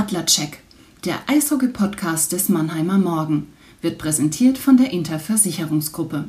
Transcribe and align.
Adlercheck, 0.00 0.62
der 1.04 1.18
Eishockey-Podcast 1.26 2.32
des 2.32 2.48
Mannheimer 2.48 2.96
Morgen, 2.96 3.48
wird 3.82 3.98
präsentiert 3.98 4.56
von 4.56 4.78
der 4.78 4.92
Interversicherungsgruppe. 4.94 6.24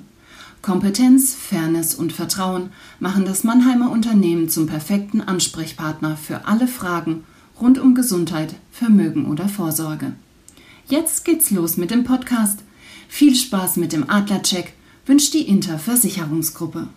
Kompetenz, 0.61 1.33
Fairness 1.33 1.95
und 1.95 2.11
Vertrauen 2.11 2.71
machen 2.99 3.23
das 3.23 3.45
Mannheimer 3.45 3.89
Unternehmen 3.89 4.49
zum 4.49 4.67
perfekten 4.67 5.21
Ansprechpartner 5.21 6.17
für 6.17 6.47
alle 6.47 6.67
Fragen 6.67 7.23
rund 7.61 7.79
um 7.79 7.95
Gesundheit, 7.95 8.55
Vermögen 8.73 9.25
oder 9.25 9.47
Vorsorge. 9.47 10.11
Jetzt 10.89 11.23
geht's 11.23 11.49
los 11.49 11.77
mit 11.77 11.91
dem 11.91 12.03
Podcast. 12.03 12.65
Viel 13.07 13.37
Spaß 13.37 13.77
mit 13.77 13.93
dem 13.93 14.09
Adlercheck 14.09 14.73
wünscht 15.05 15.33
die 15.33 15.47
Interversicherungsgruppe. 15.47 16.89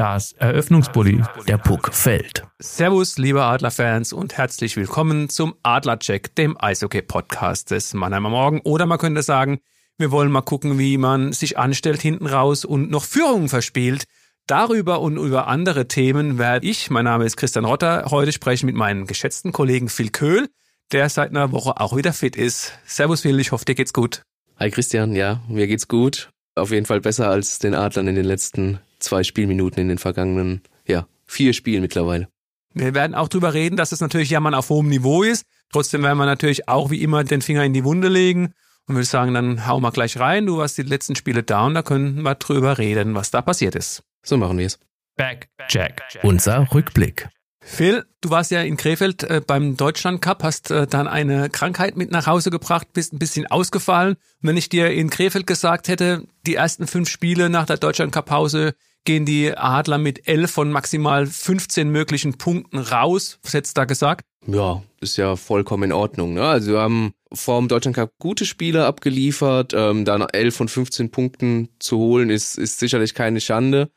Das 0.00 0.32
Eröffnungsbully, 0.32 1.22
der 1.46 1.58
Puck 1.58 1.92
fällt. 1.92 2.46
Servus, 2.58 3.18
liebe 3.18 3.44
Adlerfans 3.44 4.14
und 4.14 4.38
herzlich 4.38 4.78
willkommen 4.78 5.28
zum 5.28 5.56
Adlercheck, 5.62 6.34
dem 6.36 6.56
Eishockey-Podcast 6.58 7.70
des 7.70 7.92
Mannheimer 7.92 8.30
Morgen. 8.30 8.62
Oder 8.62 8.86
man 8.86 8.96
könnte 8.96 9.22
sagen, 9.22 9.60
wir 9.98 10.10
wollen 10.10 10.32
mal 10.32 10.40
gucken, 10.40 10.78
wie 10.78 10.96
man 10.96 11.34
sich 11.34 11.58
anstellt 11.58 12.00
hinten 12.00 12.26
raus 12.26 12.64
und 12.64 12.90
noch 12.90 13.04
Führungen 13.04 13.50
verspielt. 13.50 14.04
Darüber 14.46 15.02
und 15.02 15.18
über 15.18 15.48
andere 15.48 15.86
Themen 15.86 16.38
werde 16.38 16.66
ich, 16.66 16.88
mein 16.88 17.04
Name 17.04 17.26
ist 17.26 17.36
Christian 17.36 17.66
Rotter, 17.66 18.06
heute 18.08 18.32
sprechen 18.32 18.64
mit 18.64 18.76
meinem 18.76 19.06
geschätzten 19.06 19.52
Kollegen 19.52 19.90
Phil 19.90 20.08
Köhl, 20.08 20.48
der 20.92 21.10
seit 21.10 21.28
einer 21.28 21.52
Woche 21.52 21.78
auch 21.78 21.94
wieder 21.94 22.14
fit 22.14 22.36
ist. 22.36 22.72
Servus 22.86 23.20
Phil, 23.20 23.38
ich 23.38 23.52
hoffe, 23.52 23.66
dir 23.66 23.74
geht's 23.74 23.92
gut. 23.92 24.22
Hi 24.58 24.70
Christian, 24.70 25.14
ja, 25.14 25.42
mir 25.46 25.66
geht's 25.66 25.88
gut. 25.88 26.30
Auf 26.60 26.70
jeden 26.70 26.86
Fall 26.86 27.00
besser 27.00 27.28
als 27.28 27.58
den 27.58 27.74
Adlern 27.74 28.06
in 28.08 28.14
den 28.14 28.24
letzten 28.24 28.80
zwei 28.98 29.22
Spielminuten 29.22 29.80
in 29.80 29.88
den 29.88 29.98
vergangenen, 29.98 30.62
ja, 30.86 31.06
vier 31.26 31.52
Spielen 31.52 31.82
mittlerweile. 31.82 32.28
Wir 32.74 32.94
werden 32.94 33.14
auch 33.14 33.28
drüber 33.28 33.54
reden, 33.54 33.76
dass 33.76 33.92
es 33.92 34.00
natürlich 34.00 34.30
Jammern 34.30 34.54
auf 34.54 34.68
hohem 34.68 34.88
Niveau 34.88 35.22
ist. 35.22 35.44
Trotzdem 35.72 36.02
werden 36.02 36.18
wir 36.18 36.26
natürlich 36.26 36.68
auch 36.68 36.90
wie 36.90 37.02
immer 37.02 37.24
den 37.24 37.42
Finger 37.42 37.64
in 37.64 37.72
die 37.72 37.84
Wunde 37.84 38.08
legen 38.08 38.52
und 38.86 38.94
würde 38.94 39.06
sagen, 39.06 39.34
dann 39.34 39.66
hau 39.66 39.80
mal 39.80 39.90
gleich 39.90 40.18
rein. 40.18 40.46
Du 40.46 40.58
warst 40.58 40.78
die 40.78 40.82
letzten 40.82 41.16
Spiele 41.16 41.42
da 41.42 41.66
und 41.66 41.74
da 41.74 41.82
können 41.82 42.22
wir 42.22 42.34
drüber 42.34 42.78
reden, 42.78 43.14
was 43.14 43.30
da 43.30 43.42
passiert 43.42 43.74
ist. 43.74 44.02
So 44.24 44.36
machen 44.36 44.58
wir 44.58 44.66
es. 44.66 44.78
Back, 45.16 45.48
Jack. 45.68 46.02
Unser 46.22 46.72
Rückblick. 46.72 47.28
Phil, 47.62 48.04
du 48.20 48.30
warst 48.30 48.50
ja 48.50 48.62
in 48.62 48.76
Krefeld 48.76 49.22
äh, 49.24 49.42
beim 49.46 49.76
Deutschland 49.76 50.22
Cup, 50.22 50.42
hast 50.42 50.70
äh, 50.70 50.86
dann 50.86 51.06
eine 51.06 51.50
Krankheit 51.50 51.96
mit 51.96 52.10
nach 52.10 52.26
Hause 52.26 52.50
gebracht, 52.50 52.88
bist 52.92 53.12
ein 53.12 53.18
bisschen 53.18 53.46
ausgefallen. 53.46 54.14
Und 54.14 54.48
wenn 54.48 54.56
ich 54.56 54.68
dir 54.68 54.90
in 54.90 55.10
Krefeld 55.10 55.46
gesagt 55.46 55.88
hätte, 55.88 56.24
die 56.46 56.54
ersten 56.54 56.86
fünf 56.86 57.08
Spiele 57.10 57.50
nach 57.50 57.66
der 57.66 57.76
Deutschland 57.76 58.12
Cup 58.12 58.26
Pause 58.26 58.74
gehen 59.04 59.24
die 59.24 59.56
Adler 59.56 59.98
mit 59.98 60.28
elf 60.28 60.50
von 60.50 60.72
maximal 60.72 61.26
15 61.26 61.88
möglichen 61.90 62.38
Punkten 62.38 62.78
raus. 62.78 63.38
Was 63.42 63.54
hättest 63.54 63.76
du 63.76 63.80
da 63.80 63.84
gesagt? 63.84 64.26
Ja, 64.46 64.82
ist 65.00 65.16
ja 65.16 65.36
vollkommen 65.36 65.84
in 65.84 65.92
Ordnung. 65.92 66.34
Ne? 66.34 66.44
Also 66.44 66.72
wir 66.72 66.80
haben 66.80 67.12
vor 67.32 67.58
dem 67.58 67.68
Deutschland 67.68 67.96
Cup 67.96 68.12
gute 68.18 68.44
Spiele 68.44 68.86
abgeliefert. 68.86 69.72
Ähm, 69.74 70.04
dann 70.04 70.22
elf 70.22 70.56
von 70.56 70.68
15 70.68 71.10
Punkten 71.10 71.68
zu 71.78 71.98
holen, 71.98 72.30
ist, 72.30 72.58
ist 72.58 72.78
sicherlich 72.78 73.14
keine 73.14 73.40
Schande. 73.40 73.90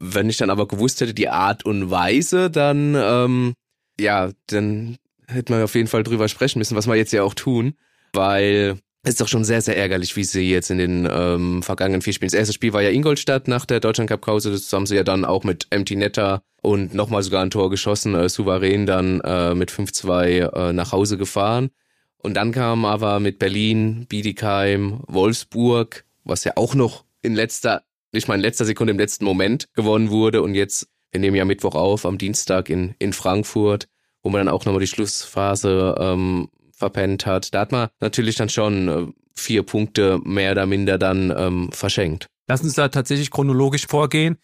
Wenn 0.00 0.30
ich 0.30 0.38
dann 0.38 0.50
aber 0.50 0.66
gewusst 0.66 1.00
hätte, 1.00 1.14
die 1.14 1.28
Art 1.28 1.64
und 1.64 1.90
Weise, 1.90 2.50
dann, 2.50 2.96
ähm, 2.96 3.54
ja, 4.00 4.30
dann 4.46 4.96
hätte 5.28 5.52
man 5.52 5.62
auf 5.62 5.74
jeden 5.74 5.88
Fall 5.88 6.02
drüber 6.02 6.28
sprechen 6.28 6.58
müssen, 6.58 6.76
was 6.76 6.86
wir 6.86 6.96
jetzt 6.96 7.12
ja 7.12 7.22
auch 7.22 7.34
tun. 7.34 7.74
Weil 8.12 8.78
es 9.02 9.10
ist 9.10 9.20
doch 9.20 9.28
schon 9.28 9.44
sehr, 9.44 9.62
sehr 9.62 9.76
ärgerlich, 9.76 10.16
wie 10.16 10.24
sie 10.24 10.50
jetzt 10.50 10.70
in 10.70 10.78
den 10.78 11.08
ähm, 11.10 11.62
vergangenen 11.62 12.02
vier 12.02 12.12
Spielen. 12.12 12.28
Das 12.28 12.38
erste 12.38 12.52
Spiel 12.52 12.72
war 12.72 12.82
ja 12.82 12.90
Ingolstadt 12.90 13.48
nach 13.48 13.64
der 13.64 13.80
Deutschland 13.80 14.10
Cup 14.10 14.20
Pause. 14.20 14.50
Das 14.50 14.72
haben 14.72 14.86
sie 14.86 14.96
ja 14.96 15.04
dann 15.04 15.24
auch 15.24 15.44
mit 15.44 15.66
Empty 15.70 15.96
Netter 15.96 16.42
und 16.60 16.92
nochmal 16.92 17.22
sogar 17.22 17.42
ein 17.42 17.50
Tor 17.50 17.70
geschossen, 17.70 18.14
äh, 18.14 18.28
souverän 18.28 18.84
dann 18.84 19.20
äh, 19.20 19.54
mit 19.54 19.70
5-2 19.70 20.68
äh, 20.68 20.72
nach 20.72 20.92
Hause 20.92 21.16
gefahren. 21.16 21.70
Und 22.18 22.34
dann 22.34 22.52
kam 22.52 22.84
aber 22.84 23.20
mit 23.20 23.38
Berlin, 23.38 24.06
Bietigheim, 24.06 25.00
Wolfsburg, 25.06 26.04
was 26.24 26.44
ja 26.44 26.52
auch 26.56 26.74
noch 26.74 27.04
in 27.22 27.34
letzter, 27.34 27.82
nicht 28.12 28.28
mal 28.28 28.34
in 28.34 28.40
letzter 28.40 28.64
Sekunde, 28.64 28.92
im 28.92 28.98
letzten 28.98 29.24
Moment 29.24 29.68
gewonnen 29.74 30.10
wurde. 30.10 30.42
Und 30.42 30.54
jetzt, 30.54 30.88
wir 31.10 31.20
nehmen 31.20 31.36
ja 31.36 31.44
Mittwoch 31.44 31.74
auf, 31.74 32.06
am 32.06 32.18
Dienstag 32.18 32.68
in, 32.68 32.94
in 32.98 33.12
Frankfurt, 33.12 33.88
wo 34.22 34.30
man 34.30 34.46
dann 34.46 34.54
auch 34.54 34.64
nochmal 34.64 34.80
die 34.80 34.86
Schlussphase 34.86 35.94
ähm, 35.98 36.48
verpennt 36.72 37.26
hat. 37.26 37.54
Da 37.54 37.60
hat 37.60 37.72
man 37.72 37.88
natürlich 38.00 38.36
dann 38.36 38.48
schon 38.48 38.88
äh, 38.88 39.06
vier 39.34 39.62
Punkte 39.62 40.20
mehr 40.24 40.52
oder 40.52 40.66
minder 40.66 40.98
dann 40.98 41.32
ähm, 41.36 41.70
verschenkt. 41.72 42.26
Lass 42.48 42.62
uns 42.62 42.74
da 42.74 42.88
tatsächlich 42.88 43.30
chronologisch 43.30 43.86
vorgehen. 43.86 44.38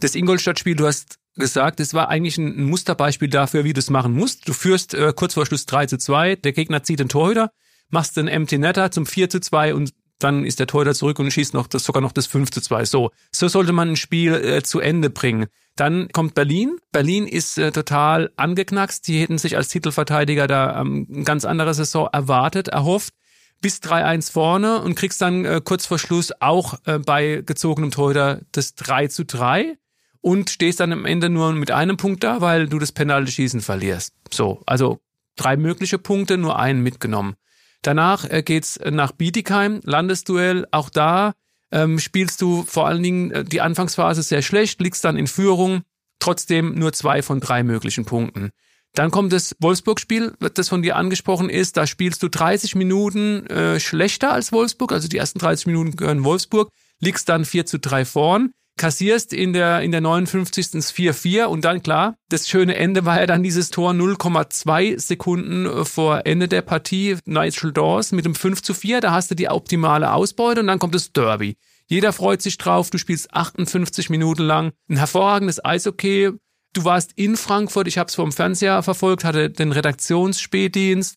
Das 0.00 0.14
Ingolstadt-Spiel, 0.14 0.74
du 0.74 0.86
hast 0.86 1.18
gesagt, 1.36 1.80
es 1.80 1.94
war 1.94 2.08
eigentlich 2.08 2.36
ein 2.38 2.64
Musterbeispiel 2.64 3.28
dafür, 3.28 3.64
wie 3.64 3.72
du 3.72 3.78
es 3.78 3.90
machen 3.90 4.12
musst. 4.12 4.48
Du 4.48 4.52
führst 4.52 4.94
äh, 4.94 5.12
kurz 5.14 5.34
vor 5.34 5.46
Schluss 5.46 5.66
3 5.66 5.86
zu 5.86 5.98
2, 5.98 6.36
der 6.36 6.52
Gegner 6.52 6.82
zieht 6.82 7.00
den 7.00 7.08
Torhüter, 7.08 7.52
machst 7.88 8.16
den 8.16 8.28
Empty 8.28 8.58
Netter 8.58 8.90
zum 8.90 9.06
4 9.06 9.30
zu 9.30 9.40
2 9.40 9.74
und 9.74 9.92
dann 10.22 10.44
ist 10.44 10.60
der 10.60 10.66
Torhüter 10.66 10.94
zurück 10.94 11.18
und 11.18 11.30
schießt 11.30 11.54
noch 11.54 11.66
das, 11.66 11.84
sogar 11.84 12.00
noch 12.00 12.12
das 12.12 12.26
5 12.26 12.50
zu 12.50 12.60
2. 12.60 12.84
So, 12.84 13.10
so 13.30 13.48
sollte 13.48 13.72
man 13.72 13.90
ein 13.90 13.96
Spiel 13.96 14.34
äh, 14.34 14.62
zu 14.62 14.80
Ende 14.80 15.10
bringen. 15.10 15.46
Dann 15.76 16.08
kommt 16.12 16.34
Berlin. 16.34 16.76
Berlin 16.92 17.26
ist 17.26 17.58
äh, 17.58 17.72
total 17.72 18.30
angeknackst. 18.36 19.06
Die 19.08 19.20
hätten 19.20 19.38
sich 19.38 19.56
als 19.56 19.68
Titelverteidiger 19.68 20.46
da 20.46 20.80
ähm, 20.80 21.06
eine 21.12 21.24
ganz 21.24 21.44
andere 21.44 21.74
Saison 21.74 22.08
erwartet, 22.12 22.68
erhofft. 22.68 23.14
Bis 23.60 23.78
3-1 23.78 24.32
vorne 24.32 24.80
und 24.82 24.96
kriegst 24.96 25.20
dann 25.22 25.44
äh, 25.44 25.60
kurz 25.64 25.86
vor 25.86 25.98
Schluss 25.98 26.32
auch 26.40 26.74
äh, 26.84 26.98
bei 26.98 27.42
gezogenem 27.46 27.90
Torhüter 27.90 28.40
das 28.50 28.74
3 28.74 29.06
zu 29.06 29.24
3 29.24 29.76
und 30.20 30.50
stehst 30.50 30.80
dann 30.80 30.92
am 30.92 31.04
Ende 31.04 31.28
nur 31.28 31.52
mit 31.52 31.70
einem 31.70 31.96
Punkt 31.96 32.24
da, 32.24 32.40
weil 32.40 32.68
du 32.68 32.78
das 32.78 32.92
Penalty-Schießen 32.92 33.60
verlierst. 33.60 34.14
So, 34.32 34.62
also 34.66 35.00
drei 35.36 35.56
mögliche 35.56 35.98
Punkte, 35.98 36.38
nur 36.38 36.58
einen 36.58 36.82
mitgenommen. 36.82 37.34
Danach 37.82 38.28
äh, 38.30 38.42
geht's 38.42 38.78
nach 38.90 39.12
Bietigheim, 39.12 39.80
Landesduell. 39.84 40.66
Auch 40.70 40.88
da 40.88 41.34
ähm, 41.72 41.98
spielst 41.98 42.40
du 42.40 42.62
vor 42.62 42.86
allen 42.86 43.02
Dingen 43.02 43.30
äh, 43.32 43.44
die 43.44 43.60
Anfangsphase 43.60 44.22
sehr 44.22 44.42
schlecht, 44.42 44.80
liegst 44.80 45.04
dann 45.04 45.16
in 45.16 45.26
Führung, 45.26 45.82
trotzdem 46.20 46.74
nur 46.74 46.92
zwei 46.92 47.22
von 47.22 47.40
drei 47.40 47.62
möglichen 47.62 48.04
Punkten. 48.04 48.50
Dann 48.94 49.10
kommt 49.10 49.32
das 49.32 49.56
Wolfsburg-Spiel, 49.58 50.34
das 50.54 50.68
von 50.68 50.82
dir 50.82 50.96
angesprochen 50.96 51.48
ist. 51.48 51.78
Da 51.78 51.86
spielst 51.86 52.22
du 52.22 52.28
30 52.28 52.74
Minuten 52.74 53.46
äh, 53.46 53.80
schlechter 53.80 54.32
als 54.32 54.52
Wolfsburg, 54.52 54.92
also 54.92 55.08
die 55.08 55.16
ersten 55.16 55.38
30 55.38 55.66
Minuten 55.66 55.96
gehören 55.96 56.24
Wolfsburg, 56.24 56.68
liegst 57.00 57.28
dann 57.28 57.44
4 57.44 57.66
zu 57.66 57.78
3 57.78 58.04
vorn 58.04 58.52
kassierst 58.76 59.32
in 59.32 59.52
der, 59.52 59.82
in 59.82 59.92
der 59.92 60.00
59. 60.00 60.66
4-4 60.66 61.44
und 61.44 61.64
dann 61.64 61.82
klar, 61.82 62.16
das 62.28 62.48
schöne 62.48 62.76
Ende 62.76 63.04
war 63.04 63.20
ja 63.20 63.26
dann 63.26 63.42
dieses 63.42 63.70
Tor 63.70 63.92
0,2 63.92 64.98
Sekunden 64.98 65.66
äh, 65.66 65.84
vor 65.84 66.22
Ende 66.26 66.48
der 66.48 66.62
Partie, 66.62 67.16
Nigel 67.24 67.72
Dawes 67.72 68.12
mit 68.12 68.24
dem 68.24 68.34
5 68.34 68.62
zu 68.62 68.74
4, 68.74 69.00
da 69.00 69.12
hast 69.12 69.30
du 69.30 69.34
die 69.34 69.48
optimale 69.48 70.12
Ausbeute 70.12 70.60
und 70.60 70.66
dann 70.66 70.78
kommt 70.78 70.94
das 70.94 71.12
Derby. 71.12 71.56
Jeder 71.86 72.12
freut 72.12 72.40
sich 72.42 72.58
drauf, 72.58 72.90
du 72.90 72.98
spielst 72.98 73.34
58 73.34 74.08
Minuten 74.08 74.42
lang, 74.42 74.72
ein 74.88 74.96
hervorragendes 74.96 75.64
Eishockey, 75.64 76.30
du 76.72 76.84
warst 76.84 77.12
in 77.16 77.36
Frankfurt, 77.36 77.86
ich 77.86 77.98
habe 77.98 78.08
es 78.08 78.14
vom 78.14 78.32
Fernseher 78.32 78.82
verfolgt, 78.82 79.24
hatte 79.24 79.50
den 79.50 79.72
Redaktionsspätdienst, 79.72 81.16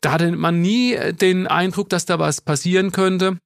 da 0.00 0.12
hatte 0.12 0.32
man 0.32 0.60
nie 0.60 0.96
den 1.12 1.46
Eindruck, 1.46 1.88
dass 1.88 2.06
da 2.06 2.18
was 2.18 2.40
passieren 2.40 2.92
könnte. 2.92 3.38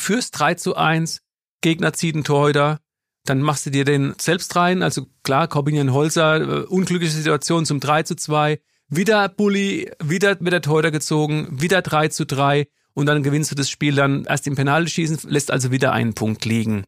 Fürs 0.00 0.30
3 0.30 0.54
zu 0.54 0.76
1, 0.76 1.20
Gegner 1.60 1.92
zieht 1.92 2.14
einen 2.14 2.24
Torhüter, 2.24 2.78
dann 3.28 3.42
machst 3.42 3.66
du 3.66 3.70
dir 3.70 3.84
den 3.84 4.14
selbst 4.18 4.56
rein. 4.56 4.82
Also 4.82 5.06
klar, 5.22 5.48
Corbinian 5.48 5.92
Holzer, 5.92 6.40
äh, 6.40 6.64
unglückliche 6.64 7.12
Situation 7.12 7.66
zum 7.66 7.80
3 7.80 8.04
zu 8.04 8.16
2. 8.16 8.60
Wieder 8.88 9.28
Bulli, 9.28 9.90
wieder 10.02 10.40
wird 10.40 10.52
der 10.52 10.62
Torhüter 10.62 10.90
gezogen, 10.90 11.48
wieder 11.50 11.82
3 11.82 12.08
zu 12.08 12.24
3 12.24 12.68
und 12.94 13.06
dann 13.06 13.22
gewinnst 13.22 13.50
du 13.50 13.54
das 13.54 13.68
Spiel 13.68 13.94
dann 13.94 14.24
erst 14.24 14.46
im 14.46 14.56
Penaltyschießen, 14.56 15.30
lässt 15.30 15.50
also 15.50 15.70
wieder 15.70 15.92
einen 15.92 16.14
Punkt 16.14 16.44
liegen. 16.46 16.84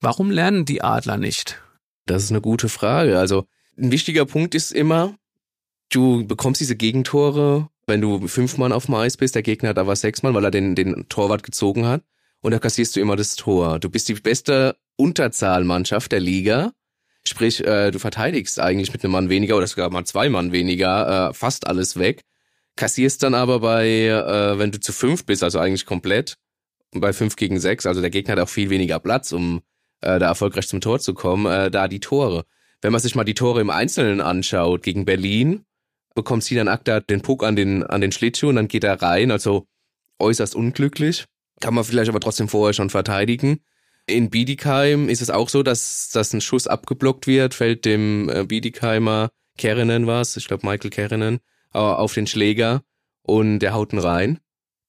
Warum 0.00 0.30
lernen 0.30 0.64
die 0.64 0.82
Adler 0.82 1.18
nicht? 1.18 1.62
Das 2.06 2.24
ist 2.24 2.30
eine 2.30 2.40
gute 2.40 2.68
Frage. 2.68 3.18
Also 3.18 3.46
ein 3.78 3.92
wichtiger 3.92 4.24
Punkt 4.24 4.54
ist 4.54 4.72
immer, 4.72 5.14
du 5.90 6.26
bekommst 6.26 6.60
diese 6.60 6.74
Gegentore, 6.74 7.68
wenn 7.86 8.00
du 8.00 8.26
fünf 8.28 8.56
Mann 8.56 8.72
auf 8.72 8.86
dem 8.86 8.94
Eis 8.94 9.16
bist, 9.16 9.34
der 9.34 9.42
Gegner 9.42 9.70
hat 9.70 9.78
aber 9.78 9.94
sechs 9.94 10.22
Mann, 10.22 10.34
weil 10.34 10.44
er 10.44 10.50
den, 10.50 10.74
den 10.74 11.06
Torwart 11.08 11.42
gezogen 11.42 11.84
hat 11.86 12.02
und 12.42 12.50
da 12.50 12.58
kassierst 12.58 12.94
du 12.96 13.00
immer 13.00 13.16
das 13.16 13.36
Tor. 13.36 13.78
Du 13.78 13.88
bist 13.88 14.08
die 14.08 14.14
beste 14.14 14.76
Unterzahlmannschaft 14.96 16.12
der 16.12 16.20
Liga. 16.20 16.72
Sprich, 17.24 17.64
äh, 17.64 17.90
du 17.92 17.98
verteidigst 17.98 18.58
eigentlich 18.58 18.92
mit 18.92 19.04
einem 19.04 19.12
Mann 19.12 19.28
weniger 19.28 19.56
oder 19.56 19.66
sogar 19.66 19.90
mal 19.90 20.04
zwei 20.04 20.28
Mann 20.28 20.52
weniger 20.52 21.30
äh, 21.30 21.34
fast 21.34 21.66
alles 21.66 21.98
weg. 21.98 22.22
Kassierst 22.76 23.22
dann 23.22 23.34
aber 23.34 23.60
bei, 23.60 23.86
äh, 24.06 24.58
wenn 24.58 24.72
du 24.72 24.80
zu 24.80 24.92
fünf 24.92 25.24
bist, 25.24 25.44
also 25.44 25.60
eigentlich 25.60 25.86
komplett, 25.86 26.36
bei 26.90 27.12
fünf 27.12 27.36
gegen 27.36 27.60
sechs, 27.60 27.86
also 27.86 28.00
der 28.00 28.10
Gegner 28.10 28.32
hat 28.32 28.40
auch 28.40 28.48
viel 28.48 28.70
weniger 28.70 28.98
Platz, 28.98 29.32
um 29.32 29.62
äh, 30.00 30.18
da 30.18 30.26
erfolgreich 30.26 30.66
zum 30.66 30.80
Tor 30.80 30.98
zu 30.98 31.14
kommen, 31.14 31.46
äh, 31.46 31.70
da 31.70 31.86
die 31.86 32.00
Tore. 32.00 32.44
Wenn 32.80 32.92
man 32.92 33.00
sich 33.00 33.14
mal 33.14 33.24
die 33.24 33.34
Tore 33.34 33.60
im 33.60 33.70
Einzelnen 33.70 34.20
anschaut, 34.20 34.82
gegen 34.82 35.04
Berlin, 35.04 35.64
bekommt 36.14 36.42
sie 36.42 36.56
dann 36.56 36.66
Akta 36.66 36.98
den 36.98 37.22
Puck 37.22 37.44
an 37.44 37.54
den, 37.54 37.84
an 37.84 38.00
den 38.00 38.10
Schlittschuh 38.10 38.48
und 38.48 38.56
dann 38.56 38.68
geht 38.68 38.84
er 38.84 39.00
rein, 39.00 39.30
also 39.30 39.68
äußerst 40.18 40.56
unglücklich. 40.56 41.26
Kann 41.62 41.74
man 41.74 41.84
vielleicht 41.84 42.10
aber 42.10 42.20
trotzdem 42.20 42.48
vorher 42.48 42.74
schon 42.74 42.90
verteidigen. 42.90 43.60
In 44.06 44.30
Biedigheim 44.30 45.08
ist 45.08 45.22
es 45.22 45.30
auch 45.30 45.48
so, 45.48 45.62
dass, 45.62 46.10
dass 46.10 46.34
ein 46.34 46.40
Schuss 46.40 46.66
abgeblockt 46.66 47.26
wird, 47.26 47.54
fällt 47.54 47.84
dem 47.84 48.28
äh, 48.28 48.44
Biedigheimer 48.44 49.30
Kerenen 49.56 50.06
was, 50.06 50.36
ich 50.36 50.48
glaube 50.48 50.66
Michael 50.66 50.90
Kerenen, 50.90 51.38
äh, 51.72 51.78
auf 51.78 52.12
den 52.14 52.26
Schläger 52.26 52.82
und 53.22 53.60
der 53.60 53.74
haut 53.74 53.92
ihn 53.92 54.00
rein. 54.00 54.40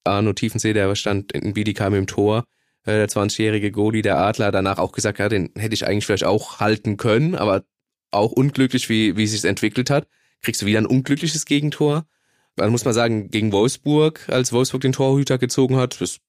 Arno 0.02 0.32
Tiefensee, 0.32 0.72
der 0.72 0.94
stand 0.96 1.32
in 1.32 1.54
Biedigheim 1.54 1.94
im 1.94 2.06
Tor, 2.08 2.44
äh, 2.84 2.92
der 2.92 3.08
20-jährige 3.08 3.70
Goalie 3.70 4.02
der 4.02 4.18
Adler, 4.18 4.50
danach 4.50 4.78
auch 4.78 4.92
gesagt, 4.92 5.20
ja, 5.20 5.28
den 5.28 5.50
hätte 5.56 5.74
ich 5.74 5.86
eigentlich 5.86 6.06
vielleicht 6.06 6.24
auch 6.24 6.58
halten 6.58 6.96
können, 6.96 7.36
aber 7.36 7.62
auch 8.10 8.32
unglücklich, 8.32 8.88
wie, 8.88 9.16
wie 9.16 9.28
sich 9.28 9.44
entwickelt 9.44 9.90
hat. 9.90 10.08
Kriegst 10.42 10.60
du 10.62 10.66
wieder 10.66 10.78
ein 10.78 10.86
unglückliches 10.86 11.44
Gegentor. 11.44 12.04
Dann 12.56 12.70
muss 12.70 12.84
man 12.84 12.94
sagen, 12.94 13.30
gegen 13.30 13.52
Wolfsburg, 13.52 14.28
als 14.28 14.52
Wolfsburg 14.52 14.82
den 14.82 14.92
Torhüter 14.92 15.38
gezogen 15.38 15.76
hat, 15.76 16.00
das 16.00 16.20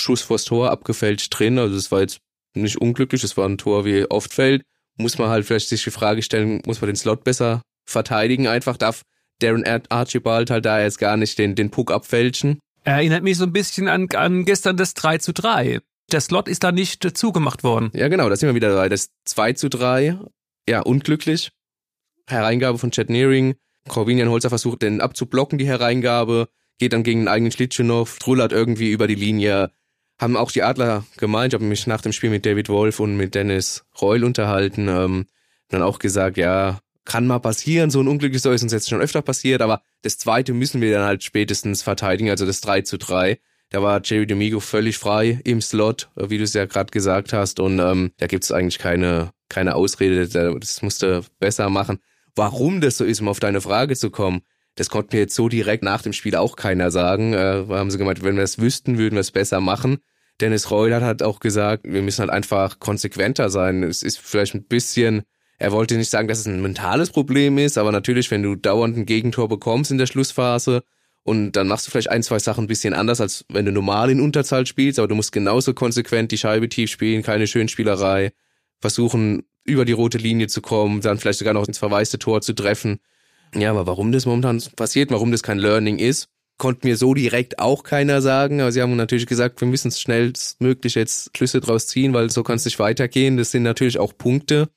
Schuss 0.00 0.22
vors 0.22 0.44
Tor 0.44 0.70
abgefälscht 0.70 1.38
drin, 1.38 1.58
also 1.58 1.76
es 1.76 1.90
war 1.90 2.00
jetzt 2.00 2.18
nicht 2.54 2.80
unglücklich, 2.80 3.22
es 3.24 3.36
war 3.36 3.48
ein 3.48 3.58
Tor, 3.58 3.84
wie 3.84 4.10
oft 4.10 4.32
fällt. 4.32 4.62
Muss 4.96 5.18
man 5.18 5.28
halt 5.28 5.46
vielleicht 5.46 5.68
sich 5.68 5.84
die 5.84 5.90
Frage 5.90 6.22
stellen, 6.22 6.60
muss 6.66 6.80
man 6.80 6.88
den 6.88 6.96
Slot 6.96 7.24
besser 7.24 7.62
verteidigen 7.84 8.48
einfach? 8.48 8.76
Darf 8.76 9.02
Darren 9.40 9.64
Archibald 9.88 10.50
halt 10.50 10.64
da 10.64 10.80
jetzt 10.82 10.98
gar 10.98 11.16
nicht 11.16 11.38
den, 11.38 11.54
den 11.54 11.70
Puck 11.70 11.92
abfälschen? 11.92 12.58
Erinnert 12.84 13.22
mich 13.22 13.36
so 13.36 13.44
ein 13.44 13.52
bisschen 13.52 13.88
an, 13.88 14.08
an 14.14 14.44
gestern 14.44 14.76
das 14.76 14.94
3 14.94 15.18
zu 15.18 15.32
3. 15.32 15.80
Der 16.10 16.20
Slot 16.20 16.48
ist 16.48 16.64
da 16.64 16.72
nicht 16.72 17.16
zugemacht 17.16 17.62
worden. 17.62 17.90
Ja, 17.94 18.08
genau, 18.08 18.28
da 18.28 18.36
sind 18.36 18.48
wir 18.48 18.54
wieder 18.54 18.70
dabei. 18.70 18.88
Das 18.88 19.10
2 19.26 19.52
zu 19.52 19.68
3, 19.68 20.18
ja, 20.68 20.80
unglücklich. 20.80 21.50
Hereingabe 22.26 22.78
von 22.78 22.90
Chad 22.90 23.10
Nearing. 23.10 23.54
Corvinian 23.88 24.28
Holzer 24.28 24.48
versucht, 24.48 24.82
den 24.82 25.00
abzublocken, 25.00 25.58
die 25.58 25.66
Hereingabe. 25.66 26.48
Geht 26.78 26.92
dann 26.92 27.02
gegen 27.02 27.20
den 27.20 27.28
eigenen 27.28 27.52
Schlittschuh 27.52 27.82
noch, 27.82 28.08
trullert 28.18 28.52
irgendwie 28.52 28.90
über 28.90 29.06
die 29.06 29.14
Linie. 29.14 29.70
Haben 30.18 30.36
auch 30.36 30.50
die 30.50 30.62
Adler 30.62 31.04
gemeint, 31.16 31.52
ich 31.52 31.54
habe 31.54 31.64
mich 31.64 31.86
nach 31.86 32.00
dem 32.00 32.12
Spiel 32.12 32.30
mit 32.30 32.44
David 32.44 32.68
Wolf 32.68 33.00
und 33.00 33.16
mit 33.16 33.34
Dennis 33.34 33.84
Reul 34.00 34.24
unterhalten. 34.24 34.88
Ähm, 34.88 35.26
dann 35.68 35.82
auch 35.82 35.98
gesagt, 35.98 36.36
ja, 36.36 36.80
kann 37.04 37.26
mal 37.26 37.38
passieren, 37.38 37.90
so 37.90 38.00
ein 38.00 38.08
Unglück 38.08 38.34
ist 38.34 38.46
uns 38.46 38.72
jetzt 38.72 38.88
schon 38.88 39.00
öfter 39.00 39.22
passiert, 39.22 39.62
aber 39.62 39.80
das 40.02 40.18
zweite 40.18 40.52
müssen 40.52 40.80
wir 40.80 40.92
dann 40.92 41.06
halt 41.06 41.24
spätestens 41.24 41.82
verteidigen, 41.82 42.30
also 42.30 42.44
das 42.44 42.60
3 42.60 42.82
zu 42.82 42.98
3. 42.98 43.38
Da 43.70 43.82
war 43.82 44.00
Jerry 44.02 44.26
Domingo 44.26 44.60
völlig 44.60 44.98
frei 44.98 45.40
im 45.44 45.60
Slot, 45.60 46.08
wie 46.16 46.38
du 46.38 46.44
es 46.44 46.54
ja 46.54 46.64
gerade 46.64 46.90
gesagt 46.90 47.32
hast. 47.32 47.60
Und 47.60 47.78
ähm, 47.80 48.12
da 48.16 48.26
gibt's 48.26 48.50
eigentlich 48.50 48.78
keine, 48.78 49.30
keine 49.48 49.74
Ausrede. 49.74 50.26
Das 50.58 50.80
musste 50.80 51.22
besser 51.38 51.68
machen. 51.68 51.98
Warum 52.34 52.80
das 52.80 52.96
so 52.96 53.04
ist, 53.04 53.20
um 53.20 53.28
auf 53.28 53.40
deine 53.40 53.60
Frage 53.60 53.94
zu 53.94 54.10
kommen, 54.10 54.40
das 54.78 54.90
konnte 54.90 55.16
mir 55.16 55.22
jetzt 55.22 55.34
so 55.34 55.48
direkt 55.48 55.82
nach 55.82 56.02
dem 56.02 56.12
Spiel 56.12 56.36
auch 56.36 56.54
keiner 56.54 56.92
sagen. 56.92 57.32
Äh, 57.32 57.64
haben 57.68 57.90
sie 57.90 57.98
gemeint, 57.98 58.22
wenn 58.22 58.36
wir 58.36 58.44
es 58.44 58.60
wüssten, 58.60 58.96
würden 58.96 59.16
wir 59.16 59.20
es 59.20 59.32
besser 59.32 59.60
machen. 59.60 59.98
Dennis 60.40 60.70
Reul 60.70 60.94
hat 60.94 61.20
auch 61.20 61.40
gesagt, 61.40 61.82
wir 61.84 62.00
müssen 62.00 62.20
halt 62.20 62.30
einfach 62.30 62.78
konsequenter 62.78 63.50
sein. 63.50 63.82
Es 63.82 64.04
ist 64.04 64.20
vielleicht 64.20 64.54
ein 64.54 64.62
bisschen, 64.62 65.22
er 65.58 65.72
wollte 65.72 65.96
nicht 65.96 66.10
sagen, 66.10 66.28
dass 66.28 66.38
es 66.38 66.46
ein 66.46 66.62
mentales 66.62 67.10
Problem 67.10 67.58
ist, 67.58 67.76
aber 67.76 67.90
natürlich, 67.90 68.30
wenn 68.30 68.44
du 68.44 68.54
dauernd 68.54 68.96
ein 68.96 69.04
Gegentor 69.04 69.48
bekommst 69.48 69.90
in 69.90 69.98
der 69.98 70.06
Schlussphase 70.06 70.84
und 71.24 71.52
dann 71.52 71.66
machst 71.66 71.88
du 71.88 71.90
vielleicht 71.90 72.12
ein, 72.12 72.22
zwei 72.22 72.38
Sachen 72.38 72.64
ein 72.64 72.68
bisschen 72.68 72.94
anders, 72.94 73.20
als 73.20 73.44
wenn 73.48 73.64
du 73.64 73.72
normal 73.72 74.10
in 74.10 74.20
Unterzahl 74.20 74.64
spielst, 74.64 75.00
aber 75.00 75.08
du 75.08 75.16
musst 75.16 75.32
genauso 75.32 75.74
konsequent 75.74 76.30
die 76.30 76.38
Scheibe 76.38 76.68
tief 76.68 76.88
spielen, 76.88 77.24
keine 77.24 77.48
Schönspielerei, 77.48 78.30
versuchen 78.80 79.42
über 79.64 79.84
die 79.84 79.92
rote 79.92 80.18
Linie 80.18 80.46
zu 80.46 80.62
kommen, 80.62 81.00
dann 81.00 81.18
vielleicht 81.18 81.40
sogar 81.40 81.54
noch 81.54 81.66
ins 81.66 81.78
verwaiste 81.78 82.20
Tor 82.20 82.42
zu 82.42 82.52
treffen. 82.52 83.00
Ja, 83.54 83.70
aber 83.70 83.86
warum 83.86 84.12
das 84.12 84.26
momentan 84.26 84.62
passiert, 84.76 85.10
warum 85.10 85.32
das 85.32 85.42
kein 85.42 85.58
Learning 85.58 85.98
ist, 85.98 86.28
konnte 86.58 86.86
mir 86.86 86.96
so 86.96 87.14
direkt 87.14 87.58
auch 87.58 87.82
keiner 87.82 88.20
sagen. 88.20 88.60
Aber 88.60 88.72
sie 88.72 88.82
haben 88.82 88.94
natürlich 88.96 89.26
gesagt, 89.26 89.60
wir 89.60 89.68
müssen 89.68 89.90
schnellstmöglich 89.90 90.94
jetzt 90.94 91.36
Schlüsse 91.36 91.60
draus 91.60 91.86
ziehen, 91.86 92.12
weil 92.12 92.30
so 92.30 92.42
kann 92.42 92.56
es 92.56 92.64
nicht 92.64 92.78
weitergehen. 92.78 93.36
Das 93.36 93.50
sind 93.50 93.62
natürlich 93.62 93.98
auch 93.98 94.16
Punkte. 94.16 94.68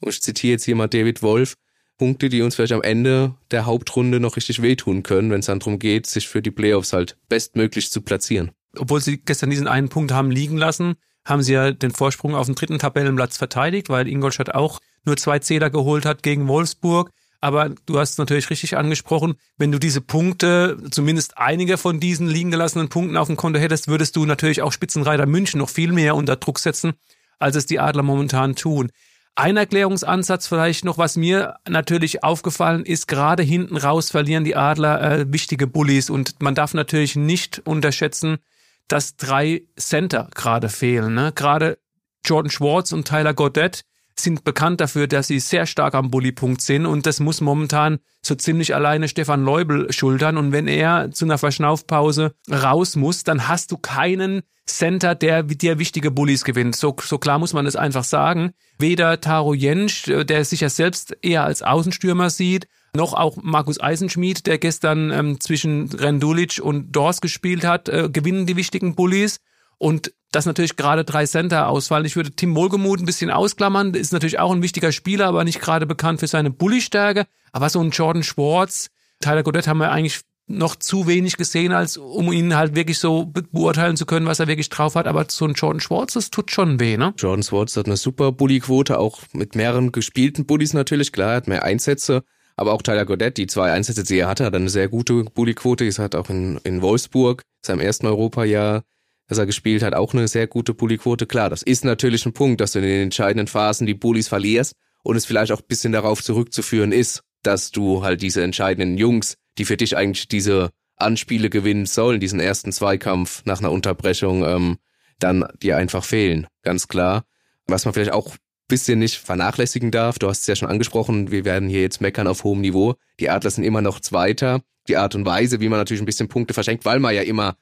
Und 0.00 0.10
ich 0.10 0.22
zitiere 0.22 0.52
jetzt 0.52 0.64
hier 0.64 0.76
mal 0.76 0.88
David 0.88 1.22
Wolf. 1.22 1.54
Punkte, 1.98 2.30
die 2.30 2.40
uns 2.40 2.54
vielleicht 2.54 2.72
am 2.72 2.82
Ende 2.82 3.34
der 3.50 3.66
Hauptrunde 3.66 4.20
noch 4.20 4.36
richtig 4.36 4.62
wehtun 4.62 5.02
können, 5.02 5.30
wenn 5.30 5.40
es 5.40 5.46
dann 5.46 5.58
darum 5.58 5.78
geht, 5.78 6.06
sich 6.06 6.28
für 6.28 6.40
die 6.40 6.50
Playoffs 6.50 6.94
halt 6.94 7.18
bestmöglich 7.28 7.90
zu 7.90 8.00
platzieren. 8.00 8.52
Obwohl 8.78 9.02
sie 9.02 9.18
gestern 9.18 9.50
diesen 9.50 9.68
einen 9.68 9.90
Punkt 9.90 10.10
haben 10.10 10.30
liegen 10.30 10.56
lassen, 10.56 10.94
haben 11.26 11.42
sie 11.42 11.52
ja 11.52 11.72
den 11.72 11.90
Vorsprung 11.90 12.34
auf 12.34 12.46
den 12.46 12.54
dritten 12.54 12.78
Tabellenplatz 12.78 13.36
verteidigt, 13.36 13.90
weil 13.90 14.08
Ingolstadt 14.08 14.54
auch 14.54 14.78
nur 15.04 15.18
zwei 15.18 15.40
Zähler 15.40 15.68
geholt 15.68 16.06
hat 16.06 16.22
gegen 16.22 16.48
Wolfsburg. 16.48 17.10
Aber 17.40 17.70
du 17.86 17.98
hast 17.98 18.18
natürlich 18.18 18.50
richtig 18.50 18.76
angesprochen, 18.76 19.34
wenn 19.56 19.72
du 19.72 19.78
diese 19.78 20.02
Punkte, 20.02 20.76
zumindest 20.90 21.38
einige 21.38 21.78
von 21.78 21.98
diesen 21.98 22.28
liegen 22.28 22.50
gelassenen 22.50 22.90
Punkten 22.90 23.16
auf 23.16 23.28
dem 23.28 23.36
Konto 23.36 23.58
hättest, 23.58 23.88
würdest 23.88 24.14
du 24.16 24.26
natürlich 24.26 24.60
auch 24.60 24.72
Spitzenreiter 24.72 25.26
München 25.26 25.58
noch 25.58 25.70
viel 25.70 25.92
mehr 25.92 26.16
unter 26.16 26.36
Druck 26.36 26.58
setzen, 26.58 26.92
als 27.38 27.56
es 27.56 27.66
die 27.66 27.80
Adler 27.80 28.02
momentan 28.02 28.56
tun. 28.56 28.90
Ein 29.36 29.56
Erklärungsansatz 29.56 30.48
vielleicht 30.48 30.84
noch, 30.84 30.98
was 30.98 31.16
mir 31.16 31.56
natürlich 31.66 32.22
aufgefallen 32.22 32.84
ist, 32.84 33.08
gerade 33.08 33.42
hinten 33.42 33.78
raus 33.78 34.10
verlieren 34.10 34.44
die 34.44 34.56
Adler 34.56 35.00
äh, 35.00 35.32
wichtige 35.32 35.66
Bullies 35.66 36.10
und 36.10 36.42
man 36.42 36.54
darf 36.54 36.74
natürlich 36.74 37.16
nicht 37.16 37.62
unterschätzen, 37.64 38.38
dass 38.86 39.16
drei 39.16 39.62
Center 39.76 40.28
gerade 40.34 40.68
fehlen. 40.68 41.14
Ne? 41.14 41.32
Gerade 41.34 41.78
Jordan 42.24 42.50
Schwartz 42.50 42.92
und 42.92 43.06
Tyler 43.06 43.32
Goddett 43.32 43.84
sind 44.22 44.44
bekannt 44.44 44.80
dafür, 44.80 45.06
dass 45.06 45.26
sie 45.26 45.40
sehr 45.40 45.66
stark 45.66 45.94
am 45.94 46.10
Bullypunkt 46.10 46.60
sind 46.60 46.86
und 46.86 47.06
das 47.06 47.20
muss 47.20 47.40
momentan 47.40 47.98
so 48.22 48.34
ziemlich 48.34 48.74
alleine 48.74 49.08
Stefan 49.08 49.44
Leubel 49.44 49.92
schultern 49.92 50.36
und 50.36 50.52
wenn 50.52 50.68
er 50.68 51.10
zu 51.10 51.24
einer 51.24 51.38
Verschnaufpause 51.38 52.34
raus 52.50 52.96
muss, 52.96 53.24
dann 53.24 53.48
hast 53.48 53.72
du 53.72 53.78
keinen 53.78 54.42
Center, 54.66 55.14
der 55.14 55.42
dir 55.42 55.78
wichtige 55.78 56.10
Bullies 56.10 56.44
gewinnt. 56.44 56.76
So, 56.76 56.96
so 57.00 57.18
klar 57.18 57.38
muss 57.38 57.52
man 57.52 57.66
es 57.66 57.76
einfach 57.76 58.04
sagen. 58.04 58.52
Weder 58.78 59.20
Taro 59.20 59.54
Jensch, 59.54 60.04
der 60.04 60.44
sich 60.44 60.60
ja 60.60 60.68
selbst 60.68 61.16
eher 61.22 61.44
als 61.44 61.62
Außenstürmer 61.62 62.30
sieht, 62.30 62.68
noch 62.94 63.14
auch 63.14 63.36
Markus 63.40 63.80
Eisenschmied, 63.80 64.46
der 64.46 64.58
gestern 64.58 65.10
ähm, 65.10 65.40
zwischen 65.40 65.90
Rendulic 65.90 66.60
und 66.62 66.92
Dors 66.92 67.20
gespielt 67.20 67.64
hat, 67.64 67.88
äh, 67.88 68.08
gewinnen 68.12 68.46
die 68.46 68.56
wichtigen 68.56 68.94
Bullies. 68.94 69.40
Und 69.80 70.12
dass 70.30 70.44
natürlich 70.44 70.76
gerade 70.76 71.04
drei 71.04 71.24
Center 71.24 71.68
ausfallen. 71.68 72.04
Ich 72.04 72.14
würde 72.14 72.30
Tim 72.32 72.54
Wohlgemuth 72.54 73.00
ein 73.00 73.06
bisschen 73.06 73.30
ausklammern, 73.30 73.94
ist 73.94 74.12
natürlich 74.12 74.38
auch 74.38 74.52
ein 74.52 74.62
wichtiger 74.62 74.92
Spieler, 74.92 75.26
aber 75.26 75.42
nicht 75.42 75.60
gerade 75.60 75.86
bekannt 75.86 76.20
für 76.20 76.26
seine 76.26 76.50
Bully-Stärke. 76.50 77.26
Aber 77.50 77.70
so 77.70 77.80
ein 77.80 77.90
Jordan 77.90 78.22
Schwartz, 78.22 78.90
Tyler 79.20 79.42
Goddett 79.42 79.66
haben 79.66 79.78
wir 79.78 79.90
eigentlich 79.90 80.20
noch 80.46 80.76
zu 80.76 81.06
wenig 81.06 81.38
gesehen, 81.38 81.72
als 81.72 81.96
um 81.96 82.30
ihn 82.30 82.54
halt 82.56 82.74
wirklich 82.74 82.98
so 82.98 83.24
beurteilen 83.24 83.96
zu 83.96 84.04
können, 84.04 84.26
was 84.26 84.38
er 84.38 84.48
wirklich 84.48 84.68
drauf 84.68 84.96
hat. 84.96 85.06
Aber 85.06 85.24
so 85.28 85.46
ein 85.46 85.54
Jordan 85.54 85.80
Schwartz, 85.80 86.12
das 86.12 86.30
tut 86.30 86.50
schon 86.50 86.78
weh, 86.78 86.98
ne? 86.98 87.14
Jordan 87.16 87.42
Schwartz 87.42 87.76
hat 87.76 87.86
eine 87.86 87.96
super 87.96 88.32
Bully-Quote, 88.32 88.98
auch 88.98 89.20
mit 89.32 89.54
mehreren 89.54 89.92
gespielten 89.92 90.44
Bullies 90.44 90.74
natürlich. 90.74 91.10
Klar, 91.10 91.30
er 91.30 91.36
hat 91.36 91.48
mehr 91.48 91.64
Einsätze. 91.64 92.22
Aber 92.56 92.74
auch 92.74 92.82
Tyler 92.82 93.06
Goddett, 93.06 93.38
die 93.38 93.46
zwei 93.46 93.72
Einsätze, 93.72 94.04
die 94.04 94.18
er 94.18 94.28
hatte, 94.28 94.44
hat 94.44 94.54
eine 94.54 94.68
sehr 94.68 94.88
gute 94.88 95.24
Bully-Quote. 95.24 95.86
Er 95.86 96.04
hat 96.04 96.14
auch 96.14 96.28
in, 96.28 96.58
in 96.64 96.82
Wolfsburg, 96.82 97.42
seinem 97.64 97.80
ersten 97.80 98.06
Europajahr, 98.06 98.82
dass 99.30 99.38
er 99.38 99.46
gespielt 99.46 99.84
hat, 99.84 99.94
auch 99.94 100.12
eine 100.12 100.26
sehr 100.26 100.48
gute 100.48 100.74
Bully-Quote. 100.74 101.24
Klar, 101.24 101.50
das 101.50 101.62
ist 101.62 101.84
natürlich 101.84 102.26
ein 102.26 102.32
Punkt, 102.32 102.60
dass 102.60 102.72
du 102.72 102.80
in 102.80 102.84
den 102.84 103.02
entscheidenden 103.04 103.46
Phasen 103.46 103.86
die 103.86 103.94
Bullies 103.94 104.26
verlierst 104.26 104.74
und 105.04 105.14
es 105.14 105.24
vielleicht 105.24 105.52
auch 105.52 105.60
ein 105.60 105.68
bisschen 105.68 105.92
darauf 105.92 106.20
zurückzuführen 106.20 106.90
ist, 106.90 107.22
dass 107.44 107.70
du 107.70 108.02
halt 108.02 108.22
diese 108.22 108.42
entscheidenden 108.42 108.98
Jungs, 108.98 109.36
die 109.56 109.64
für 109.64 109.76
dich 109.76 109.96
eigentlich 109.96 110.26
diese 110.26 110.70
Anspiele 110.96 111.48
gewinnen 111.48 111.86
sollen, 111.86 112.18
diesen 112.18 112.40
ersten 112.40 112.72
Zweikampf 112.72 113.42
nach 113.44 113.60
einer 113.60 113.70
Unterbrechung, 113.70 114.44
ähm, 114.44 114.78
dann 115.20 115.46
dir 115.62 115.76
einfach 115.76 116.04
fehlen. 116.04 116.48
Ganz 116.62 116.88
klar. 116.88 117.24
Was 117.68 117.84
man 117.84 117.94
vielleicht 117.94 118.12
auch 118.12 118.34
bisschen 118.66 118.98
nicht 118.98 119.18
vernachlässigen 119.18 119.92
darf, 119.92 120.18
du 120.18 120.28
hast 120.28 120.40
es 120.40 120.46
ja 120.48 120.56
schon 120.56 120.68
angesprochen, 120.68 121.30
wir 121.30 121.44
werden 121.44 121.68
hier 121.68 121.82
jetzt 121.82 122.00
meckern 122.00 122.26
auf 122.26 122.42
hohem 122.42 122.60
Niveau. 122.60 122.94
Die 123.20 123.30
Adler 123.30 123.50
sind 123.50 123.62
immer 123.62 123.80
noch 123.80 124.00
Zweiter. 124.00 124.60
Die 124.88 124.96
Art 124.96 125.14
und 125.14 125.24
Weise, 125.24 125.60
wie 125.60 125.68
man 125.68 125.78
natürlich 125.78 126.02
ein 126.02 126.06
bisschen 126.06 126.28
Punkte 126.28 126.52
verschenkt, 126.52 126.84
weil 126.84 126.98
man 126.98 127.14
ja 127.14 127.22
immer 127.22 127.56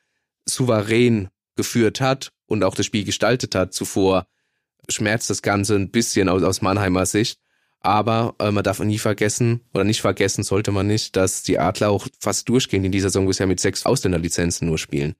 souverän 0.47 1.29
geführt 1.59 2.01
hat 2.01 2.31
und 2.47 2.65
auch 2.65 2.75
das 2.75 2.87
Spiel 2.87 3.05
gestaltet 3.05 3.55
hat 3.55 3.75
zuvor, 3.75 4.27
schmerzt 4.89 5.29
das 5.29 5.43
Ganze 5.43 5.75
ein 5.75 5.91
bisschen 5.91 6.31
aus, 6.31 6.43
aus 6.43 6.63
Mannheimer 6.63 7.05
Sicht. 7.05 7.39
Aber 7.81 8.35
äh, 8.39 8.51
man 8.51 8.65
darf 8.65 8.81
nie 8.81 8.99
vergessen, 8.99 9.61
oder 9.75 9.85
nicht 9.85 10.01
vergessen 10.01 10.43
sollte 10.43 10.73
man 10.73 10.87
nicht, 10.87 11.15
dass 11.17 11.43
die 11.43 11.59
Adler 11.59 11.91
auch 11.91 12.07
fast 12.21 12.49
durchgehend 12.49 12.87
in 12.87 12.93
dieser 12.93 13.11
Saison 13.11 13.27
bisher 13.27 13.47
mit 13.47 13.61
sechs 13.61 13.87
Ausländerlizenzen 13.87 14.67
nur 14.67 14.79
spielen. 14.79 15.15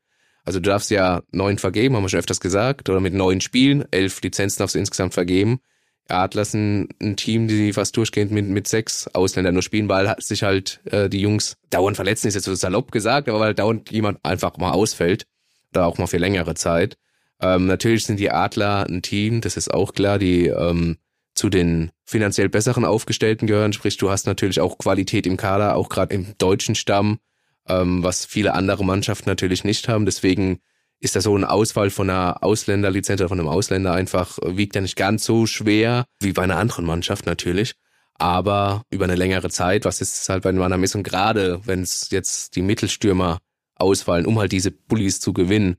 Also 0.45 0.61
du 0.61 0.71
darfst 0.71 0.91
ja 0.91 1.23
neun 1.31 1.59
vergeben, 1.59 1.95
haben 1.95 2.05
wir 2.05 2.09
schon 2.09 2.21
öfters 2.21 2.41
gesagt, 2.41 2.89
oder 2.89 3.01
mit 3.01 3.15
neun 3.15 3.41
Spielen, 3.41 3.85
elf 3.91 4.21
Lizenzen 4.23 4.61
darfst 4.61 4.75
du 4.75 4.79
insgesamt 4.79 5.15
vergeben. 5.15 5.61
Adler 6.09 6.45
sind 6.45 6.89
ein 7.01 7.17
Team, 7.17 7.49
die 7.49 7.73
fast 7.73 7.97
durchgehend 7.97 8.33
mit, 8.33 8.47
mit 8.47 8.67
sechs 8.67 9.09
Ausländern 9.09 9.55
nur 9.55 9.63
spielen, 9.63 9.89
weil 9.89 10.15
sich 10.19 10.43
halt 10.43 10.81
äh, 10.87 11.09
die 11.09 11.21
Jungs 11.21 11.57
dauernd 11.71 11.97
verletzen, 11.97 12.29
ist 12.29 12.35
jetzt 12.35 12.45
so 12.45 12.55
salopp 12.55 12.93
gesagt, 12.93 13.29
aber 13.29 13.41
weil 13.41 13.55
dauernd 13.55 13.91
jemand 13.91 14.25
einfach 14.25 14.57
mal 14.57 14.71
ausfällt 14.71 15.27
da 15.73 15.85
auch 15.85 15.99
mal 15.99 16.07
für 16.07 16.19
längere 16.19 16.55
Zeit. 16.55 16.97
Ähm, 17.41 17.67
natürlich 17.67 18.05
sind 18.05 18.19
die 18.19 18.31
Adler 18.31 18.87
ein 18.89 19.03
Team, 19.03 19.41
das 19.41 19.57
ist 19.57 19.73
auch 19.73 19.93
klar, 19.93 20.19
die 20.19 20.47
ähm, 20.47 20.99
zu 21.35 21.49
den 21.49 21.93
finanziell 22.05 22.49
besseren 22.49 22.85
Aufgestellten 22.85 23.47
gehören. 23.47 23.73
Sprich, 23.73 23.97
du 23.97 24.11
hast 24.11 24.27
natürlich 24.27 24.61
auch 24.61 24.79
Qualität 24.79 25.27
im 25.27 25.37
Kader, 25.37 25.77
auch 25.77 25.89
gerade 25.89 26.15
im 26.15 26.37
deutschen 26.39 26.75
Stamm, 26.75 27.21
ähm, 27.69 28.03
was 28.03 28.25
viele 28.25 28.55
andere 28.55 28.85
Mannschaften 28.85 29.29
natürlich 29.29 29.63
nicht 29.63 29.89
haben. 29.89 30.05
Deswegen 30.05 30.59
ist 31.01 31.15
da 31.15 31.21
so 31.21 31.37
ein 31.37 31.45
Ausfall 31.45 31.91
von 31.91 32.11
einer 32.11 32.43
Ausländerlizenz 32.43 33.21
oder 33.21 33.29
von 33.29 33.39
einem 33.39 33.49
Ausländer 33.49 33.93
einfach, 33.93 34.39
wiegt 34.45 34.75
ja 34.75 34.81
nicht 34.81 34.97
ganz 34.97 35.25
so 35.25 35.47
schwer 35.47 36.07
wie 36.21 36.33
bei 36.33 36.43
einer 36.43 36.57
anderen 36.57 36.85
Mannschaft 36.85 37.25
natürlich. 37.27 37.75
Aber 38.15 38.83
über 38.91 39.05
eine 39.05 39.15
längere 39.15 39.49
Zeit, 39.49 39.85
was 39.85 40.01
ist 40.01 40.29
halt 40.29 40.43
bei 40.43 40.51
Mannheim 40.51 40.83
ist 40.83 40.97
und 40.97 41.05
gerade 41.05 41.61
wenn 41.67 41.83
es 41.83 42.11
jetzt 42.11 42.57
die 42.57 42.63
Mittelstürmer 42.63 43.39
ausfallen, 43.79 44.27
um 44.27 44.39
halt 44.39 44.53
diese 44.53 44.71
Bullies 44.71 45.21
zu 45.21 45.33
gewinnen, 45.33 45.77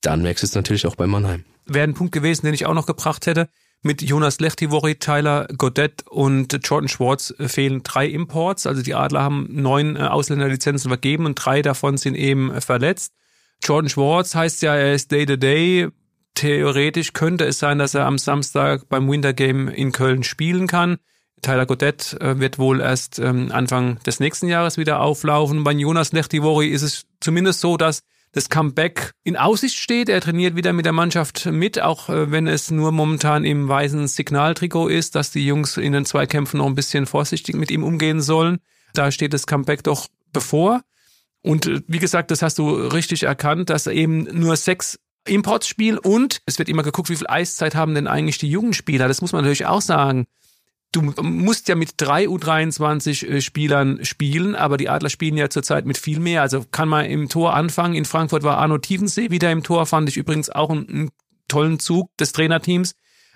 dann 0.00 0.22
merkst 0.22 0.42
du 0.42 0.46
es 0.46 0.54
natürlich 0.54 0.86
auch 0.86 0.96
bei 0.96 1.06
Mannheim. 1.06 1.44
Wäre 1.66 1.84
ein 1.84 1.94
Punkt 1.94 2.12
gewesen, 2.12 2.46
den 2.46 2.54
ich 2.54 2.66
auch 2.66 2.74
noch 2.74 2.86
gebracht 2.86 3.26
hätte. 3.26 3.48
Mit 3.82 4.02
Jonas 4.02 4.40
Lechtivori, 4.40 4.96
Tyler 4.96 5.46
Godet 5.56 6.04
und 6.08 6.58
Jordan 6.64 6.88
Schwartz 6.88 7.32
fehlen 7.38 7.82
drei 7.84 8.06
Imports. 8.06 8.66
Also 8.66 8.82
die 8.82 8.94
Adler 8.94 9.22
haben 9.22 9.46
neun 9.50 9.94
äh, 9.94 10.00
Ausländerlizenzen 10.00 10.88
vergeben 10.88 11.26
und 11.26 11.34
drei 11.36 11.62
davon 11.62 11.96
sind 11.96 12.16
eben 12.16 12.60
verletzt. 12.60 13.14
Jordan 13.62 13.88
Schwartz 13.88 14.34
heißt 14.34 14.62
ja, 14.62 14.74
er 14.74 14.94
ist 14.94 15.12
Day-to-Day. 15.12 15.88
Theoretisch 16.34 17.12
könnte 17.12 17.44
es 17.44 17.58
sein, 17.58 17.78
dass 17.78 17.94
er 17.94 18.06
am 18.06 18.18
Samstag 18.18 18.88
beim 18.88 19.08
Winter 19.08 19.32
Game 19.32 19.68
in 19.68 19.92
Köln 19.92 20.22
spielen 20.24 20.66
kann. 20.66 20.98
Tyler 21.42 21.66
Godet 21.66 22.16
äh, 22.20 22.38
wird 22.38 22.58
wohl 22.58 22.80
erst 22.80 23.18
ähm, 23.18 23.50
Anfang 23.52 23.98
des 24.00 24.20
nächsten 24.20 24.48
Jahres 24.48 24.76
wieder 24.76 25.00
auflaufen. 25.00 25.64
Bei 25.64 25.72
Jonas 25.72 26.12
Lechtivori 26.12 26.68
ist 26.68 26.82
es 26.82 27.06
zumindest 27.20 27.60
so, 27.60 27.76
dass 27.76 28.00
das 28.32 28.48
Comeback 28.48 29.12
in 29.24 29.36
Aussicht 29.36 29.76
steht. 29.76 30.08
Er 30.08 30.20
trainiert 30.20 30.54
wieder 30.54 30.72
mit 30.72 30.84
der 30.84 30.92
Mannschaft 30.92 31.46
mit, 31.46 31.80
auch 31.80 32.08
äh, 32.08 32.30
wenn 32.30 32.46
es 32.46 32.70
nur 32.70 32.92
momentan 32.92 33.44
im 33.44 33.68
weißen 33.68 34.06
Signaltrikot 34.06 34.88
ist, 34.88 35.14
dass 35.14 35.30
die 35.30 35.46
Jungs 35.46 35.76
in 35.76 35.92
den 35.92 36.04
Zweikämpfen 36.04 36.58
noch 36.58 36.66
ein 36.66 36.74
bisschen 36.74 37.06
vorsichtig 37.06 37.56
mit 37.56 37.70
ihm 37.70 37.84
umgehen 37.84 38.20
sollen. 38.20 38.58
Da 38.94 39.10
steht 39.10 39.32
das 39.32 39.46
Comeback 39.46 39.82
doch 39.82 40.08
bevor. 40.32 40.82
Und 41.42 41.66
äh, 41.66 41.80
wie 41.86 41.98
gesagt, 41.98 42.30
das 42.30 42.42
hast 42.42 42.58
du 42.58 42.70
richtig 42.70 43.22
erkannt, 43.22 43.70
dass 43.70 43.86
eben 43.86 44.24
nur 44.38 44.56
sechs 44.56 44.98
Imports 45.26 45.68
spielt 45.68 45.98
und 45.98 46.40
es 46.46 46.58
wird 46.58 46.68
immer 46.68 46.82
geguckt, 46.82 47.10
wie 47.10 47.16
viel 47.16 47.26
Eiszeit 47.28 47.74
haben 47.74 47.94
denn 47.94 48.06
eigentlich 48.06 48.38
die 48.38 48.50
jungen 48.50 48.72
Spieler. 48.72 49.08
Das 49.08 49.20
muss 49.20 49.32
man 49.32 49.42
natürlich 49.42 49.66
auch 49.66 49.82
sagen 49.82 50.26
du 50.92 51.02
musst 51.22 51.68
ja 51.68 51.74
mit 51.74 51.94
drei 51.96 52.26
U23-Spielern 52.26 54.00
äh, 54.00 54.04
spielen, 54.04 54.54
aber 54.54 54.76
die 54.76 54.88
Adler 54.88 55.10
spielen 55.10 55.36
ja 55.36 55.50
zurzeit 55.50 55.86
mit 55.86 55.98
viel 55.98 56.20
mehr. 56.20 56.42
Also 56.42 56.64
kann 56.70 56.88
man 56.88 57.06
im 57.06 57.28
Tor 57.28 57.54
anfangen. 57.54 57.94
In 57.94 58.04
Frankfurt 58.04 58.42
war 58.42 58.58
Arno 58.58 58.78
Tiefensee 58.78 59.30
wieder 59.30 59.50
im 59.52 59.62
Tor, 59.62 59.86
fand 59.86 60.08
ich 60.08 60.16
übrigens 60.16 60.50
auch 60.50 60.70
einen, 60.70 60.88
einen 60.88 61.10
tollen 61.46 61.78
Zug 61.78 62.16
des 62.16 62.32
Trainerteams, 62.32 62.94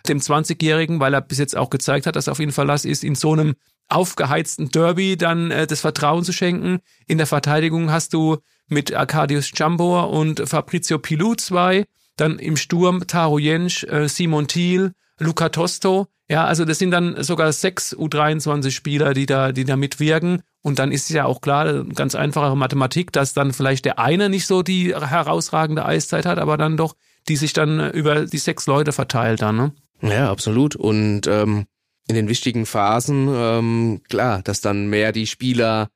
dem 0.09 0.19
20-Jährigen, 0.19 1.01
weil 1.01 1.15
er 1.15 1.21
bis 1.21 1.39
jetzt 1.39 1.57
auch 1.57 1.71
gezeigt 1.71 2.07
hat, 2.07 2.17
dass 2.17 2.27
er 2.27 2.33
auf 2.33 2.39
Fall 2.39 2.53
Verlass 2.53 2.85
ist, 2.85 3.05
in 3.05 3.15
so 3.15 3.33
einem 3.33 3.55
aufgeheizten 3.89 4.71
Derby 4.71 5.17
dann 5.17 5.51
äh, 5.51 5.67
das 5.67 5.81
Vertrauen 5.81 6.25
zu 6.25 6.33
schenken. 6.33 6.79
In 7.07 7.19
der 7.19 7.27
Verteidigung 7.27 7.91
hast 7.91 8.15
du 8.15 8.39
mit 8.69 8.95
Arkadius 8.95 9.51
Jambor 9.55 10.11
und 10.11 10.49
Fabrizio 10.49 10.99
Pilou 10.99 11.35
zwei, 11.35 11.85
dann 12.17 12.39
im 12.39 12.57
Sturm 12.57 13.07
Taro 13.07 13.39
Jensch, 13.39 13.85
äh, 13.85 14.09
Simon 14.09 14.49
Thiel, 14.49 14.93
Luca 15.19 15.51
Tosto. 15.51 16.09
Ja, 16.33 16.47
also 16.47 16.65
das 16.65 16.79
sind 16.79 16.93
dann 16.93 17.23
sogar 17.23 17.53
sechs 17.53 17.95
U23-Spieler, 17.95 19.13
die 19.13 19.27
da, 19.27 19.53
die 19.53 19.67
da 19.67 19.77
mitwirken. 19.77 20.41
Und 20.63 20.79
dann 20.79 20.91
ist 20.91 21.11
es 21.11 21.11
ja 21.11 21.27
auch 21.27 21.43
klar, 21.43 21.85
ganz 21.85 22.15
einfache 22.15 22.57
Mathematik, 22.57 23.13
dass 23.13 23.35
dann 23.35 23.53
vielleicht 23.53 23.85
der 23.85 23.99
eine 23.99 24.31
nicht 24.31 24.47
so 24.47 24.63
die 24.63 24.95
herausragende 24.95 25.85
Eiszeit 25.85 26.25
hat, 26.25 26.39
aber 26.39 26.57
dann 26.57 26.79
doch, 26.79 26.95
die 27.29 27.37
sich 27.37 27.53
dann 27.53 27.91
über 27.91 28.25
die 28.25 28.39
sechs 28.39 28.67
Leute 28.67 28.93
verteilt 28.93 29.43
dann, 29.43 29.57
ne? 29.57 29.73
Ja, 30.01 30.31
absolut. 30.31 30.75
Und 30.75 31.27
ähm, 31.27 31.67
in 32.09 32.15
den 32.15 32.29
wichtigen 32.29 32.65
Phasen, 32.65 33.29
ähm, 33.31 34.01
klar, 34.09 34.41
dass 34.41 34.63
dann 34.63 34.87
mehr 34.87 35.13
die 35.13 35.27
Spieler 35.27 35.91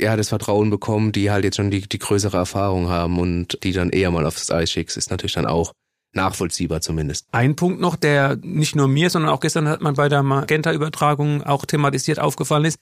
ja 0.00 0.16
das 0.16 0.30
Vertrauen 0.30 0.70
bekommen, 0.70 1.12
die 1.12 1.30
halt 1.30 1.44
jetzt 1.44 1.56
schon 1.56 1.70
die, 1.70 1.82
die 1.82 2.00
größere 2.00 2.36
Erfahrung 2.36 2.88
haben 2.88 3.20
und 3.20 3.62
die 3.62 3.70
dann 3.72 3.90
eher 3.90 4.10
mal 4.10 4.26
aufs 4.26 4.50
Eis 4.50 4.72
schickst, 4.72 4.96
ist 4.96 5.12
natürlich 5.12 5.34
dann 5.34 5.46
auch 5.46 5.72
nachvollziehbar 6.12 6.80
zumindest. 6.80 7.26
Ein 7.32 7.56
Punkt 7.56 7.80
noch, 7.80 7.96
der 7.96 8.36
nicht 8.42 8.76
nur 8.76 8.88
mir, 8.88 9.10
sondern 9.10 9.30
auch 9.30 9.40
gestern 9.40 9.68
hat 9.68 9.80
man 9.80 9.94
bei 9.94 10.08
der 10.08 10.22
Magenta-Übertragung 10.22 11.42
auch 11.42 11.64
thematisiert 11.64 12.18
aufgefallen 12.18 12.64
ist. 12.64 12.78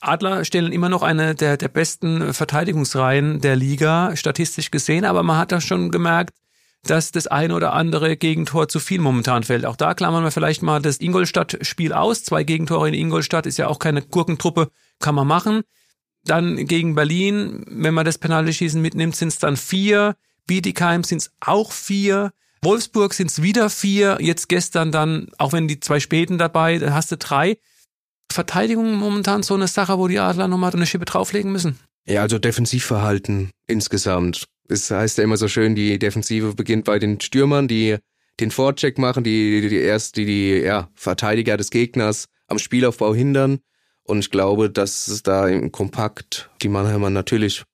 Adler 0.00 0.44
stellen 0.44 0.72
immer 0.72 0.88
noch 0.88 1.02
eine 1.02 1.34
der, 1.34 1.56
der 1.56 1.68
besten 1.68 2.32
Verteidigungsreihen 2.32 3.40
der 3.40 3.56
Liga, 3.56 4.14
statistisch 4.14 4.70
gesehen, 4.70 5.04
aber 5.04 5.24
man 5.24 5.38
hat 5.38 5.50
da 5.50 5.60
schon 5.60 5.90
gemerkt, 5.90 6.34
dass 6.84 7.10
das 7.10 7.26
ein 7.26 7.50
oder 7.50 7.72
andere 7.72 8.16
Gegentor 8.16 8.68
zu 8.68 8.78
viel 8.78 9.00
momentan 9.00 9.42
fällt. 9.42 9.66
Auch 9.66 9.76
da 9.76 9.94
klammern 9.94 10.22
wir 10.22 10.30
vielleicht 10.30 10.62
mal 10.62 10.80
das 10.80 11.00
Ingolstadt-Spiel 11.00 11.92
aus. 11.92 12.22
Zwei 12.22 12.44
Gegentore 12.44 12.88
in 12.88 12.94
Ingolstadt 12.94 13.46
ist 13.46 13.58
ja 13.58 13.66
auch 13.66 13.80
keine 13.80 14.02
Gurkentruppe, 14.02 14.70
kann 15.00 15.16
man 15.16 15.26
machen. 15.26 15.62
Dann 16.24 16.66
gegen 16.66 16.94
Berlin, 16.94 17.64
wenn 17.68 17.94
man 17.94 18.04
das 18.04 18.18
Penaltyschießen 18.18 18.80
mitnimmt, 18.80 19.16
sind 19.16 19.28
es 19.28 19.38
dann 19.38 19.56
vier. 19.56 20.16
Bietigheim 20.46 21.02
sind 21.02 21.22
es 21.22 21.32
auch 21.40 21.72
vier. 21.72 22.32
Wolfsburg 22.62 23.14
sind 23.14 23.30
es 23.30 23.42
wieder 23.42 23.70
vier, 23.70 24.18
jetzt 24.20 24.48
gestern 24.48 24.92
dann, 24.92 25.28
auch 25.38 25.52
wenn 25.52 25.68
die 25.68 25.80
zwei 25.80 26.00
Späten 26.00 26.38
dabei, 26.38 26.78
dann 26.78 26.94
hast 26.94 27.12
du 27.12 27.16
drei. 27.16 27.58
Verteidigung 28.30 28.94
momentan 28.94 29.42
so 29.42 29.54
eine 29.54 29.68
Sache, 29.68 29.98
wo 29.98 30.08
die 30.08 30.18
Adler 30.18 30.48
nochmal 30.48 30.72
eine 30.72 30.86
Schippe 30.86 31.04
drauflegen 31.04 31.52
müssen. 31.52 31.78
Ja, 32.06 32.22
also 32.22 32.38
Defensivverhalten 32.38 33.50
insgesamt. 33.66 34.44
Es 34.68 34.90
heißt 34.90 35.18
ja 35.18 35.24
immer 35.24 35.36
so 35.36 35.48
schön, 35.48 35.74
die 35.74 35.98
Defensive 35.98 36.54
beginnt 36.54 36.84
bei 36.84 36.98
den 36.98 37.20
Stürmern, 37.20 37.68
die 37.68 37.96
den 38.40 38.50
Vorcheck 38.50 38.98
machen, 38.98 39.24
die, 39.24 39.60
die, 39.60 39.68
die 39.68 39.76
erst 39.76 40.16
die, 40.16 40.24
die 40.24 40.50
ja, 40.58 40.88
Verteidiger 40.94 41.56
des 41.56 41.70
Gegners 41.70 42.26
am 42.46 42.58
Spielaufbau 42.58 43.14
hindern. 43.14 43.60
Und 44.04 44.20
ich 44.20 44.30
glaube, 44.30 44.70
dass 44.70 45.08
es 45.08 45.22
da 45.22 45.48
im 45.48 45.72
Kompakt 45.72 46.50
die 46.62 46.68
Mannheimer 46.68 47.10
natürlich 47.10 47.64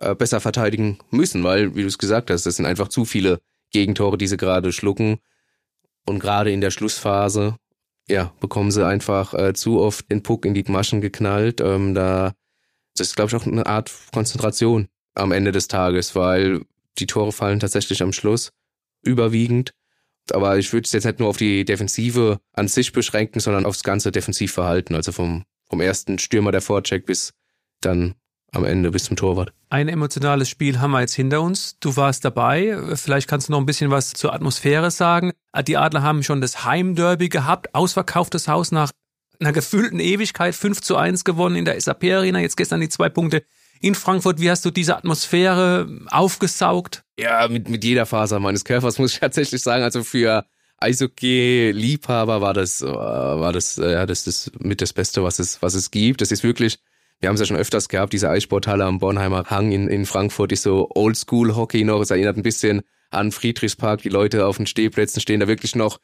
äh, 0.00 0.14
besser 0.14 0.40
verteidigen 0.40 0.98
müssen, 1.10 1.44
weil, 1.44 1.74
wie 1.74 1.82
du 1.82 1.88
es 1.88 1.98
gesagt 1.98 2.30
hast, 2.30 2.44
das 2.44 2.56
sind 2.56 2.66
einfach 2.66 2.88
zu 2.88 3.04
viele 3.04 3.40
Gegentore, 3.70 4.18
die 4.18 4.26
sie 4.26 4.36
gerade 4.36 4.72
schlucken. 4.72 5.18
Und 6.06 6.20
gerade 6.20 6.50
in 6.50 6.60
der 6.60 6.70
Schlussphase, 6.70 7.56
ja, 8.08 8.32
bekommen 8.40 8.70
sie 8.70 8.86
einfach 8.86 9.34
äh, 9.34 9.52
zu 9.52 9.80
oft 9.80 10.10
den 10.10 10.22
Puck 10.22 10.46
in 10.46 10.54
die 10.54 10.64
Maschen 10.66 11.00
geknallt. 11.00 11.60
Ähm, 11.60 11.94
da 11.94 12.32
das 12.98 13.08
ist, 13.08 13.16
glaube 13.16 13.28
ich, 13.28 13.36
auch 13.36 13.46
eine 13.46 13.66
Art 13.66 13.92
Konzentration 14.12 14.88
am 15.14 15.32
Ende 15.32 15.52
des 15.52 15.68
Tages, 15.68 16.14
weil 16.14 16.62
die 16.98 17.06
Tore 17.06 17.32
fallen 17.32 17.60
tatsächlich 17.60 18.02
am 18.02 18.12
Schluss 18.12 18.50
überwiegend. 19.02 19.72
Aber 20.32 20.58
ich 20.58 20.72
würde 20.72 20.84
es 20.84 20.92
jetzt 20.92 21.04
nicht 21.04 21.20
nur 21.20 21.28
auf 21.28 21.36
die 21.36 21.64
Defensive 21.64 22.38
an 22.52 22.68
sich 22.68 22.92
beschränken, 22.92 23.40
sondern 23.40 23.66
aufs 23.66 23.82
ganze 23.82 24.12
Defensivverhalten. 24.12 24.94
Also 24.94 25.12
vom, 25.12 25.44
vom 25.68 25.80
ersten 25.80 26.18
Stürmer 26.18 26.52
der 26.52 26.60
Vorcheck 26.60 27.06
bis 27.06 27.32
dann 27.80 28.14
am 28.52 28.64
Ende 28.64 28.90
bis 28.90 29.04
zum 29.04 29.16
Torwart. 29.16 29.52
Ein 29.70 29.88
emotionales 29.88 30.48
Spiel 30.48 30.80
haben 30.80 30.92
wir 30.92 31.00
jetzt 31.00 31.14
hinter 31.14 31.42
uns. 31.42 31.78
Du 31.80 31.96
warst 31.96 32.24
dabei. 32.24 32.78
Vielleicht 32.94 33.28
kannst 33.28 33.48
du 33.48 33.52
noch 33.52 33.60
ein 33.60 33.66
bisschen 33.66 33.90
was 33.90 34.12
zur 34.12 34.32
Atmosphäre 34.32 34.90
sagen. 34.90 35.32
Die 35.66 35.76
Adler 35.76 36.02
haben 36.02 36.22
schon 36.22 36.40
das 36.40 36.64
Heimderby 36.64 37.28
gehabt, 37.28 37.74
ausverkauftes 37.74 38.48
Haus 38.48 38.72
nach 38.72 38.90
einer 39.40 39.52
gefühlten 39.52 40.00
Ewigkeit, 40.00 40.54
5 40.54 40.80
zu 40.80 40.96
1 40.96 41.24
gewonnen 41.24 41.56
in 41.56 41.64
der 41.64 41.80
SAP 41.80 42.04
Arena. 42.04 42.40
Jetzt 42.40 42.56
gestern 42.56 42.80
die 42.80 42.88
zwei 42.88 43.08
Punkte 43.08 43.44
in 43.80 43.94
Frankfurt. 43.94 44.40
Wie 44.40 44.50
hast 44.50 44.64
du 44.64 44.70
diese 44.70 44.96
Atmosphäre 44.96 45.88
aufgesaugt? 46.10 47.04
Ja, 47.18 47.46
mit, 47.48 47.68
mit 47.68 47.84
jeder 47.84 48.06
Faser 48.06 48.40
meines 48.40 48.64
Körpers 48.64 48.98
muss 48.98 49.12
ich 49.12 49.20
tatsächlich 49.20 49.62
sagen. 49.62 49.84
Also 49.84 50.02
für 50.02 50.44
Eishockey-Liebhaber 50.78 52.40
war 52.40 52.54
das, 52.54 52.82
war 52.82 53.52
das, 53.52 53.76
ja, 53.76 54.06
das 54.06 54.26
ist 54.26 54.60
mit 54.60 54.80
das 54.80 54.92
Beste, 54.92 55.22
was 55.22 55.38
es, 55.38 55.60
was 55.62 55.74
es 55.74 55.90
gibt. 55.90 56.20
Das 56.20 56.32
ist 56.32 56.42
wirklich, 56.42 56.78
wir 57.20 57.28
haben 57.28 57.34
es 57.34 57.40
ja 57.40 57.46
schon 57.46 57.56
öfters 57.56 57.88
gehabt, 57.88 58.12
diese 58.12 58.30
Eissporthalle 58.30 58.84
am 58.84 58.98
Bornheimer 59.00 59.44
Hang 59.46 59.72
in, 59.72 59.88
in 59.88 60.06
Frankfurt 60.06 60.52
ist 60.52 60.62
so 60.62 60.88
Oldschool-Hockey 60.94 61.84
noch. 61.84 62.00
Es 62.00 62.10
erinnert 62.10 62.36
ein 62.36 62.42
bisschen 62.42 62.82
an 63.10 63.32
Friedrichspark. 63.32 64.02
Die 64.02 64.08
Leute 64.08 64.46
auf 64.46 64.58
den 64.58 64.66
Stehplätzen 64.66 65.20
stehen 65.20 65.40
da 65.40 65.48
wirklich 65.48 65.74
noch 65.74 65.98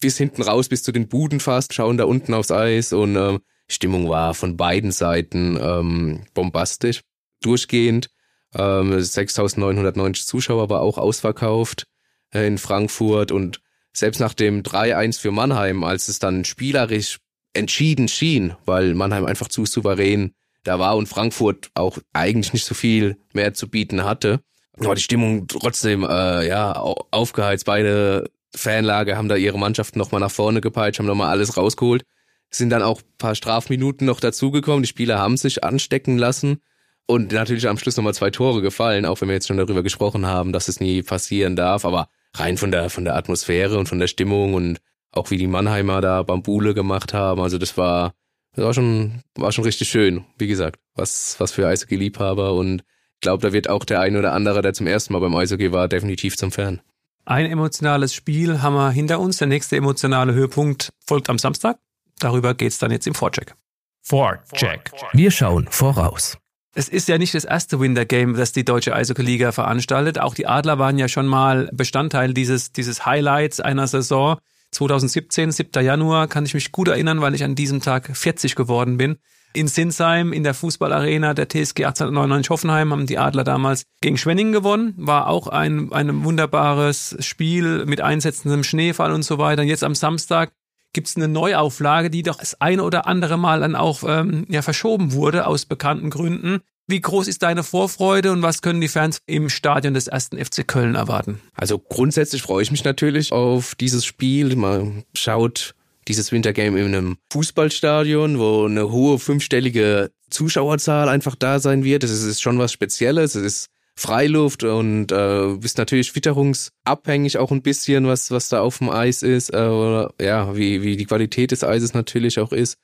bis 0.00 0.18
hinten 0.18 0.42
raus, 0.42 0.68
bis 0.68 0.82
zu 0.82 0.92
den 0.92 1.08
Buden 1.08 1.40
fast, 1.40 1.72
schauen 1.72 1.96
da 1.96 2.04
unten 2.04 2.34
aufs 2.34 2.50
Eis 2.50 2.92
und 2.92 3.16
ähm, 3.16 3.40
Stimmung 3.68 4.08
war 4.08 4.34
von 4.34 4.56
beiden 4.56 4.90
Seiten 4.90 5.58
ähm, 5.60 6.24
bombastisch. 6.34 7.02
Durchgehend. 7.40 8.10
Ähm, 8.54 8.92
6.990 8.92 10.26
Zuschauer 10.26 10.68
war 10.68 10.80
auch 10.80 10.98
ausverkauft 10.98 11.86
äh, 12.34 12.46
in 12.46 12.58
Frankfurt 12.58 13.32
und 13.32 13.60
selbst 13.94 14.20
nach 14.20 14.34
dem 14.34 14.62
3-1 14.62 15.18
für 15.18 15.30
Mannheim, 15.30 15.84
als 15.84 16.08
es 16.08 16.18
dann 16.18 16.44
spielerisch 16.44 17.18
entschieden 17.54 18.08
schien, 18.08 18.54
weil 18.64 18.94
Mannheim 18.94 19.24
einfach 19.24 19.48
zu 19.48 19.64
souverän 19.66 20.34
da 20.64 20.78
war 20.78 20.96
und 20.96 21.08
Frankfurt 21.08 21.70
auch 21.74 21.98
eigentlich 22.12 22.52
nicht 22.52 22.64
so 22.64 22.74
viel 22.74 23.18
mehr 23.32 23.54
zu 23.54 23.68
bieten 23.68 24.04
hatte. 24.04 24.40
Aber 24.78 24.94
die 24.94 25.02
Stimmung 25.02 25.46
trotzdem 25.48 26.04
äh, 26.04 26.46
ja 26.46 26.72
aufgeheizt. 26.72 27.66
Beide 27.66 28.30
Fanlager 28.54 29.16
haben 29.16 29.28
da 29.28 29.36
ihre 29.36 29.58
Mannschaften 29.58 29.98
nochmal 29.98 30.20
nach 30.20 30.30
vorne 30.30 30.60
gepeitscht, 30.60 30.98
haben 30.98 31.06
nochmal 31.06 31.30
alles 31.30 31.56
rausgeholt. 31.56 32.04
Sind 32.50 32.70
dann 32.70 32.82
auch 32.82 33.02
paar 33.18 33.34
Strafminuten 33.34 34.06
noch 34.06 34.20
dazugekommen. 34.20 34.82
Die 34.82 34.88
Spieler 34.88 35.18
haben 35.18 35.36
sich 35.36 35.64
anstecken 35.64 36.18
lassen 36.18 36.58
und 37.06 37.32
natürlich 37.32 37.68
am 37.68 37.78
Schluss 37.78 37.96
nochmal 37.96 38.14
zwei 38.14 38.30
Tore 38.30 38.62
gefallen, 38.62 39.06
auch 39.06 39.20
wenn 39.20 39.28
wir 39.28 39.34
jetzt 39.34 39.48
schon 39.48 39.56
darüber 39.56 39.82
gesprochen 39.82 40.26
haben, 40.26 40.52
dass 40.52 40.68
es 40.68 40.80
nie 40.80 41.02
passieren 41.02 41.56
darf. 41.56 41.84
Aber 41.84 42.08
rein 42.34 42.56
von 42.56 42.70
der 42.70 42.90
von 42.90 43.04
der 43.04 43.16
Atmosphäre 43.16 43.78
und 43.78 43.88
von 43.88 43.98
der 43.98 44.06
Stimmung 44.06 44.54
und 44.54 44.80
auch 45.12 45.30
wie 45.30 45.36
die 45.36 45.46
Mannheimer 45.46 46.00
da 46.00 46.22
Bambule 46.22 46.74
gemacht 46.74 47.12
haben. 47.12 47.40
Also 47.40 47.58
das 47.58 47.76
war, 47.76 48.14
das 48.54 48.64
war 48.64 48.74
schon, 48.74 49.22
war 49.34 49.52
schon 49.52 49.64
richtig 49.64 49.88
schön. 49.88 50.24
Wie 50.38 50.46
gesagt, 50.46 50.80
was, 50.94 51.36
was 51.38 51.52
für 51.52 51.66
Eishockey-Liebhaber 51.66 52.52
und 52.52 52.82
glaube, 53.22 53.40
da 53.40 53.52
wird 53.54 53.70
auch 53.70 53.84
der 53.84 54.00
ein 54.00 54.16
oder 54.16 54.32
andere, 54.32 54.60
der 54.60 54.74
zum 54.74 54.86
ersten 54.86 55.14
Mal 55.14 55.20
beim 55.20 55.34
Eishockey 55.34 55.72
war, 55.72 55.88
definitiv 55.88 56.36
zum 56.36 56.52
Fan. 56.52 56.82
Ein 57.24 57.46
emotionales 57.46 58.12
Spiel 58.14 58.60
haben 58.60 58.74
wir 58.74 58.90
hinter 58.90 59.20
uns. 59.20 59.38
Der 59.38 59.46
nächste 59.46 59.76
emotionale 59.76 60.34
Höhepunkt 60.34 60.92
folgt 61.06 61.30
am 61.30 61.38
Samstag. 61.38 61.78
Darüber 62.18 62.52
geht's 62.54 62.78
dann 62.78 62.90
jetzt 62.90 63.06
im 63.06 63.14
Vorcheck. 63.14 63.54
Vorcheck. 64.02 64.90
Wir 65.12 65.30
schauen 65.30 65.68
voraus. 65.70 66.36
Es 66.74 66.88
ist 66.88 67.08
ja 67.08 67.18
nicht 67.18 67.34
das 67.34 67.44
erste 67.44 67.78
Winter 67.80 68.04
Game, 68.04 68.34
das 68.34 68.52
die 68.52 68.64
Deutsche 68.64 68.94
Eishockey-Liga 68.94 69.52
veranstaltet. 69.52 70.18
Auch 70.18 70.34
die 70.34 70.46
Adler 70.46 70.78
waren 70.78 70.98
ja 70.98 71.06
schon 71.06 71.26
mal 71.26 71.70
Bestandteil 71.72 72.34
dieses, 72.34 72.72
dieses 72.72 73.06
Highlights 73.06 73.60
einer 73.60 73.86
Saison. 73.86 74.38
2017, 74.72 75.52
7. 75.52 75.84
Januar, 75.84 76.26
kann 76.28 76.44
ich 76.44 76.54
mich 76.54 76.72
gut 76.72 76.88
erinnern, 76.88 77.20
weil 77.20 77.34
ich 77.34 77.44
an 77.44 77.54
diesem 77.54 77.80
Tag 77.80 78.16
40 78.16 78.56
geworden 78.56 78.96
bin. 78.96 79.18
In 79.54 79.68
Sinsheim, 79.68 80.32
in 80.32 80.44
der 80.44 80.54
Fußballarena 80.54 81.34
der 81.34 81.46
TSG 81.46 81.84
1899 81.84 82.50
Hoffenheim, 82.50 82.90
haben 82.90 83.06
die 83.06 83.18
Adler 83.18 83.44
damals 83.44 83.84
gegen 84.00 84.16
Schwenningen 84.16 84.52
gewonnen. 84.52 84.94
War 84.96 85.26
auch 85.26 85.46
ein, 85.46 85.92
ein 85.92 86.24
wunderbares 86.24 87.16
Spiel 87.20 87.84
mit 87.84 88.00
einsetzendem 88.00 88.64
Schneefall 88.64 89.12
und 89.12 89.24
so 89.24 89.36
weiter. 89.36 89.62
Und 89.62 89.68
jetzt 89.68 89.84
am 89.84 89.94
Samstag 89.94 90.52
gibt's 90.94 91.16
eine 91.16 91.28
Neuauflage, 91.28 92.08
die 92.08 92.22
doch 92.22 92.36
das 92.36 92.60
eine 92.62 92.82
oder 92.82 93.06
andere 93.06 93.36
Mal 93.36 93.60
dann 93.60 93.76
auch 93.76 94.02
ähm, 94.06 94.46
ja, 94.48 94.62
verschoben 94.62 95.12
wurde 95.12 95.46
aus 95.46 95.66
bekannten 95.66 96.08
Gründen. 96.08 96.60
Wie 96.88 97.00
groß 97.00 97.28
ist 97.28 97.42
deine 97.42 97.62
Vorfreude 97.62 98.32
und 98.32 98.42
was 98.42 98.60
können 98.60 98.80
die 98.80 98.88
Fans 98.88 99.18
im 99.26 99.48
Stadion 99.48 99.94
des 99.94 100.08
ersten 100.08 100.42
FC 100.42 100.66
Köln 100.66 100.94
erwarten? 100.94 101.40
Also 101.54 101.78
grundsätzlich 101.78 102.42
freue 102.42 102.62
ich 102.62 102.70
mich 102.70 102.84
natürlich 102.84 103.32
auf 103.32 103.74
dieses 103.76 104.04
Spiel. 104.04 104.56
Man 104.56 105.04
schaut 105.14 105.74
dieses 106.08 106.32
Wintergame 106.32 106.80
in 106.80 106.86
einem 106.86 107.16
Fußballstadion, 107.32 108.38
wo 108.38 108.66
eine 108.66 108.90
hohe 108.90 109.18
fünfstellige 109.18 110.10
Zuschauerzahl 110.30 111.08
einfach 111.08 111.36
da 111.36 111.60
sein 111.60 111.84
wird. 111.84 112.02
Das 112.02 112.10
ist 112.10 112.42
schon 112.42 112.58
was 112.58 112.72
Spezielles. 112.72 113.36
Es 113.36 113.44
ist 113.44 113.66
Freiluft 113.94 114.64
und 114.64 115.12
äh, 115.12 115.54
bist 115.58 115.78
natürlich 115.78 116.14
witterungsabhängig 116.14 117.38
auch 117.38 117.52
ein 117.52 117.62
bisschen, 117.62 118.06
was 118.06 118.30
was 118.30 118.48
da 118.48 118.60
auf 118.60 118.78
dem 118.78 118.88
Eis 118.88 119.22
ist, 119.22 119.52
äh, 119.52 119.58
oder 119.58 120.14
ja, 120.20 120.56
wie 120.56 120.82
wie 120.82 120.96
die 120.96 121.04
Qualität 121.04 121.50
des 121.50 121.62
Eises 121.62 121.92
natürlich 121.92 122.40
auch 122.40 122.52
ist. 122.52 122.78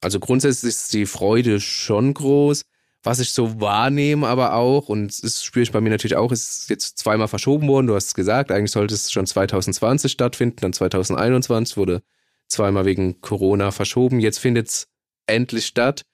Also 0.00 0.20
grundsätzlich 0.20 0.70
ist 0.70 0.92
die 0.92 1.06
Freude 1.06 1.60
schon 1.60 2.14
groß. 2.14 2.64
Was 3.04 3.20
ich 3.20 3.32
so 3.32 3.60
wahrnehme, 3.60 4.26
aber 4.26 4.54
auch, 4.54 4.88
und 4.88 5.22
das 5.22 5.44
spüre 5.44 5.62
ich 5.62 5.72
bei 5.72 5.82
mir 5.82 5.90
natürlich 5.90 6.16
auch, 6.16 6.32
ist 6.32 6.70
jetzt 6.70 6.98
zweimal 6.98 7.28
verschoben 7.28 7.68
worden. 7.68 7.86
Du 7.86 7.94
hast 7.94 8.06
es 8.06 8.14
gesagt, 8.14 8.50
eigentlich 8.50 8.70
sollte 8.70 8.94
es 8.94 9.12
schon 9.12 9.26
2020 9.26 10.10
stattfinden, 10.10 10.56
dann 10.62 10.72
2021 10.72 11.76
wurde 11.76 12.02
zweimal 12.48 12.86
wegen 12.86 13.20
Corona 13.20 13.72
verschoben. 13.72 14.20
Jetzt 14.20 14.38
findet 14.38 14.68
es 14.68 14.88
endlich 15.26 15.66
statt. 15.66 16.06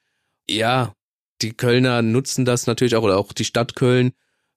Ja, 0.48 0.94
die 1.42 1.52
Kölner 1.52 2.02
nutzen 2.02 2.44
das 2.44 2.66
natürlich 2.66 2.96
auch, 2.96 3.04
oder 3.04 3.18
auch 3.18 3.32
die 3.32 3.44
Stadt 3.44 3.76
Köln, 3.76 4.10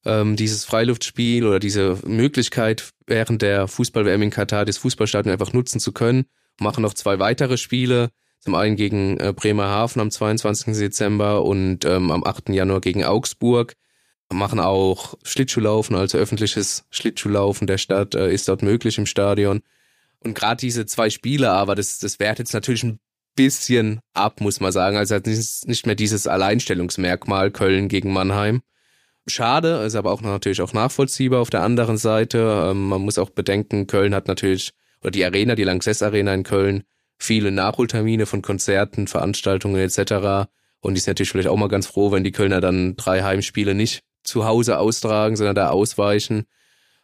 ähm, 0.03 0.35
dieses 0.35 0.65
Freiluftspiel 0.65 1.45
oder 1.45 1.59
diese 1.59 1.99
Möglichkeit, 2.03 2.89
während 3.05 3.43
der 3.43 3.67
Fußball-WM 3.67 4.23
in 4.23 4.31
Katar 4.31 4.65
das 4.65 4.79
Fußballstadion 4.79 5.31
einfach 5.31 5.53
nutzen 5.53 5.79
zu 5.79 5.91
können. 5.91 6.25
Machen 6.59 6.81
noch 6.81 6.95
zwei 6.95 7.19
weitere 7.19 7.57
Spiele. 7.57 8.09
Zum 8.43 8.55
einen 8.55 8.75
gegen 8.75 9.17
äh, 9.21 9.31
Bremerhaven 9.33 10.01
am 10.01 10.11
22. 10.11 10.73
Dezember 10.77 11.43
und 11.45 11.85
ähm, 11.85 12.11
am 12.11 12.25
8. 12.25 12.49
Januar 12.49 12.81
gegen 12.81 13.05
Augsburg. 13.05 13.75
Machen 14.31 14.59
auch 14.59 15.13
Schlittschuhlaufen, 15.23 15.95
also 15.95 16.17
öffentliches 16.17 16.85
Schlittschuhlaufen 16.89 17.67
der 17.67 17.77
Stadt 17.77 18.15
äh, 18.15 18.33
ist 18.33 18.49
dort 18.49 18.61
möglich 18.61 18.97
im 18.97 19.05
Stadion. 19.05 19.61
Und 20.19 20.33
gerade 20.33 20.59
diese 20.59 20.85
zwei 20.85 21.09
Spiele, 21.09 21.51
aber 21.51 21.75
das, 21.75 21.99
das 21.99 22.19
wertet 22.19 22.47
jetzt 22.47 22.53
natürlich 22.53 22.83
ein 22.83 22.99
bisschen 23.35 24.01
ab, 24.13 24.41
muss 24.41 24.59
man 24.59 24.73
sagen. 24.73 24.97
Also 24.97 25.15
hat 25.15 25.25
nicht 25.25 25.85
mehr 25.85 25.95
dieses 25.95 26.27
Alleinstellungsmerkmal 26.27 27.51
Köln 27.51 27.87
gegen 27.87 28.11
Mannheim. 28.11 28.61
Schade, 29.25 29.83
ist 29.85 29.95
aber 29.95 30.11
auch 30.11 30.21
natürlich 30.21 30.61
auch 30.61 30.73
nachvollziehbar 30.73 31.39
auf 31.39 31.49
der 31.49 31.61
anderen 31.61 31.97
Seite. 31.97 32.67
Ähm, 32.71 32.89
man 32.89 33.01
muss 33.01 33.17
auch 33.17 33.29
bedenken, 33.29 33.87
Köln 33.87 34.13
hat 34.13 34.27
natürlich, 34.27 34.73
oder 35.01 35.11
die 35.11 35.23
Arena, 35.23 35.55
die 35.55 35.63
Lanxess 35.63 36.03
Arena 36.03 36.33
in 36.33 36.43
Köln, 36.43 36.83
viele 37.23 37.51
Nachholtermine 37.51 38.25
von 38.25 38.41
Konzerten, 38.41 39.07
Veranstaltungen 39.07 39.77
etc. 39.77 40.49
Und 40.79 40.93
die 40.93 40.99
ist 40.99 41.07
natürlich 41.07 41.29
vielleicht 41.29 41.47
auch 41.47 41.57
mal 41.57 41.69
ganz 41.69 41.87
froh, 41.87 42.11
wenn 42.11 42.23
die 42.23 42.31
Kölner 42.31 42.61
dann 42.61 42.95
drei 42.95 43.23
Heimspiele 43.23 43.73
nicht 43.73 44.03
zu 44.23 44.45
Hause 44.45 44.79
austragen, 44.79 45.35
sondern 45.35 45.55
da 45.55 45.69
ausweichen. 45.69 46.45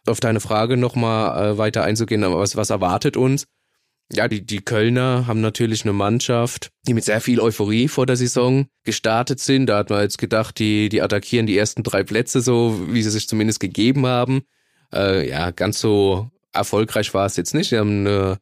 Auf 0.06 0.20
deine 0.20 0.40
Frage 0.40 0.76
nochmal 0.76 1.52
äh, 1.52 1.58
weiter 1.58 1.84
einzugehen, 1.84 2.24
aber 2.24 2.38
was, 2.38 2.56
was 2.56 2.70
erwartet 2.70 3.16
uns? 3.16 3.46
Ja, 4.12 4.26
die, 4.26 4.44
die 4.44 4.60
Kölner 4.60 5.26
haben 5.26 5.40
natürlich 5.40 5.84
eine 5.84 5.92
Mannschaft, 5.92 6.70
die 6.86 6.94
mit 6.94 7.04
sehr 7.04 7.20
viel 7.20 7.40
Euphorie 7.40 7.86
vor 7.86 8.06
der 8.06 8.16
Saison 8.16 8.66
gestartet 8.82 9.38
sind. 9.38 9.66
Da 9.66 9.78
hat 9.78 9.90
man 9.90 10.02
jetzt 10.02 10.18
gedacht, 10.18 10.58
die, 10.58 10.88
die 10.88 11.00
attackieren 11.00 11.46
die 11.46 11.56
ersten 11.56 11.82
drei 11.82 12.02
Plätze 12.02 12.40
so, 12.40 12.88
wie 12.88 13.02
sie 13.02 13.10
sich 13.10 13.28
zumindest 13.28 13.60
gegeben 13.60 14.06
haben. 14.06 14.42
Äh, 14.92 15.28
ja, 15.28 15.52
ganz 15.52 15.80
so 15.80 16.30
erfolgreich 16.52 17.14
war 17.14 17.26
es 17.26 17.36
jetzt 17.36 17.54
nicht. 17.54 17.68
Sie 17.68 17.78
haben 17.78 18.00
eine 18.00 18.38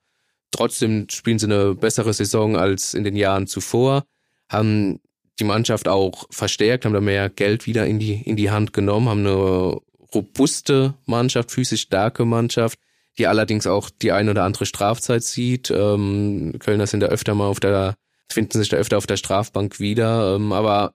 Trotzdem 0.50 1.06
spielen 1.11 1.38
sie 1.38 1.46
eine 1.46 1.74
bessere 1.74 2.12
Saison 2.12 2.56
als 2.56 2.94
in 2.94 3.04
den 3.04 3.16
Jahren 3.16 3.46
zuvor, 3.46 4.04
haben 4.48 5.00
die 5.38 5.44
Mannschaft 5.44 5.88
auch 5.88 6.26
verstärkt, 6.30 6.84
haben 6.84 6.94
da 6.94 7.00
mehr 7.00 7.28
Geld 7.28 7.66
wieder 7.66 7.87
in 7.87 7.98
die, 7.98 8.14
in 8.22 8.37
die 8.37 8.50
Hand 8.50 8.72
genommen, 8.72 9.08
haben 9.08 9.26
eine 9.26 9.78
robuste 10.14 10.94
Mannschaft, 11.06 11.50
physisch 11.50 11.82
starke 11.82 12.24
Mannschaft, 12.24 12.78
die 13.18 13.26
allerdings 13.26 13.66
auch 13.66 13.90
die 13.90 14.12
ein 14.12 14.28
oder 14.28 14.44
andere 14.44 14.66
Strafzeit 14.66 15.22
sieht. 15.22 15.70
Ähm, 15.70 16.54
Kölner 16.58 16.87
sind 16.87 17.00
da 17.00 17.06
öfter 17.06 17.34
mal 17.34 17.46
auf 17.46 17.61
der, 17.61 17.96
finden 18.30 18.58
sich 18.58 18.68
da 18.68 18.78
öfter 18.78 18.96
auf 18.96 19.06
der 19.06 19.16
Strafbank 19.16 19.80
wieder. 19.80 20.37
Ähm, 20.37 20.52
aber 20.52 20.94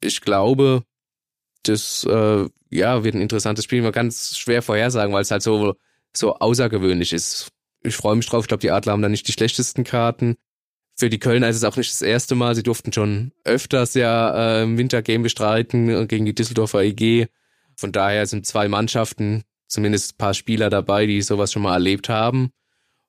ich 0.00 0.22
glaube, 0.22 0.82
das 1.64 2.04
äh, 2.04 2.48
ja 2.70 3.04
wird 3.04 3.14
ein 3.14 3.20
interessantes 3.20 3.64
Spiel. 3.64 3.82
Man 3.82 3.92
kann 3.92 4.08
es 4.08 4.38
schwer 4.38 4.62
vorhersagen, 4.62 5.12
weil 5.12 5.22
es 5.22 5.30
halt 5.30 5.42
so 5.42 5.74
so 6.16 6.36
außergewöhnlich 6.36 7.12
ist 7.12 7.48
ich 7.84 7.96
freue 7.96 8.16
mich 8.16 8.26
drauf. 8.26 8.44
Ich 8.44 8.48
glaube, 8.48 8.60
die 8.60 8.70
Adler 8.70 8.92
haben 8.92 9.02
da 9.02 9.08
nicht 9.08 9.28
die 9.28 9.32
schlechtesten 9.32 9.84
Karten. 9.84 10.36
Für 10.96 11.10
die 11.10 11.18
Kölner 11.18 11.48
ist 11.48 11.56
es 11.56 11.64
auch 11.64 11.76
nicht 11.76 11.90
das 11.90 12.02
erste 12.02 12.34
Mal. 12.34 12.54
Sie 12.54 12.62
durften 12.62 12.92
schon 12.92 13.32
öfters 13.44 13.94
ja 13.94 14.58
äh, 14.58 14.62
im 14.62 14.78
Wintergame 14.78 15.24
bestreiten 15.24 16.08
gegen 16.08 16.24
die 16.24 16.34
Düsseldorfer 16.34 16.82
EG. 16.82 17.26
Von 17.76 17.92
daher 17.92 18.26
sind 18.26 18.46
zwei 18.46 18.68
Mannschaften, 18.68 19.42
zumindest 19.66 20.14
ein 20.14 20.18
paar 20.18 20.34
Spieler 20.34 20.70
dabei, 20.70 21.06
die 21.06 21.20
sowas 21.22 21.52
schon 21.52 21.62
mal 21.62 21.74
erlebt 21.74 22.08
haben. 22.08 22.50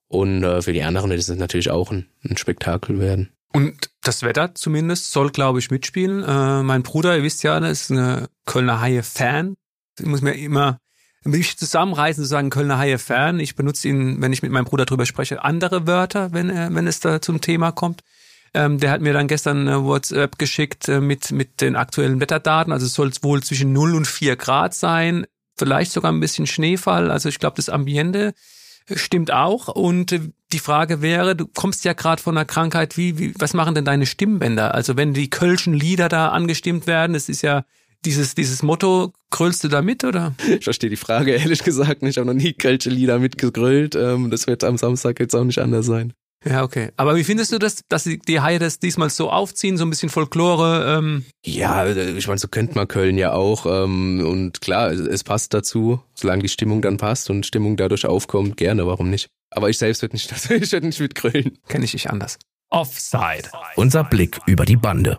Und 0.07 0.43
äh, 0.43 0.61
für 0.61 0.73
die 0.73 0.83
anderen 0.83 1.09
wird 1.09 1.19
es 1.19 1.29
natürlich 1.29 1.69
auch 1.69 1.91
ein, 1.91 2.07
ein 2.27 2.37
Spektakel 2.37 2.99
werden. 2.99 3.31
Und 3.53 3.91
das 4.01 4.23
Wetter 4.23 4.53
zumindest 4.55 5.11
soll, 5.11 5.31
glaube 5.31 5.59
ich, 5.59 5.71
mitspielen. 5.71 6.23
Äh, 6.23 6.63
mein 6.63 6.83
Bruder, 6.83 7.15
ihr 7.15 7.23
wisst 7.23 7.43
ja, 7.43 7.57
ist 7.59 7.91
ein 7.91 8.27
Kölner 8.45 8.81
Haie-Fan. 8.81 9.55
Ich 9.99 10.05
muss 10.05 10.21
mir 10.21 10.33
immer 10.33 10.79
mich 11.25 11.57
zusammenreißen 11.57 12.23
zu 12.23 12.27
sagen, 12.27 12.49
Kölner 12.49 12.77
Haie 12.77 12.99
Fan. 12.99 13.39
Ich 13.39 13.55
benutze 13.55 13.87
ihn, 13.89 14.21
wenn 14.21 14.31
ich 14.31 14.43
mit 14.43 14.51
meinem 14.51 14.65
Bruder 14.65 14.85
drüber 14.85 15.05
spreche, 15.05 15.43
andere 15.43 15.87
Wörter, 15.87 16.31
wenn, 16.33 16.49
er, 16.49 16.73
wenn 16.73 16.87
es 16.87 16.99
da 16.99 17.21
zum 17.21 17.41
Thema 17.41 17.71
kommt. 17.71 18.01
Ähm, 18.53 18.79
der 18.79 18.91
hat 18.91 19.01
mir 19.01 19.11
dann 19.11 19.27
gestern 19.27 19.67
eine 19.67 19.83
WhatsApp 19.83 20.37
geschickt 20.37 20.87
äh, 20.87 21.01
mit, 21.01 21.31
mit 21.31 21.59
den 21.61 21.75
aktuellen 21.75 22.21
Wetterdaten. 22.21 22.71
Also 22.71 22.85
es 22.85 22.93
soll 22.93 23.11
wohl 23.21 23.43
zwischen 23.43 23.73
0 23.73 23.95
und 23.95 24.07
4 24.07 24.35
Grad 24.37 24.73
sein. 24.73 25.25
Vielleicht 25.57 25.91
sogar 25.91 26.11
ein 26.11 26.19
bisschen 26.19 26.47
Schneefall. 26.47 27.11
Also 27.11 27.27
ich 27.27 27.39
glaube, 27.39 27.57
das 27.57 27.69
Ambiente 27.69 28.33
stimmt 28.93 29.31
auch. 29.31 29.67
Und 29.67 30.11
äh, 30.11 30.21
die 30.53 30.59
Frage 30.59 31.01
wäre, 31.01 31.35
du 31.35 31.47
kommst 31.47 31.83
ja 31.85 31.93
gerade 31.93 32.21
von 32.21 32.37
einer 32.37 32.45
Krankheit, 32.45 32.97
wie, 32.97 33.17
wie, 33.17 33.33
was 33.39 33.53
machen 33.53 33.75
denn 33.75 33.85
deine 33.85 34.05
Stimmbänder? 34.05 34.73
Also 34.73 34.95
wenn 34.95 35.13
die 35.13 35.29
Kölschen 35.29 35.73
Lieder 35.73 36.07
da 36.07 36.29
angestimmt 36.29 36.87
werden, 36.87 37.13
das 37.13 37.29
ist 37.29 37.41
ja 37.41 37.65
dieses, 38.03 38.35
dieses 38.35 38.63
Motto, 38.63 39.13
grölst 39.31 39.63
du 39.63 39.67
da 39.67 39.81
mit, 39.81 40.03
oder? 40.03 40.33
Ich 40.47 40.63
verstehe 40.63 40.89
die 40.89 40.95
Frage 40.95 41.31
ehrlich 41.31 41.63
gesagt 41.63 42.01
nicht. 42.01 42.11
Ich 42.11 42.17
habe 42.17 42.27
noch 42.27 42.41
nie 42.41 42.53
kölsche 42.53 42.89
Lieder 42.89 43.19
mitgegrölt. 43.19 43.95
Ähm, 43.95 44.29
das 44.29 44.47
wird 44.47 44.63
am 44.63 44.77
Samstag 44.77 45.19
jetzt 45.19 45.35
auch 45.35 45.43
nicht 45.43 45.59
anders 45.59 45.85
sein. 45.85 46.13
Ja, 46.47 46.63
okay. 46.63 46.91
Aber 46.95 47.15
wie 47.15 47.23
findest 47.23 47.51
du 47.51 47.57
das, 47.57 47.81
dass 47.89 48.03
die 48.03 48.39
Haie 48.39 48.59
das 48.59 48.77
diesmal 48.79 49.09
so 49.09 49.31
aufziehen, 49.31 49.77
so 49.77 49.85
ein 49.85 49.89
bisschen 49.89 50.09
Folklore? 50.09 50.97
Ähm? 50.97 51.25
Ja, 51.43 51.87
ich 51.87 52.27
meine, 52.27 52.37
so 52.37 52.47
kennt 52.47 52.75
man 52.75 52.87
Köln 52.87 53.17
ja 53.17 53.33
auch. 53.33 53.65
Ähm, 53.65 54.23
und 54.25 54.61
klar, 54.61 54.91
es 54.91 55.23
passt 55.23 55.53
dazu, 55.55 56.01
solange 56.13 56.43
die 56.43 56.49
Stimmung 56.49 56.83
dann 56.83 56.97
passt 56.97 57.29
und 57.31 57.45
Stimmung 57.45 57.77
dadurch 57.77 58.05
aufkommt, 58.05 58.57
gerne, 58.57 58.85
warum 58.85 59.09
nicht? 59.09 59.27
Aber 59.49 59.69
ich 59.69 59.79
selbst 59.79 60.03
würde 60.03 60.15
nicht, 60.15 60.31
ich 60.49 60.71
würde 60.71 60.85
nicht 60.85 60.99
mitgrölen. 60.99 61.57
Kenne 61.67 61.85
ich 61.85 61.93
nicht 61.93 62.11
anders. 62.11 62.37
Offside. 62.69 63.49
Unser 63.75 64.03
Blick 64.03 64.39
über 64.45 64.65
die 64.65 64.75
Bande. 64.75 65.17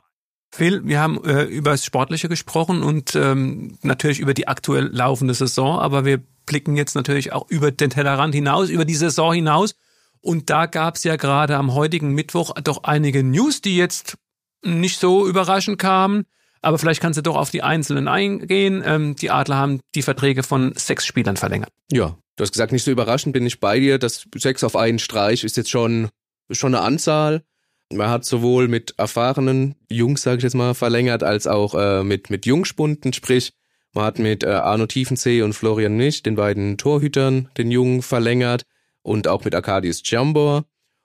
Phil, 0.57 0.87
wir 0.87 1.01
haben 1.01 1.23
äh, 1.25 1.45
über 1.45 1.73
das 1.73 1.85
Sportliche 1.85 2.29
gesprochen 2.29 2.83
und 2.83 3.15
ähm, 3.15 3.79
natürlich 3.83 4.21
über 4.21 4.33
die 4.33 4.49
aktuell 4.49 4.87
laufende 4.87 5.35
Saison, 5.35 5.79
aber 5.79 6.05
wir 6.05 6.23
blicken 6.47 6.77
jetzt 6.77 6.95
natürlich 6.95 7.33
auch 7.33 7.49
über 7.51 7.71
den 7.71 7.91
Tellerrand 7.91 8.35
hinaus, 8.35 8.71
über 8.71 8.85
die 8.85 8.95
Saison 8.95 9.35
hinaus. 9.35 9.75
Und 10.21 10.49
da 10.49 10.67
gab 10.67 10.97
es 10.97 11.05
ja 11.05 11.17
gerade 11.17 11.57
am 11.57 11.75
heutigen 11.75 12.13
Mittwoch 12.13 12.55
doch 12.65 12.85
einige 12.85 13.23
News, 13.23 13.61
die 13.61 13.77
jetzt 13.77 14.17
nicht 14.65 14.99
so 14.99 15.29
überraschend 15.29 15.79
kamen. 15.79 16.25
Aber 16.63 16.79
vielleicht 16.79 17.01
kannst 17.01 17.19
du 17.19 17.23
doch 17.23 17.37
auf 17.37 17.51
die 17.51 17.63
einzelnen 17.63 18.09
eingehen. 18.09 18.83
Ähm, 18.85 19.15
die 19.15 19.31
Adler 19.31 19.57
haben 19.57 19.81
die 19.95 20.03
Verträge 20.03 20.43
von 20.43 20.73
sechs 20.75 21.05
Spielern 21.07 21.37
verlängert. 21.37 21.71
Ja, 21.93 22.17
du 22.37 22.43
hast 22.43 22.53
gesagt, 22.53 22.73
nicht 22.73 22.83
so 22.83 22.91
überraschend 22.91 23.35
bin 23.35 23.47
ich 23.47 23.61
bei 23.61 23.79
dir. 23.79 23.99
Das 23.99 24.27
sechs 24.35 24.65
auf 24.65 24.75
einen 24.75 24.99
Streich 24.99 25.45
ist 25.45 25.57
jetzt 25.57 25.71
schon, 25.71 26.09
schon 26.51 26.75
eine 26.75 26.83
Anzahl. 26.83 27.45
Man 27.93 28.09
hat 28.09 28.25
sowohl 28.25 28.67
mit 28.69 28.95
erfahrenen 28.99 29.77
Jungs, 29.89 30.23
sage 30.23 30.39
ich 30.39 30.43
jetzt 30.43 30.55
mal, 30.55 30.75
verlängert, 30.75 31.23
als 31.23 31.47
auch 31.47 31.75
äh, 31.75 32.03
mit, 32.03 32.31
mit 32.31 32.45
Jungspunden, 32.45 33.13
sprich, 33.13 33.53
Man 33.95 34.05
hat 34.05 34.19
mit 34.19 34.43
äh, 34.43 34.49
Arno 34.49 34.87
Tiefensee 34.87 35.43
und 35.43 35.53
Florian 35.53 35.97
Nisch, 35.97 36.23
den 36.23 36.35
beiden 36.35 36.79
Torhütern, 36.79 37.49
den 37.57 37.71
Jungen 37.71 38.03
verlängert 38.03 38.65
und 39.03 39.29
auch 39.29 39.45
mit 39.45 39.55
Arkadius 39.55 40.03
Jambor 40.05 40.65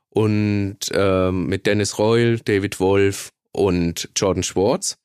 und 0.09 0.79
ähm, 0.91 1.45
mit 1.45 1.67
Dennis 1.67 1.99
Reul, 1.99 2.39
David 2.39 2.79
Wolf 2.79 3.31
und 3.51 4.09
Jordan 4.15 4.43
Schwartz. 4.43 4.97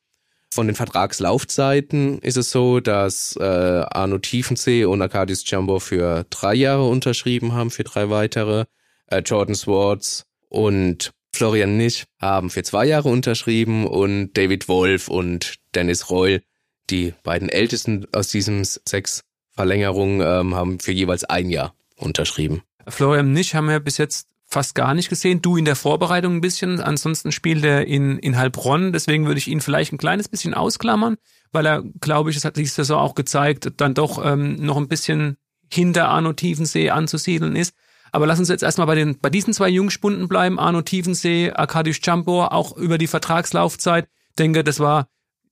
Von 0.53 0.67
den 0.69 0.77
Vertragslaufzeiten 0.77 2.19
ist 2.21 2.39
es 2.39 2.51
so, 2.51 2.81
dass 2.81 3.37
äh, 3.39 3.45
Arno 3.45 4.19
Tiefensee 4.19 4.85
und 4.87 5.03
Arkadius 5.03 5.49
Jambor 5.49 5.81
für 5.83 6.25
drei 6.31 6.55
Jahre 6.55 6.89
unterschrieben 6.89 7.53
haben, 7.53 7.71
für 7.71 7.85
drei 7.85 8.09
weitere. 8.09 8.65
Äh, 9.09 9.21
Jordan 9.21 9.55
Schwartz 9.55 10.25
und 10.49 11.13
Florian 11.37 11.77
Nisch 11.77 12.05
haben 12.21 12.51
für 12.51 12.63
zwei 12.63 12.87
Jahre 12.87 13.09
unterschrieben 13.11 13.87
und 13.87 14.33
David 14.33 14.69
Wolf 14.69 15.09
und 15.09 15.57
Dennis 15.75 16.11
Reul, 16.11 16.43
die 16.89 17.13
beiden 17.23 17.49
ältesten 17.49 18.07
aus 18.13 18.29
diesen 18.29 18.65
sechs 18.65 19.23
Verlängerungen, 19.53 20.21
ähm, 20.21 20.55
haben 20.55 20.81
für 20.81 20.93
jeweils 20.93 21.25
ein 21.25 21.51
Jahr 21.51 21.75
unterschrieben. 21.97 22.63
Florian 22.89 23.33
Nisch 23.33 23.55
haben 23.55 23.69
wir 23.69 23.81
bis 23.81 23.99
jetzt 23.99 24.29
fast 24.47 24.75
gar 24.75 24.95
nicht 24.95 25.09
gesehen. 25.09 25.43
Du 25.43 25.57
in 25.57 25.65
der 25.65 25.77
Vorbereitung 25.77 26.37
ein 26.37 26.41
bisschen. 26.41 26.81
Ansonsten 26.81 27.33
spielt 27.33 27.65
er 27.65 27.87
in, 27.87 28.19
in 28.19 28.39
Heilbronn. 28.39 28.93
Deswegen 28.93 29.27
würde 29.27 29.39
ich 29.39 29.49
ihn 29.49 29.61
vielleicht 29.61 29.93
ein 29.93 29.99
kleines 29.99 30.29
bisschen 30.29 30.55
ausklammern, 30.55 31.17
weil 31.53 31.67
er, 31.67 31.83
glaube 32.01 32.31
ich, 32.31 32.37
es 32.37 32.45
hat 32.45 32.57
sich 32.57 32.73
Saison 32.73 33.01
auch 33.01 33.15
gezeigt, 33.15 33.73
dann 33.77 33.95
doch 33.95 34.25
ähm, 34.25 34.55
noch 34.55 34.77
ein 34.77 34.89
bisschen 34.89 35.37
hinter 35.71 36.09
Arno 36.09 36.33
Tiefensee 36.33 36.91
anzusiedeln 36.91 37.57
ist. 37.57 37.75
Aber 38.13 38.27
lass 38.27 38.39
uns 38.39 38.49
jetzt 38.49 38.63
erstmal 38.63 38.87
bei, 38.87 38.95
den, 38.95 39.19
bei 39.19 39.31
diesen 39.31 39.53
zwei 39.53 39.69
Jungspunden 39.69 40.29
bleiben. 40.29 40.59
Arno 40.59 40.83
Tiefensee, 40.83 41.53
Arkadiusz 41.53 42.01
Jambor, 42.03 42.53
auch 42.53 42.77
über 42.77 42.99
die 42.99 43.07
Vertragslaufzeit. 43.07 44.09
Denke, 44.39 44.65
das 44.65 44.81
war, 44.81 45.09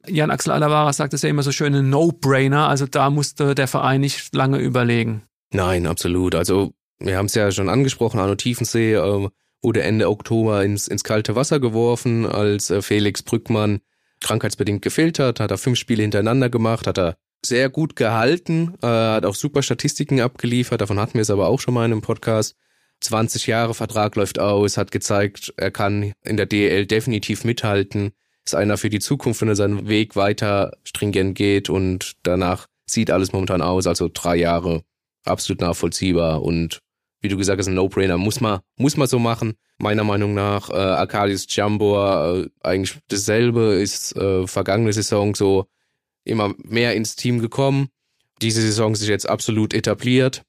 Jan 0.06 0.30
Axel 0.30 0.52
Alavara 0.52 0.92
sagt 0.92 1.14
es 1.14 1.22
ja 1.22 1.28
immer 1.28 1.42
so 1.42 1.52
schön, 1.52 1.74
ein 1.74 1.90
No-Brainer. 1.90 2.68
Also 2.68 2.86
da 2.86 3.10
musste 3.10 3.54
der 3.54 3.68
Verein 3.68 4.00
nicht 4.00 4.34
lange 4.34 4.58
überlegen. 4.58 5.22
Nein, 5.52 5.86
absolut. 5.86 6.34
Also 6.34 6.72
wir 6.98 7.16
haben 7.16 7.26
es 7.26 7.34
ja 7.34 7.50
schon 7.50 7.68
angesprochen, 7.68 8.20
Arno 8.20 8.34
Tiefensee 8.34 8.94
äh, 8.94 9.28
wurde 9.62 9.82
Ende 9.82 10.08
Oktober 10.08 10.64
ins, 10.64 10.88
ins 10.88 11.04
kalte 11.04 11.34
Wasser 11.36 11.60
geworfen, 11.60 12.26
als 12.26 12.70
äh, 12.70 12.82
Felix 12.82 13.22
Brückmann 13.22 13.80
krankheitsbedingt 14.20 14.82
gefehlt 14.82 15.18
hat, 15.18 15.40
hat 15.40 15.50
er 15.50 15.58
fünf 15.58 15.78
Spiele 15.78 16.02
hintereinander 16.02 16.48
gemacht, 16.48 16.86
hat 16.86 16.98
er 16.98 17.16
sehr 17.44 17.68
gut 17.68 17.96
gehalten, 17.96 18.74
äh, 18.82 18.86
hat 18.86 19.26
auch 19.26 19.34
super 19.34 19.62
Statistiken 19.62 20.20
abgeliefert, 20.20 20.80
davon 20.80 20.98
hatten 20.98 21.14
wir 21.14 21.22
es 21.22 21.30
aber 21.30 21.48
auch 21.48 21.60
schon 21.60 21.74
mal 21.74 21.84
in 21.84 21.92
einem 21.92 22.02
Podcast. 22.02 22.56
20 23.00 23.46
Jahre 23.46 23.74
Vertrag 23.74 24.16
läuft 24.16 24.38
aus, 24.38 24.76
hat 24.76 24.90
gezeigt, 24.90 25.52
er 25.56 25.70
kann 25.70 26.12
in 26.22 26.36
der 26.36 26.46
DL 26.46 26.86
definitiv 26.86 27.44
mithalten, 27.44 28.12
ist 28.44 28.54
einer 28.54 28.76
für 28.78 28.88
die 28.88 29.00
Zukunft, 29.00 29.40
wenn 29.40 29.48
er 29.48 29.56
seinen 29.56 29.88
Weg 29.88 30.16
weiter 30.16 30.72
stringent 30.84 31.34
geht 31.36 31.68
und 31.68 32.12
danach 32.22 32.66
sieht 32.86 33.10
alles 33.10 33.32
momentan 33.32 33.62
aus, 33.62 33.86
also 33.86 34.08
drei 34.12 34.36
Jahre 34.36 34.82
absolut 35.24 35.60
nachvollziehbar 35.60 36.42
und 36.42 36.80
wie 37.20 37.28
du 37.28 37.38
gesagt 37.38 37.58
hast, 37.58 37.68
ein 37.68 37.74
No-Brainer, 37.74 38.18
muss 38.18 38.42
man, 38.42 38.60
muss 38.76 38.98
man 38.98 39.08
so 39.08 39.18
machen. 39.18 39.54
Meiner 39.78 40.04
Meinung 40.04 40.34
nach, 40.34 40.68
äh, 40.68 40.74
Arkadius 40.74 41.46
Jambor, 41.48 42.36
äh, 42.36 42.48
eigentlich 42.62 42.98
dasselbe, 43.08 43.76
ist 43.76 44.14
äh, 44.14 44.46
vergangene 44.46 44.92
Saison 44.92 45.34
so 45.34 45.66
immer 46.24 46.54
mehr 46.58 46.94
ins 46.94 47.16
Team 47.16 47.40
gekommen. 47.40 47.88
Diese 48.42 48.60
Saison 48.60 48.94
sich 48.94 49.08
jetzt 49.08 49.28
absolut 49.28 49.74
etabliert. 49.74 50.42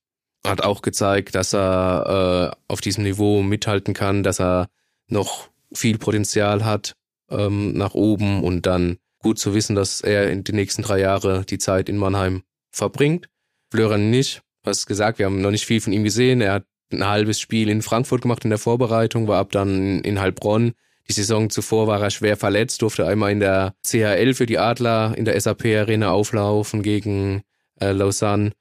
Hat 0.46 0.62
auch 0.62 0.82
gezeigt, 0.82 1.36
dass 1.36 1.54
er 1.54 2.54
äh, 2.54 2.72
auf 2.72 2.82
diesem 2.82 3.04
Niveau 3.04 3.42
mithalten 3.42 3.94
kann, 3.94 4.24
dass 4.24 4.40
er 4.40 4.68
noch 5.08 5.50
viel 5.74 5.98
Potenzial 5.98 6.64
hat 6.64 6.96
ähm, 7.30 7.74
nach 7.74 7.94
oben 7.94 8.44
und 8.44 8.66
dann 8.66 8.98
gut 9.20 9.40
zu 9.40 9.54
wissen, 9.54 9.76
dass 9.76 10.02
er 10.02 10.30
in 10.30 10.44
den 10.44 10.56
nächsten 10.56 10.84
drei 10.84 11.00
Jahre 11.00 11.46
die 11.46 11.58
Zeit 11.58 11.90
in 11.90 11.98
Mannheim 11.98 12.44
verbringt. 12.72 13.28
Florian 13.72 14.12
nicht, 14.12 14.42
was 14.64 14.86
gesagt, 14.86 15.20
wir 15.20 15.26
haben 15.26 15.42
noch 15.42 15.52
nicht 15.52 15.66
viel 15.66 15.82
von 15.82 15.94
ihm 15.94 16.04
gesehen. 16.04 16.42
Er 16.42 16.54
hat 16.54 16.66
ein 16.92 17.08
halbes 17.08 17.40
Spiel 17.40 17.70
in 17.70 17.82
Frankfurt 17.82 18.22
gemacht 18.22 18.44
in 18.44 18.52
der 18.52 18.60
Vorbereitung, 18.60 19.28
war 19.28 19.40
ab 19.40 19.52
dann 19.52 20.02
in 20.02 20.20
Heilbronn. 20.20 20.74
Die 21.08 21.14
Saison 21.14 21.50
zuvor 21.50 21.88
war 21.88 22.02
er 22.02 22.10
schwer 22.10 22.36
verletzt, 22.36 22.82
durfte 22.82 23.06
einmal 23.06 23.32
in 23.32 23.40
der 23.40 23.76
CHL 23.86 24.34
für 24.34 24.46
die 24.46 24.58
Adler 24.58 25.14
in 25.16 25.26
der 25.26 25.40
SAP 25.40 25.66
Arena 25.66 26.12
auflaufen 26.12 26.82
gegen 26.82 27.44
äh, 27.80 27.92
Lausanne. 27.92 28.54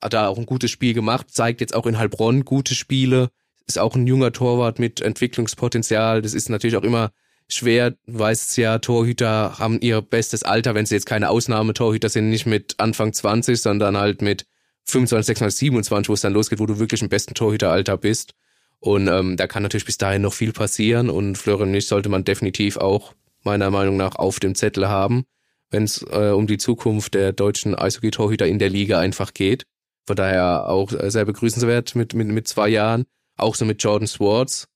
Hat 0.00 0.14
da 0.14 0.28
auch 0.28 0.38
ein 0.38 0.46
gutes 0.46 0.70
Spiel 0.70 0.94
gemacht, 0.94 1.26
zeigt 1.30 1.60
jetzt 1.60 1.74
auch 1.74 1.86
in 1.86 1.98
Heilbronn 1.98 2.44
gute 2.44 2.74
Spiele. 2.74 3.28
Ist 3.66 3.78
auch 3.78 3.94
ein 3.94 4.06
junger 4.06 4.32
Torwart 4.32 4.78
mit 4.78 5.02
Entwicklungspotenzial. 5.02 6.22
Das 6.22 6.32
ist 6.32 6.48
natürlich 6.48 6.76
auch 6.76 6.82
immer 6.82 7.10
schwer, 7.48 7.90
du 7.90 8.18
weißt 8.18 8.56
ja, 8.56 8.78
Torhüter 8.78 9.58
haben 9.58 9.80
ihr 9.80 10.00
bestes 10.00 10.42
Alter, 10.42 10.74
wenn 10.74 10.86
sie 10.86 10.94
jetzt 10.94 11.06
keine 11.06 11.28
Ausnahmetorhüter 11.28 12.08
sind, 12.08 12.30
nicht 12.30 12.46
mit 12.46 12.76
Anfang 12.78 13.12
20, 13.12 13.60
sondern 13.60 13.96
halt 13.96 14.22
mit 14.22 14.46
25, 14.86 15.26
26, 15.26 15.58
27, 15.58 16.08
wo 16.08 16.14
es 16.14 16.20
dann 16.20 16.32
losgeht, 16.32 16.60
wo 16.60 16.66
du 16.66 16.78
wirklich 16.78 17.02
im 17.02 17.08
besten 17.08 17.34
Torhüteralter 17.34 17.96
bist. 17.96 18.34
Und 18.80 19.08
ähm, 19.08 19.36
da 19.36 19.46
kann 19.46 19.62
natürlich 19.62 19.84
bis 19.84 19.98
dahin 19.98 20.22
noch 20.22 20.32
viel 20.32 20.52
passieren 20.52 21.10
und 21.10 21.36
Florian 21.36 21.70
Nisch 21.70 21.86
sollte 21.86 22.08
man 22.08 22.24
definitiv 22.24 22.78
auch 22.78 23.14
meiner 23.42 23.70
Meinung 23.70 23.96
nach 23.96 24.16
auf 24.16 24.40
dem 24.40 24.54
Zettel 24.54 24.88
haben, 24.88 25.24
wenn 25.70 25.84
es 25.84 26.02
äh, 26.10 26.30
um 26.30 26.46
die 26.46 26.58
Zukunft 26.58 27.14
der 27.14 27.32
deutschen 27.32 27.74
Eishockey-Torhüter 27.74 28.46
in 28.46 28.58
der 28.58 28.70
Liga 28.70 28.98
einfach 28.98 29.34
geht. 29.34 29.64
Von 30.06 30.16
daher 30.16 30.68
auch 30.68 30.92
äh, 30.92 31.10
sehr 31.10 31.26
begrüßenswert 31.26 31.94
mit, 31.94 32.14
mit, 32.14 32.28
mit 32.28 32.48
zwei 32.48 32.68
Jahren. 32.68 33.04
Auch 33.36 33.54
so 33.54 33.64
mit 33.64 33.82
Jordan 33.82 34.08
Swartz. 34.08 34.66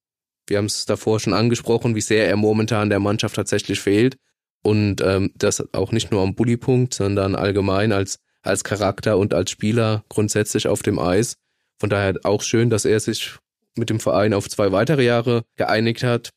Wir 0.47 0.59
haben 0.59 0.67
es 0.67 0.85
davor 0.85 1.19
schon 1.21 1.33
angesprochen, 1.33 1.95
wie 1.95 2.01
sehr 2.01 2.29
er 2.29 2.37
momentan 2.37 2.91
der 2.91 3.01
Mannschaft 3.01 3.37
tatsächlich 3.37 3.81
fehlt. 3.81 4.17
Und 4.63 5.01
ähm, 5.01 5.33
das 5.35 5.65
auch 5.75 5.93
nicht 5.93 6.11
nur 6.11 6.23
am 6.23 6.35
Bullypunkt, 6.35 6.95
sondern 6.95 7.35
allgemein 7.35 7.93
als 7.93 8.19
als 8.45 8.63
Charakter 8.63 9.19
und 9.19 9.35
als 9.35 9.51
Spieler 9.51 10.05
grundsätzlich 10.09 10.69
auf 10.69 10.83
dem 10.83 10.99
Eis. 10.99 11.37
Von 11.81 11.91
daher 11.91 12.15
auch 12.23 12.43
schön, 12.43 12.71
dass 12.71 12.85
er 12.85 13.01
sich 13.01 13.37
mit 13.77 13.91
dem 13.91 14.01
Verein 14.01 14.35
auf 14.35 14.49
zwei 14.49 14.73
weitere 14.73 15.05
Jahre 15.05 15.45
geeinigt 15.57 16.03
hat. 16.03 16.31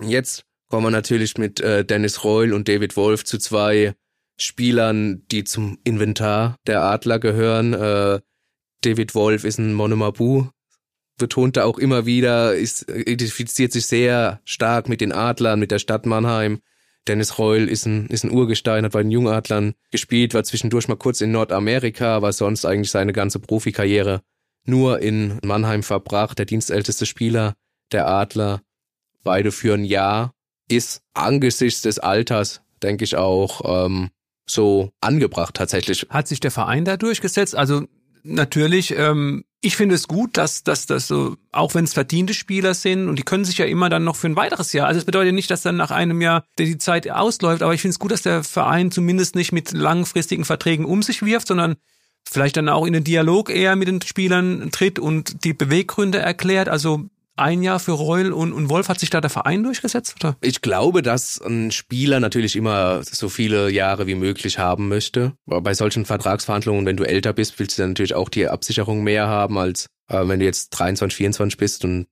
Jetzt 0.00 0.44
kommen 0.68 0.86
wir 0.86 0.90
natürlich 0.90 1.36
mit 1.38 1.60
äh, 1.60 1.84
Dennis 1.84 2.24
Reul 2.24 2.52
und 2.52 2.68
David 2.68 2.96
Wolf 2.96 3.24
zu 3.24 3.38
zwei 3.38 3.94
Spielern, 4.38 5.22
die 5.30 5.44
zum 5.44 5.78
Inventar 5.84 6.56
der 6.66 6.82
Adler 6.82 7.18
gehören. 7.18 7.74
Äh, 7.74 8.20
David 8.80 9.14
Wolf 9.14 9.44
ist 9.44 9.58
ein 9.58 9.74
Monomabu, 9.74 10.46
betont 11.18 11.56
er 11.56 11.66
auch 11.66 11.78
immer 11.78 12.06
wieder, 12.06 12.54
ist, 12.54 12.90
identifiziert 12.90 13.72
sich 13.72 13.86
sehr 13.86 14.40
stark 14.44 14.88
mit 14.88 15.00
den 15.00 15.12
Adlern, 15.12 15.60
mit 15.60 15.70
der 15.70 15.78
Stadt 15.78 16.06
Mannheim. 16.06 16.60
Dennis 17.06 17.38
Reul 17.38 17.68
ist 17.68 17.86
ein, 17.86 18.06
ist 18.06 18.24
ein 18.24 18.30
Urgestein, 18.30 18.84
hat 18.84 18.92
bei 18.92 19.02
den 19.02 19.10
Jungadlern 19.10 19.74
gespielt, 19.90 20.34
war 20.34 20.44
zwischendurch 20.44 20.88
mal 20.88 20.96
kurz 20.96 21.20
in 21.20 21.32
Nordamerika, 21.32 22.16
aber 22.16 22.32
sonst 22.32 22.64
eigentlich 22.64 22.90
seine 22.90 23.12
ganze 23.12 23.40
Profikarriere 23.40 24.22
nur 24.64 25.00
in 25.00 25.38
Mannheim 25.44 25.82
verbracht. 25.82 26.38
Der 26.38 26.46
dienstälteste 26.46 27.06
Spieler 27.06 27.54
der 27.90 28.06
Adler, 28.08 28.62
beide 29.22 29.52
für 29.52 29.74
ein 29.74 29.84
Jahr, 29.84 30.32
ist 30.68 31.02
angesichts 31.14 31.82
des 31.82 31.98
Alters, 31.98 32.62
denke 32.82 33.04
ich 33.04 33.16
auch, 33.16 33.86
ähm, 33.86 34.10
so 34.46 34.90
angebracht 35.00 35.54
tatsächlich. 35.54 36.06
Hat 36.10 36.28
sich 36.28 36.40
der 36.40 36.50
Verein 36.50 36.84
da 36.84 36.96
durchgesetzt? 36.96 37.54
Also 37.54 37.86
natürlich, 38.22 38.96
ähm, 38.96 39.44
ich 39.60 39.76
finde 39.76 39.94
es 39.94 40.08
gut, 40.08 40.36
dass, 40.36 40.64
dass 40.64 40.86
das 40.86 41.06
so, 41.06 41.36
auch 41.52 41.74
wenn 41.74 41.84
es 41.84 41.92
verdiente 41.92 42.34
Spieler 42.34 42.74
sind 42.74 43.08
und 43.08 43.16
die 43.16 43.22
können 43.22 43.44
sich 43.44 43.58
ja 43.58 43.64
immer 43.64 43.88
dann 43.88 44.04
noch 44.04 44.16
für 44.16 44.26
ein 44.26 44.36
weiteres 44.36 44.72
Jahr. 44.72 44.88
Also 44.88 44.98
es 44.98 45.04
bedeutet 45.04 45.34
nicht, 45.34 45.50
dass 45.50 45.62
dann 45.62 45.76
nach 45.76 45.92
einem 45.92 46.20
Jahr 46.20 46.44
die 46.58 46.78
Zeit 46.78 47.08
ausläuft, 47.08 47.62
aber 47.62 47.74
ich 47.74 47.80
finde 47.80 47.92
es 47.92 47.98
gut, 47.98 48.10
dass 48.10 48.22
der 48.22 48.42
Verein 48.42 48.90
zumindest 48.90 49.36
nicht 49.36 49.52
mit 49.52 49.72
langfristigen 49.72 50.44
Verträgen 50.44 50.84
um 50.84 51.02
sich 51.02 51.22
wirft, 51.24 51.46
sondern 51.46 51.76
vielleicht 52.28 52.56
dann 52.56 52.68
auch 52.68 52.86
in 52.86 52.92
den 52.92 53.04
Dialog 53.04 53.50
eher 53.50 53.76
mit 53.76 53.88
den 53.88 54.02
Spielern 54.02 54.70
tritt 54.72 54.98
und 54.98 55.44
die 55.44 55.54
Beweggründe 55.54 56.18
erklärt. 56.18 56.68
Also 56.68 57.08
ein 57.36 57.62
Jahr 57.62 57.80
für 57.80 57.92
Reul 57.92 58.32
und, 58.32 58.52
und 58.52 58.68
Wolf 58.68 58.88
hat 58.88 59.00
sich 59.00 59.10
da 59.10 59.20
der 59.20 59.30
Verein 59.30 59.62
durchgesetzt? 59.62 60.16
Oder? 60.20 60.36
Ich 60.40 60.60
glaube, 60.60 61.02
dass 61.02 61.40
ein 61.40 61.70
Spieler 61.70 62.20
natürlich 62.20 62.56
immer 62.56 63.02
so 63.04 63.28
viele 63.28 63.70
Jahre 63.70 64.06
wie 64.06 64.14
möglich 64.14 64.58
haben 64.58 64.88
möchte. 64.88 65.32
Aber 65.46 65.60
bei 65.62 65.74
solchen 65.74 66.04
Vertragsverhandlungen, 66.04 66.84
wenn 66.84 66.96
du 66.96 67.04
älter 67.04 67.32
bist, 67.32 67.58
willst 67.58 67.78
du 67.78 67.82
dann 67.82 67.90
natürlich 67.90 68.14
auch 68.14 68.28
die 68.28 68.48
Absicherung 68.48 69.02
mehr 69.02 69.28
haben, 69.28 69.58
als 69.58 69.86
äh, 70.08 70.26
wenn 70.26 70.40
du 70.40 70.44
jetzt 70.44 70.70
23, 70.70 71.16
24 71.16 71.56
bist 71.56 71.84
und 71.84 72.06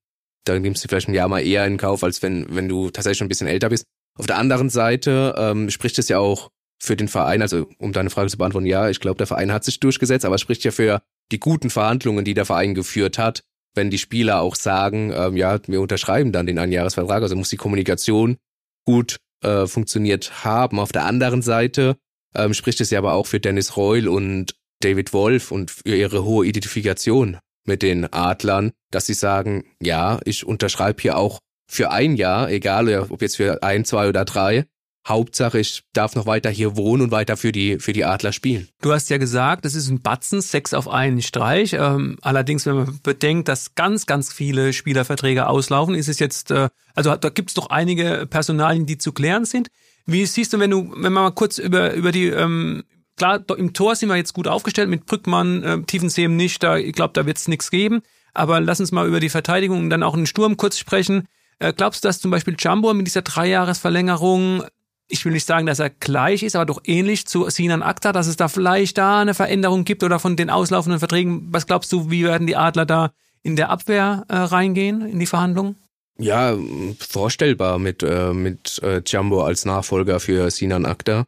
dann 0.44 0.62
nimmst 0.62 0.82
du 0.82 0.88
vielleicht 0.88 1.08
ein 1.08 1.14
Jahr 1.14 1.28
mal 1.28 1.40
eher 1.40 1.66
in 1.66 1.76
Kauf, 1.76 2.02
als 2.02 2.22
wenn, 2.22 2.46
wenn 2.54 2.68
du 2.68 2.90
tatsächlich 2.90 3.18
schon 3.18 3.26
ein 3.26 3.28
bisschen 3.28 3.46
älter 3.46 3.68
bist. 3.68 3.84
Auf 4.18 4.26
der 4.26 4.38
anderen 4.38 4.70
Seite 4.70 5.34
ähm, 5.36 5.70
spricht 5.70 5.98
es 5.98 6.08
ja 6.08 6.18
auch 6.18 6.50
für 6.82 6.96
den 6.96 7.08
Verein, 7.08 7.42
also 7.42 7.68
um 7.78 7.92
deine 7.92 8.10
Frage 8.10 8.30
zu 8.30 8.38
beantworten, 8.38 8.66
ja, 8.66 8.88
ich 8.88 9.00
glaube, 9.00 9.18
der 9.18 9.26
Verein 9.26 9.52
hat 9.52 9.64
sich 9.64 9.80
durchgesetzt, 9.80 10.24
aber 10.24 10.36
es 10.36 10.40
spricht 10.40 10.64
ja 10.64 10.70
für 10.70 11.02
die 11.30 11.40
guten 11.40 11.70
Verhandlungen, 11.70 12.24
die 12.24 12.34
der 12.34 12.46
Verein 12.46 12.74
geführt 12.74 13.18
hat, 13.18 13.42
wenn 13.74 13.90
die 13.90 13.98
Spieler 13.98 14.40
auch 14.40 14.56
sagen, 14.56 15.12
ähm, 15.14 15.36
ja, 15.36 15.58
wir 15.66 15.80
unterschreiben 15.80 16.32
dann 16.32 16.46
den 16.46 16.58
Einjahresvertrag, 16.58 17.22
also 17.22 17.36
muss 17.36 17.50
die 17.50 17.56
Kommunikation 17.56 18.36
gut 18.84 19.18
äh, 19.44 19.66
funktioniert 19.66 20.44
haben. 20.44 20.80
Auf 20.80 20.92
der 20.92 21.04
anderen 21.04 21.42
Seite 21.42 21.96
ähm, 22.34 22.54
spricht 22.54 22.80
es 22.80 22.90
ja 22.90 22.98
aber 22.98 23.12
auch 23.12 23.26
für 23.26 23.40
Dennis 23.40 23.76
Reul 23.76 24.08
und 24.08 24.54
David 24.80 25.12
Wolf 25.12 25.52
und 25.52 25.70
für 25.70 25.94
ihre 25.94 26.24
hohe 26.24 26.46
Identifikation 26.46 27.38
mit 27.66 27.82
den 27.82 28.10
Adlern, 28.12 28.72
dass 28.90 29.06
sie 29.06 29.14
sagen, 29.14 29.64
ja, 29.80 30.18
ich 30.24 30.46
unterschreibe 30.46 31.00
hier 31.02 31.18
auch 31.18 31.38
für 31.70 31.90
ein 31.90 32.16
Jahr, 32.16 32.50
egal 32.50 32.88
ob 33.10 33.22
jetzt 33.22 33.36
für 33.36 33.62
ein, 33.62 33.84
zwei 33.84 34.08
oder 34.08 34.24
drei, 34.24 34.64
Hauptsache, 35.06 35.58
ich 35.58 35.82
darf 35.92 36.14
noch 36.14 36.26
weiter 36.26 36.50
hier 36.50 36.76
wohnen 36.76 37.02
und 37.04 37.10
weiter 37.10 37.36
für 37.36 37.52
die, 37.52 37.78
für 37.78 37.92
die 37.92 38.04
Adler 38.04 38.32
spielen. 38.32 38.68
Du 38.82 38.92
hast 38.92 39.08
ja 39.08 39.16
gesagt, 39.16 39.64
das 39.64 39.74
ist 39.74 39.88
ein 39.88 40.02
Batzen, 40.02 40.40
sechs 40.40 40.74
auf 40.74 40.88
einen 40.88 41.22
Streich. 41.22 41.72
Ähm, 41.72 42.18
allerdings, 42.20 42.66
wenn 42.66 42.76
man 42.76 43.00
bedenkt, 43.02 43.48
dass 43.48 43.74
ganz, 43.74 44.06
ganz 44.06 44.32
viele 44.32 44.72
Spielerverträge 44.72 45.46
auslaufen, 45.46 45.94
ist 45.94 46.08
es 46.08 46.18
jetzt, 46.18 46.50
äh, 46.50 46.68
also 46.94 47.16
da 47.16 47.28
gibt 47.30 47.50
es 47.50 47.54
doch 47.54 47.70
einige 47.70 48.26
Personalien, 48.28 48.86
die 48.86 48.98
zu 48.98 49.12
klären 49.12 49.44
sind. 49.44 49.68
Wie 50.06 50.24
siehst 50.26 50.52
du, 50.52 50.58
wenn 50.58 50.70
du, 50.70 50.92
wenn 50.96 51.12
man 51.12 51.24
mal 51.24 51.30
kurz 51.30 51.58
über, 51.58 51.94
über 51.94 52.12
die, 52.12 52.26
ähm, 52.26 52.84
klar, 53.16 53.42
im 53.56 53.72
Tor 53.72 53.96
sind 53.96 54.10
wir 54.10 54.16
jetzt 54.16 54.34
gut 54.34 54.48
aufgestellt 54.48 54.90
mit 54.90 55.06
Brückmann, 55.06 55.62
äh, 55.62 55.82
Tiefensee 55.82 56.28
nicht, 56.28 56.62
da, 56.62 56.76
ich 56.76 56.92
glaube, 56.92 57.14
da 57.14 57.24
wird 57.26 57.38
es 57.38 57.48
nichts 57.48 57.70
geben. 57.70 58.02
Aber 58.32 58.60
lass 58.60 58.80
uns 58.80 58.92
mal 58.92 59.08
über 59.08 59.18
die 59.18 59.28
Verteidigung 59.28 59.78
und 59.78 59.90
dann 59.90 60.02
auch 60.02 60.14
einen 60.14 60.26
Sturm 60.26 60.56
kurz 60.56 60.78
sprechen. 60.78 61.26
Äh, 61.58 61.72
glaubst 61.72 62.04
du, 62.04 62.08
dass 62.08 62.20
zum 62.20 62.30
Beispiel 62.30 62.54
Jumbo 62.58 62.92
mit 62.94 63.06
dieser 63.06 63.22
Dreijahresverlängerung 63.22 64.64
ich 65.10 65.24
will 65.24 65.32
nicht 65.32 65.46
sagen, 65.46 65.66
dass 65.66 65.78
er 65.78 65.90
gleich 65.90 66.42
ist, 66.42 66.56
aber 66.56 66.66
doch 66.66 66.80
ähnlich 66.84 67.26
zu 67.26 67.48
Sinan 67.50 67.82
Akta, 67.82 68.12
dass 68.12 68.26
es 68.26 68.36
da 68.36 68.48
vielleicht 68.48 68.98
da 68.98 69.20
eine 69.20 69.34
Veränderung 69.34 69.84
gibt 69.84 70.02
oder 70.02 70.18
von 70.18 70.36
den 70.36 70.50
auslaufenden 70.50 70.98
Verträgen. 70.98 71.48
Was 71.50 71.66
glaubst 71.66 71.92
du, 71.92 72.10
wie 72.10 72.24
werden 72.24 72.46
die 72.46 72.56
Adler 72.56 72.86
da 72.86 73.12
in 73.42 73.56
der 73.56 73.70
Abwehr 73.70 74.24
äh, 74.28 74.36
reingehen, 74.36 75.06
in 75.06 75.18
die 75.18 75.26
Verhandlungen? 75.26 75.76
Ja, 76.18 76.56
vorstellbar 76.98 77.78
mit, 77.78 78.02
äh, 78.02 78.32
mit 78.32 78.80
äh, 78.82 79.02
Jumbo 79.06 79.42
als 79.42 79.64
Nachfolger 79.64 80.20
für 80.20 80.50
Sinan 80.50 80.86
Akta. 80.86 81.26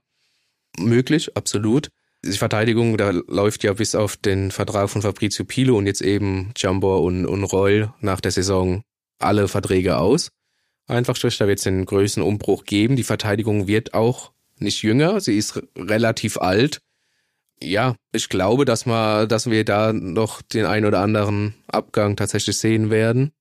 Möglich, 0.79 1.37
absolut. 1.37 1.89
Die 2.25 2.33
Verteidigung, 2.33 2.97
da 2.97 3.11
läuft 3.11 3.65
ja 3.65 3.73
bis 3.73 3.95
auf 3.95 4.17
den 4.17 4.51
Vertrag 4.51 4.91
von 4.91 5.03
Fabrizio 5.03 5.45
Pilo 5.45 5.77
und 5.77 5.87
jetzt 5.87 6.03
eben 6.03 6.53
Jumbo 6.57 6.99
und, 6.99 7.27
und 7.27 7.45
Reul 7.45 7.93
nach 8.01 8.21
der 8.21 8.31
Saison 8.31 8.83
alle 9.19 9.49
Verträge 9.49 9.99
aus. 9.99 10.31
Einfach 10.93 11.17
durch, 11.17 11.39
da 11.39 11.49
wird 11.49 11.59
es 11.59 11.67
einen 11.67 11.87
größeren 11.87 12.23
Umbruch 12.23 12.65
geben. 12.65 12.97
Die 12.97 13.03
Verteidigung 13.03 13.67
wird 13.67 13.95
auch 13.95 14.33
nicht 14.59 14.83
jünger, 14.83 15.21
sie 15.21 15.39
ist 15.39 15.61
relativ 15.77 16.37
alt. 16.37 16.81
Ja, 17.63 17.95
ich 18.13 18.29
glaube, 18.29 18.65
dass 18.65 18.87
wir, 18.87 19.27
dass 19.27 19.49
wir 19.49 19.65
da 19.65 19.93
noch 19.93 20.43
den 20.43 20.67
ein 20.67 20.85
oder 20.85 21.01
anderen 21.01 21.55
Abgang 21.69 22.17
tatsächlich 22.17 22.59
sehen 22.59 22.91
werden. 22.91 23.33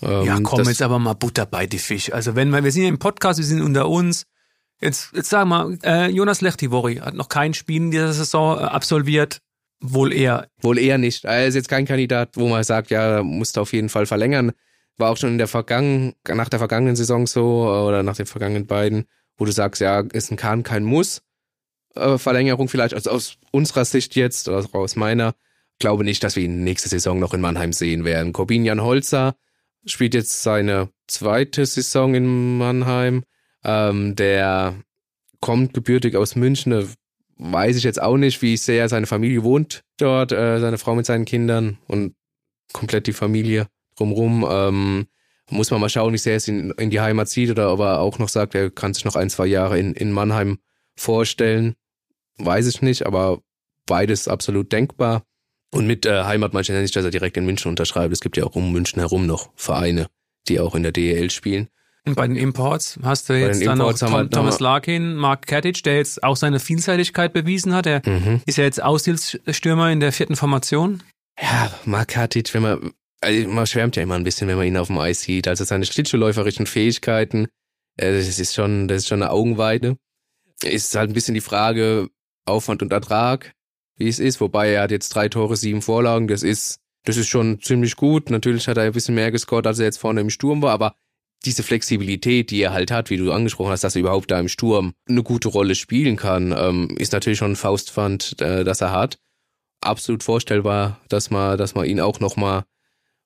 Ähm, 0.00 0.26
ja, 0.26 0.40
komm, 0.42 0.64
jetzt 0.64 0.82
aber 0.82 0.98
mal 0.98 1.14
Butter 1.14 1.46
bei 1.46 1.66
die 1.66 1.78
Fisch. 1.78 2.12
Also 2.12 2.36
wenn 2.36 2.50
wir, 2.50 2.62
wir 2.62 2.70
sind 2.70 2.82
ja 2.82 2.88
im 2.88 2.98
Podcast, 2.98 3.38
wir 3.38 3.46
sind 3.46 3.62
unter 3.62 3.88
uns. 3.88 4.26
Jetzt, 4.80 5.12
jetzt 5.14 5.30
sag 5.30 5.46
mal, 5.46 5.78
äh, 5.84 6.08
Jonas 6.08 6.40
Lechtivori 6.40 6.96
hat 6.96 7.14
noch 7.14 7.28
kein 7.28 7.54
Spiel 7.54 7.76
in 7.76 7.90
dieser 7.90 8.12
Saison 8.12 8.58
äh, 8.58 8.62
absolviert. 8.62 9.38
Wohl 9.80 10.12
eher. 10.12 10.48
Wohl 10.60 10.78
eher 10.78 10.98
nicht. 10.98 11.24
Er 11.24 11.46
ist 11.46 11.54
jetzt 11.54 11.68
kein 11.68 11.86
Kandidat, 11.86 12.36
wo 12.36 12.48
man 12.48 12.62
sagt, 12.64 12.90
ja, 12.90 13.22
musst 13.22 13.56
du 13.56 13.60
auf 13.60 13.72
jeden 13.72 13.88
Fall 13.88 14.06
verlängern. 14.06 14.52
War 15.02 15.10
auch 15.10 15.16
schon 15.16 15.30
in 15.30 15.38
der 15.38 15.48
vergangenen, 15.48 16.14
nach 16.28 16.48
der 16.48 16.60
vergangenen 16.60 16.94
Saison 16.94 17.26
so 17.26 17.64
oder 17.64 18.04
nach 18.04 18.14
den 18.14 18.26
vergangenen 18.26 18.68
beiden, 18.68 19.06
wo 19.36 19.44
du 19.44 19.50
sagst, 19.50 19.80
ja, 19.80 19.98
ist 19.98 20.30
ein 20.30 20.36
Kahn 20.36 20.62
kein 20.62 20.84
Muss. 20.84 21.22
Äh, 21.96 22.18
Verlängerung 22.18 22.68
vielleicht, 22.68 22.94
also 22.94 23.10
aus 23.10 23.36
unserer 23.50 23.84
Sicht 23.84 24.14
jetzt, 24.14 24.48
oder 24.48 24.64
aus 24.74 24.94
meiner, 24.94 25.34
glaube 25.80 26.04
nicht, 26.04 26.22
dass 26.22 26.36
wir 26.36 26.44
ihn 26.44 26.62
nächste 26.62 26.88
Saison 26.88 27.18
noch 27.18 27.34
in 27.34 27.40
Mannheim 27.40 27.72
sehen 27.72 28.04
werden. 28.04 28.32
Corbinian 28.32 28.80
Holzer 28.80 29.34
spielt 29.84 30.14
jetzt 30.14 30.44
seine 30.44 30.88
zweite 31.08 31.66
Saison 31.66 32.14
in 32.14 32.58
Mannheim. 32.58 33.24
Ähm, 33.64 34.14
der 34.14 34.76
kommt 35.40 35.74
gebürtig 35.74 36.14
aus 36.14 36.36
München, 36.36 36.88
weiß 37.38 37.76
ich 37.76 37.82
jetzt 37.82 38.00
auch 38.00 38.18
nicht, 38.18 38.40
wie 38.40 38.56
sehr 38.56 38.88
seine 38.88 39.08
Familie 39.08 39.42
wohnt 39.42 39.82
dort, 39.96 40.30
äh, 40.30 40.60
seine 40.60 40.78
Frau 40.78 40.94
mit 40.94 41.06
seinen 41.06 41.24
Kindern 41.24 41.78
und 41.88 42.14
komplett 42.72 43.08
die 43.08 43.12
Familie 43.12 43.66
drumrum. 43.96 44.46
Ähm, 44.48 45.06
muss 45.50 45.70
man 45.70 45.80
mal 45.80 45.88
schauen, 45.88 46.12
wie 46.12 46.18
sehr 46.18 46.36
es 46.36 46.48
ihn 46.48 46.70
in 46.78 46.90
die 46.90 47.00
Heimat 47.00 47.28
zieht 47.28 47.50
oder 47.50 47.72
ob 47.72 47.80
er 47.80 48.00
auch 48.00 48.18
noch 48.18 48.28
sagt, 48.28 48.54
er 48.54 48.70
kann 48.70 48.94
sich 48.94 49.04
noch 49.04 49.16
ein, 49.16 49.28
zwei 49.30 49.46
Jahre 49.46 49.78
in, 49.78 49.92
in 49.92 50.12
Mannheim 50.12 50.58
vorstellen. 50.96 51.74
Weiß 52.38 52.66
ich 52.66 52.80
nicht, 52.80 53.06
aber 53.06 53.40
beides 53.86 54.28
absolut 54.28 54.72
denkbar. 54.72 55.24
Und 55.70 55.86
mit 55.86 56.06
äh, 56.06 56.24
Heimat 56.24 56.52
meine 56.52 56.62
ich 56.62 56.70
nicht, 56.70 56.96
dass 56.96 57.04
er 57.04 57.10
direkt 57.10 57.36
in 57.36 57.46
München 57.46 57.68
unterschreibt. 57.68 58.12
Es 58.12 58.20
gibt 58.20 58.36
ja 58.36 58.44
auch 58.44 58.54
um 58.54 58.72
München 58.72 59.00
herum 59.00 59.26
noch 59.26 59.50
Vereine, 59.56 60.06
die 60.48 60.60
auch 60.60 60.74
in 60.74 60.82
der 60.82 60.92
DEL 60.92 61.30
spielen. 61.30 61.68
Und 62.04 62.16
bei 62.16 62.26
den 62.26 62.36
Imports 62.36 62.98
hast 63.02 63.28
du 63.28 63.38
jetzt 63.38 63.64
dann 63.64 63.78
noch 63.78 63.92
Tom, 63.94 64.28
Thomas 64.28 64.58
Larkin, 64.58 65.14
Mark 65.14 65.46
Katic, 65.46 65.84
der 65.84 65.96
jetzt 65.96 66.22
auch 66.24 66.36
seine 66.36 66.58
Vielseitigkeit 66.58 67.32
bewiesen 67.32 67.74
hat. 67.74 67.86
Er 67.86 68.02
mhm. 68.04 68.42
ist 68.44 68.58
ja 68.58 68.64
jetzt 68.64 68.82
Aushilfsstürmer 68.82 69.90
in 69.90 70.00
der 70.00 70.12
vierten 70.12 70.34
Formation. 70.34 71.02
Ja, 71.40 71.72
Mark 71.84 72.08
Katic, 72.08 72.52
wenn 72.54 72.62
man, 72.62 72.92
also 73.22 73.48
man 73.48 73.66
schwärmt 73.66 73.96
ja 73.96 74.02
immer 74.02 74.16
ein 74.16 74.24
bisschen, 74.24 74.48
wenn 74.48 74.56
man 74.56 74.66
ihn 74.66 74.76
auf 74.76 74.88
dem 74.88 74.98
Eis 74.98 75.22
sieht. 75.22 75.48
Also 75.48 75.64
seine 75.64 75.86
schlittschuhläuferischen 75.86 76.66
Fähigkeiten, 76.66 77.46
äh, 77.96 78.12
das 78.12 78.38
ist 78.38 78.54
schon, 78.54 78.88
das 78.88 78.98
ist 78.98 79.08
schon 79.08 79.22
eine 79.22 79.30
Augenweide. 79.30 79.96
Ist 80.62 80.94
halt 80.94 81.10
ein 81.10 81.14
bisschen 81.14 81.34
die 81.34 81.40
Frage 81.40 82.08
Aufwand 82.44 82.82
und 82.82 82.92
Ertrag, 82.92 83.52
wie 83.96 84.08
es 84.08 84.18
ist. 84.18 84.40
Wobei 84.40 84.70
er 84.72 84.82
hat 84.82 84.90
jetzt 84.90 85.10
drei 85.10 85.28
Tore, 85.28 85.56
sieben 85.56 85.82
Vorlagen. 85.82 86.28
Das 86.28 86.42
ist, 86.42 86.78
das 87.04 87.16
ist 87.16 87.28
schon 87.28 87.60
ziemlich 87.60 87.96
gut. 87.96 88.30
Natürlich 88.30 88.68
hat 88.68 88.76
er 88.76 88.84
ein 88.84 88.92
bisschen 88.92 89.14
mehr 89.14 89.30
gescored, 89.30 89.66
als 89.66 89.78
er 89.78 89.86
jetzt 89.86 89.98
vorne 89.98 90.20
im 90.20 90.30
Sturm 90.30 90.62
war, 90.62 90.72
aber 90.72 90.94
diese 91.44 91.64
Flexibilität, 91.64 92.50
die 92.50 92.62
er 92.62 92.72
halt 92.72 92.92
hat, 92.92 93.10
wie 93.10 93.16
du 93.16 93.32
angesprochen 93.32 93.72
hast, 93.72 93.82
dass 93.82 93.96
er 93.96 94.00
überhaupt 94.00 94.30
da 94.30 94.38
im 94.38 94.48
Sturm 94.48 94.94
eine 95.08 95.24
gute 95.24 95.48
Rolle 95.48 95.74
spielen 95.74 96.16
kann, 96.16 96.54
ähm, 96.56 96.94
ist 96.98 97.12
natürlich 97.12 97.38
schon 97.38 97.52
ein 97.52 97.56
Faustpfand, 97.56 98.40
äh, 98.40 98.62
das 98.62 98.80
er 98.80 98.92
hat. 98.92 99.18
Absolut 99.80 100.22
vorstellbar, 100.22 101.00
dass 101.08 101.30
man, 101.30 101.58
dass 101.58 101.74
man 101.74 101.86
ihn 101.86 101.98
auch 101.98 102.20
nochmal 102.20 102.62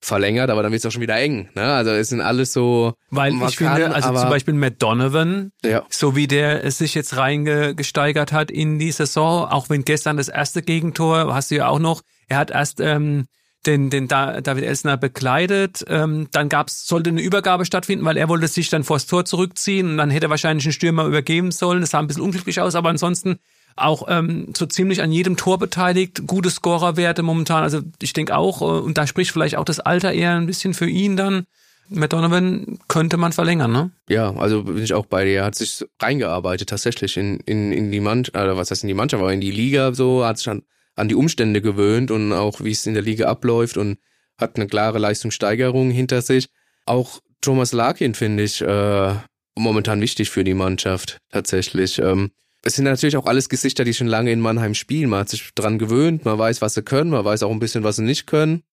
verlängert, 0.01 0.51
aber 0.51 0.63
dann 0.63 0.73
wird 0.73 0.81
es 0.81 0.87
auch 0.87 0.93
schon 0.93 1.03
wieder 1.03 1.17
eng. 1.17 1.49
Ne? 1.55 1.63
Also 1.63 1.91
es 1.91 2.09
sind 2.09 2.21
alles 2.21 2.53
so. 2.53 2.95
Weil 3.11 3.33
ich 3.33 3.57
kann, 3.57 3.77
finde, 3.77 3.95
also 3.95 4.15
zum 4.15 4.29
Beispiel 4.29 4.55
Matt 4.55 4.83
Donovan, 4.83 5.53
ja. 5.65 5.85
so 5.89 6.15
wie 6.17 6.27
der 6.27 6.65
es 6.65 6.79
sich 6.79 6.95
jetzt 6.95 7.17
reingesteigert 7.17 8.33
hat 8.33 8.51
in 8.51 8.79
die 8.79 8.93
Saison, 8.93 9.47
auch 9.47 9.69
wenn 9.69 9.85
gestern 9.85 10.17
das 10.17 10.29
erste 10.29 10.63
Gegentor, 10.63 11.35
hast 11.35 11.51
du 11.51 11.57
ja 11.57 11.69
auch 11.69 11.79
noch, 11.79 12.03
er 12.29 12.39
hat 12.39 12.51
erst 12.51 12.81
ähm, 12.81 13.27
den, 13.67 13.91
den 13.91 14.07
David 14.07 14.65
Elsner 14.65 14.97
bekleidet, 14.97 15.85
ähm, 15.89 16.29
dann 16.31 16.49
gab's, 16.49 16.87
sollte 16.87 17.11
eine 17.11 17.21
Übergabe 17.21 17.65
stattfinden, 17.65 18.05
weil 18.05 18.17
er 18.17 18.29
wollte 18.29 18.49
sich 18.49 18.69
dann 18.69 18.85
vors 18.85 19.07
Tor 19.07 19.25
zurückziehen 19.25 19.91
und 19.91 19.97
dann 19.97 20.11
hätte 20.11 20.27
er 20.27 20.31
wahrscheinlich 20.31 20.67
einen 20.67 20.73
Stürmer 20.73 21.07
übergeben 21.07 21.51
sollen. 21.51 21.81
Das 21.81 21.91
sah 21.91 21.99
ein 21.99 22.07
bisschen 22.07 22.23
unglücklich 22.23 22.61
aus, 22.61 22.75
aber 22.75 22.91
ansonsten 22.91 23.39
auch 23.77 24.07
ähm, 24.09 24.53
so 24.57 24.67
ziemlich 24.67 25.03
an 25.03 25.13
jedem 25.13 25.37
Tor 25.37 25.59
beteiligt, 25.59 26.27
gute 26.27 26.51
Scorerwerte 26.51 27.23
momentan. 27.23 27.63
Also 27.63 27.81
ich 28.01 28.13
denke 28.13 28.37
auch, 28.37 28.63
äh, 28.63 28.65
und 28.65 28.99
da 28.99 29.07
spricht 29.07 29.31
vielleicht 29.31 29.57
auch 29.57 29.65
das 29.65 29.81
Alter 29.81 30.13
eher 30.13 30.33
ein 30.33 30.47
bisschen 30.47 30.75
für 30.75 30.89
ihn 30.89 31.17
dann. 31.17 31.47
Matt 31.89 32.13
Donovan 32.13 32.79
könnte 32.89 33.17
man 33.17 33.33
verlängern, 33.33 33.71
ne? 33.71 33.91
Ja, 34.09 34.35
also 34.35 34.65
bin 34.65 34.83
ich 34.83 34.93
auch 34.93 35.07
bei 35.07 35.25
dir. 35.25 35.35
Er 35.35 35.45
hat 35.45 35.55
sich 35.55 35.85
reingearbeitet 36.01 36.69
tatsächlich 36.69 37.17
in, 37.17 37.39
in, 37.41 37.71
in 37.71 37.93
die 37.93 38.01
Mannschaft, 38.01 38.37
oder 38.37 38.57
was 38.57 38.71
heißt 38.71 38.83
in 38.83 38.89
die 38.89 38.95
Mannschaft, 38.95 39.23
aber 39.23 39.33
in 39.33 39.41
die 39.41 39.53
Liga 39.53 39.95
so, 39.95 40.25
hat 40.25 40.39
sich 40.39 40.49
an, 40.49 40.63
an 40.97 41.09
die 41.09 41.15
Umstände 41.15 41.63
gewöhnt 41.63 42.11
und 42.11 42.33
auch 42.33 42.61
wie 42.61 42.73
es 42.73 42.87
in 42.87 42.95
der 42.95 43.05
Liga 43.05 43.29
abläuft 43.29 43.77
und 43.77 43.99
hat 44.37 44.57
eine 44.57 44.67
klare 44.67 44.99
Leistungssteigerung 44.99 45.91
hinter 45.91 46.23
sich. 46.23 46.49
Auch 46.87 47.21
Thomas 47.41 47.73
Larkin 47.73 48.15
finde 48.15 48.43
ich 48.43 48.61
äh, 48.63 49.15
momentan 49.55 50.01
wichtig 50.01 50.31
für 50.31 50.43
die 50.43 50.55
Mannschaft 50.55 51.19
tatsächlich. 51.31 51.99
Ähm, 51.99 52.33
es 52.67 52.75
sind 52.75 52.85
natürlich 52.85 53.17
auch 53.17 53.27
alles 53.27 53.49
Gesichter, 53.49 53.85
die 53.85 53.95
schon 53.95 54.09
lange 54.09 54.33
in 54.33 54.41
Mannheim 54.41 54.75
spielen. 54.75 55.09
Man 55.09 55.21
hat 55.21 55.29
sich 55.29 55.55
dran 55.55 55.79
gewöhnt, 55.79 56.25
man 56.25 56.37
weiß, 56.37 56.61
was 56.63 56.75
sie 56.75 56.83
können, 56.83 57.11
man 57.11 57.25
weiß 57.25 57.45
auch 57.45 57.53
ein 57.53 57.61
bisschen, 57.61 57.85
was 57.85 57.97
sie 57.97 58.03
nicht 58.03 58.27
können. 58.27 58.65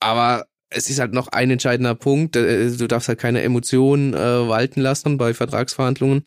Aber 0.00 0.46
es 0.70 0.88
ist 0.88 0.98
halt 0.98 1.12
noch 1.12 1.28
ein 1.28 1.50
entscheidender 1.50 1.94
Punkt. 1.94 2.34
Äh, 2.34 2.70
du 2.70 2.88
darfst 2.88 3.08
halt 3.08 3.18
keine 3.18 3.42
Emotionen 3.42 4.14
äh, 4.14 4.48
walten 4.48 4.80
lassen 4.80 5.18
bei 5.18 5.34
Vertragsverhandlungen. 5.34 6.24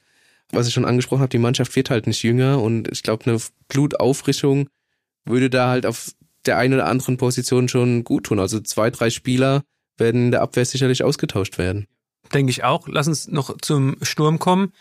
Was 0.52 0.68
ich 0.68 0.74
schon 0.76 0.86
angesprochen 0.86 1.22
habe, 1.22 1.30
die 1.30 1.40
Mannschaft 1.40 1.76
wird 1.76 1.90
halt 1.90 2.06
nicht 2.06 2.22
jünger 2.22 2.62
und 2.62 2.92
ich 2.92 3.02
glaube, 3.02 3.26
eine 3.26 3.40
Blutauffrischung 3.70 4.70
würde 5.26 5.50
da 5.50 5.70
halt 5.70 5.88
auf 5.88 6.12
der 6.46 6.60
einen 6.60 6.76
oder 6.76 6.86
anderen 6.86 7.18
Position 7.18 7.68
schon 7.68 8.04
gut 8.04 8.26
tun. 8.26 8.40
Also 8.40 8.60
zwei, 8.60 8.92
drei 8.92 9.10
Spieler 9.10 9.64
werden 9.98 10.26
in 10.26 10.32
der 10.32 10.44
Abwehr 10.44 10.66
sicherlich 10.66 11.04
ausgetauscht 11.04 11.58
werden. 11.58 11.88
Denke 12.36 12.52
ich 12.52 12.64
auch. 12.64 12.88
Lass 12.88 13.08
uns 13.08 13.28
noch 13.28 13.58
zum 13.62 13.98
Sturm 14.04 14.38
kommen. 14.38 14.74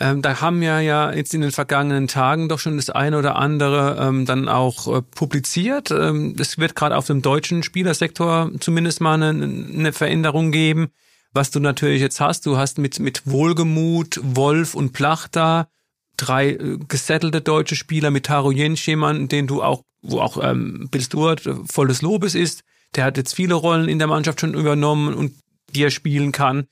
Ähm, 0.00 0.22
da 0.22 0.40
haben 0.40 0.60
wir 0.60 0.80
ja 0.80 1.12
jetzt 1.12 1.34
in 1.34 1.40
den 1.40 1.52
vergangenen 1.52 2.08
Tagen 2.08 2.48
doch 2.48 2.58
schon 2.58 2.76
das 2.76 2.90
eine 2.90 3.16
oder 3.16 3.36
andere 3.36 3.96
ähm, 4.00 4.26
dann 4.26 4.48
auch 4.48 4.88
äh, 4.88 5.02
publiziert. 5.02 5.92
Ähm, 5.92 6.34
es 6.38 6.58
wird 6.58 6.74
gerade 6.74 6.96
auf 6.96 7.06
dem 7.06 7.22
deutschen 7.22 7.62
Spielersektor 7.62 8.50
zumindest 8.58 9.00
mal 9.00 9.22
eine, 9.22 9.44
eine 9.44 9.92
Veränderung 9.92 10.50
geben. 10.50 10.88
Was 11.32 11.50
du 11.50 11.60
natürlich 11.60 12.00
jetzt 12.00 12.20
hast, 12.20 12.46
du 12.46 12.56
hast 12.56 12.78
mit, 12.78 12.98
mit 12.98 13.22
Wohlgemut, 13.26 14.20
Wolf 14.22 14.74
und 14.74 14.92
Plach 14.92 15.28
da 15.28 15.68
drei 16.16 16.50
äh, 16.50 16.78
gesettelte 16.88 17.40
deutsche 17.40 17.76
Spieler 17.76 18.10
mit 18.10 18.26
Taro 18.26 18.50
Jensch, 18.50 18.86
jemanden, 18.86 19.28
den 19.28 19.46
du 19.46 19.62
auch, 19.62 19.82
wo 20.02 20.20
auch 20.20 20.38
ähm, 20.42 20.88
Bill 20.90 21.02
Stewart 21.02 21.46
äh, 21.46 21.54
voll 21.70 21.88
des 21.88 22.02
Lobes 22.02 22.34
ist. 22.34 22.62
Der 22.96 23.04
hat 23.04 23.16
jetzt 23.16 23.34
viele 23.34 23.54
Rollen 23.54 23.88
in 23.88 23.98
der 23.98 24.08
Mannschaft 24.08 24.40
schon 24.40 24.54
übernommen 24.54 25.14
und 25.14 25.32
die 25.70 25.82
er 25.82 25.90
spielen 25.90 26.32
kann. 26.32 26.66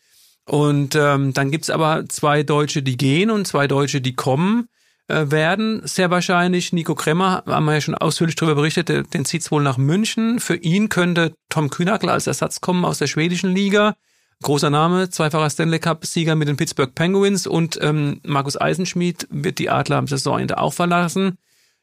Und 0.45 0.97
ähm, 0.97 1.33
dann 1.33 1.51
gibt's 1.51 1.71
aber 1.71 2.05
zwei 2.09 2.43
Deutsche, 2.43 2.83
die 2.83 2.97
gehen 2.97 3.31
und 3.31 3.47
zwei 3.47 3.69
Deutsche, 3.69 4.01
die 4.01 4.15
kommen 4.15 4.69
äh, 5.07 5.31
werden. 5.31 5.83
Sehr 5.85 6.11
wahrscheinlich. 6.11 6.73
Nico 6.73 6.95
Kremmer, 6.95 7.45
haben 7.47 7.65
wir 7.65 7.75
ja 7.75 7.81
schon 7.81 7.95
ausführlich 7.95 8.35
darüber 8.35 8.57
berichtet, 8.57 9.15
den, 9.15 9.25
zieht's 9.25 9.51
wohl 9.53 9.63
nach 9.63 9.79
München. 9.79 10.41
Für 10.41 10.57
ihn 10.57 10.89
könnte 10.89 11.35
Tom 11.49 11.71
Kühnagler 11.71 12.13
als 12.13 12.27
Ersatz 12.27 12.61
kommen 12.61 12.85
aus 12.85 12.99
der 12.99 13.07
schwedischen 13.07 13.55
Liga. 13.55 13.95
großer 14.43 14.71
Name, 14.71 15.09
zweifacher 15.11 15.51
Stanley 15.51 15.79
Cup-Sieger 15.79 16.35
mit 16.35 16.49
den 16.49 16.57
Pittsburgh 16.57 16.93
Penguins 16.95 17.47
und 17.47 17.79
ähm, 17.81 18.21
Markus 18.25 18.61
Eisenschmidt 18.61 19.29
wird 19.31 19.59
die 19.59 19.71
Adler 19.71 19.99
am 19.99 20.09
Saisonende 20.09 20.59
auch 20.59 20.73
verlassen. 20.73 21.39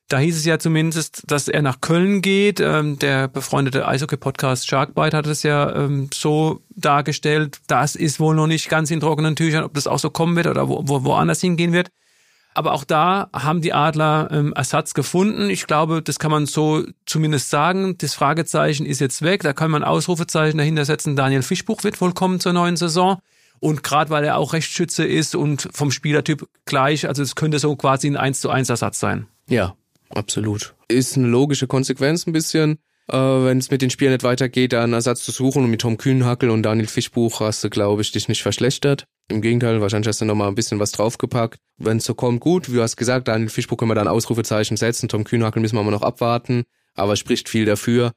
Da 0.10 0.17
hieß 0.17 0.38
es 0.38 0.45
ja 0.45 0.58
zumindest, 0.58 1.22
dass 1.28 1.48
er 1.48 1.62
nach 1.62 1.82
Köln 1.82 2.24
geht. 2.24 2.60
Ähm, 2.60 2.98
der 2.98 3.28
befreundete 3.28 3.88
Eishockey-Podcast 3.88 4.67
Sharkbite 4.67 5.15
hat 5.15 5.28
es 5.28 5.43
ja 5.43 5.76
ähm, 5.76 6.10
so 6.12 6.63
dargestellt. 6.69 7.60
Das 7.67 7.95
ist 7.95 8.19
wohl 8.19 8.36
noch 8.36 8.48
nicht 8.48 8.69
ganz 8.69 8.89
in 8.89 9.02
trockenen 9.02 9.36
Tüchern, 9.36 9.63
ob 9.63 9.76
das 9.76 9.86
auch 9.86 10.00
so 10.00 10.10
kommen 10.10 10.36
wird 10.36 10.48
oder 10.48 10.67
wo, 10.67 10.82
wo, 10.86 11.04
woanders 11.04 11.41
hingehen 11.41 11.74
wird. 11.74 11.91
Aber 12.56 12.74
auch 12.74 12.86
da 12.86 13.30
haben 13.34 13.62
die 13.62 13.72
Adler 13.72 14.30
ähm, 14.32 14.52
Ersatz 14.54 14.95
gefunden. 14.95 15.52
Ich 15.52 15.67
glaube, 15.67 16.02
das 16.02 16.17
kann 16.17 16.32
man 16.32 16.48
so 16.48 16.84
zumindest 17.06 17.52
sagen. 17.52 17.95
Das 18.00 18.15
Fragezeichen 18.15 18.88
ist 18.88 19.02
jetzt 19.02 19.22
weg. 19.22 19.43
Da 19.43 19.54
kann 19.54 19.69
man 19.69 19.84
Ausrufezeichen 19.84 20.58
dahinter 20.58 20.86
setzen. 20.86 21.15
Daniel 21.15 21.43
Fischbuch 21.43 21.84
wird 21.84 22.02
wohl 22.02 22.13
kommen 22.13 22.39
zur 22.39 22.54
neuen 22.54 22.78
Saison. 22.78 23.19
Und 23.60 23.84
gerade 23.84 24.10
weil 24.10 24.24
er 24.24 24.38
auch 24.38 24.54
Rechtsschütze 24.54 25.06
ist 25.06 25.36
und 25.36 25.69
vom 25.72 25.91
Spielertyp 25.91 26.50
gleich, 26.65 27.08
also 27.08 27.22
es 27.22 27.36
könnte 27.36 27.60
so 27.60 27.76
quasi 27.76 28.08
ein 28.08 28.17
1 28.17 28.41
zu 28.41 28.50
1 28.50 28.69
Ersatz 28.69 29.00
sein. 29.00 29.28
Ja, 29.48 29.76
absolut. 30.10 30.76
Ist 30.88 31.17
eine 31.17 31.28
logische 31.28 31.67
Konsequenz 31.67 32.26
ein 32.28 32.34
bisschen. 32.34 32.80
Äh, 33.08 33.15
Wenn 33.17 33.58
es 33.58 33.72
mit 33.72 33.82
den 33.82 33.89
Spielen 33.89 34.12
nicht 34.12 34.24
weitergeht, 34.24 34.74
da 34.74 34.84
einen 34.84 34.93
Ersatz 34.93 35.24
zu 35.24 35.32
suchen 35.32 35.63
und 35.63 35.72
mit 35.72 35.82
Tom 35.82 35.98
Kühnhackel 35.98 36.50
und 36.50 36.63
Daniel 36.63 36.88
Fischbuch 36.88 37.39
hast 37.39 37.63
du, 37.63 37.69
glaube 37.69 38.02
ich, 38.02 38.12
dich 38.12 38.28
nicht 38.28 38.41
verschlechtert. 38.43 39.06
Im 39.30 39.41
Gegenteil, 39.41 39.82
wahrscheinlich 39.82 40.08
hast 40.08 40.22
du 40.22 40.26
noch 40.26 40.36
mal 40.36 40.48
ein 40.48 40.56
bisschen 40.56 40.80
was 40.80 40.91
draufgepackt. 40.91 41.60
Wenn 41.78 41.98
es 41.98 42.06
so 42.06 42.13
kommt, 42.13 42.39
gut, 42.39 42.69
wie 42.69 42.76
du 42.76 42.82
hast 42.82 42.98
gesagt, 42.98 43.28
Daniel 43.28 43.50
Fischbuch 43.50 43.78
können 43.78 43.91
wir 43.91 43.95
dann 43.95 44.08
Ausrufezeichen 44.08 44.78
setzen, 44.78 45.10
Tom 45.10 45.24
Kühnhackel 45.24 45.62
müssen 45.62 45.76
wir 45.76 45.84
mal 45.84 45.91
noch 45.91 46.02
abwarten, 46.02 46.63
aber 46.95 47.15
spricht 47.15 47.50
viel 47.50 47.65
dafür. 47.65 48.12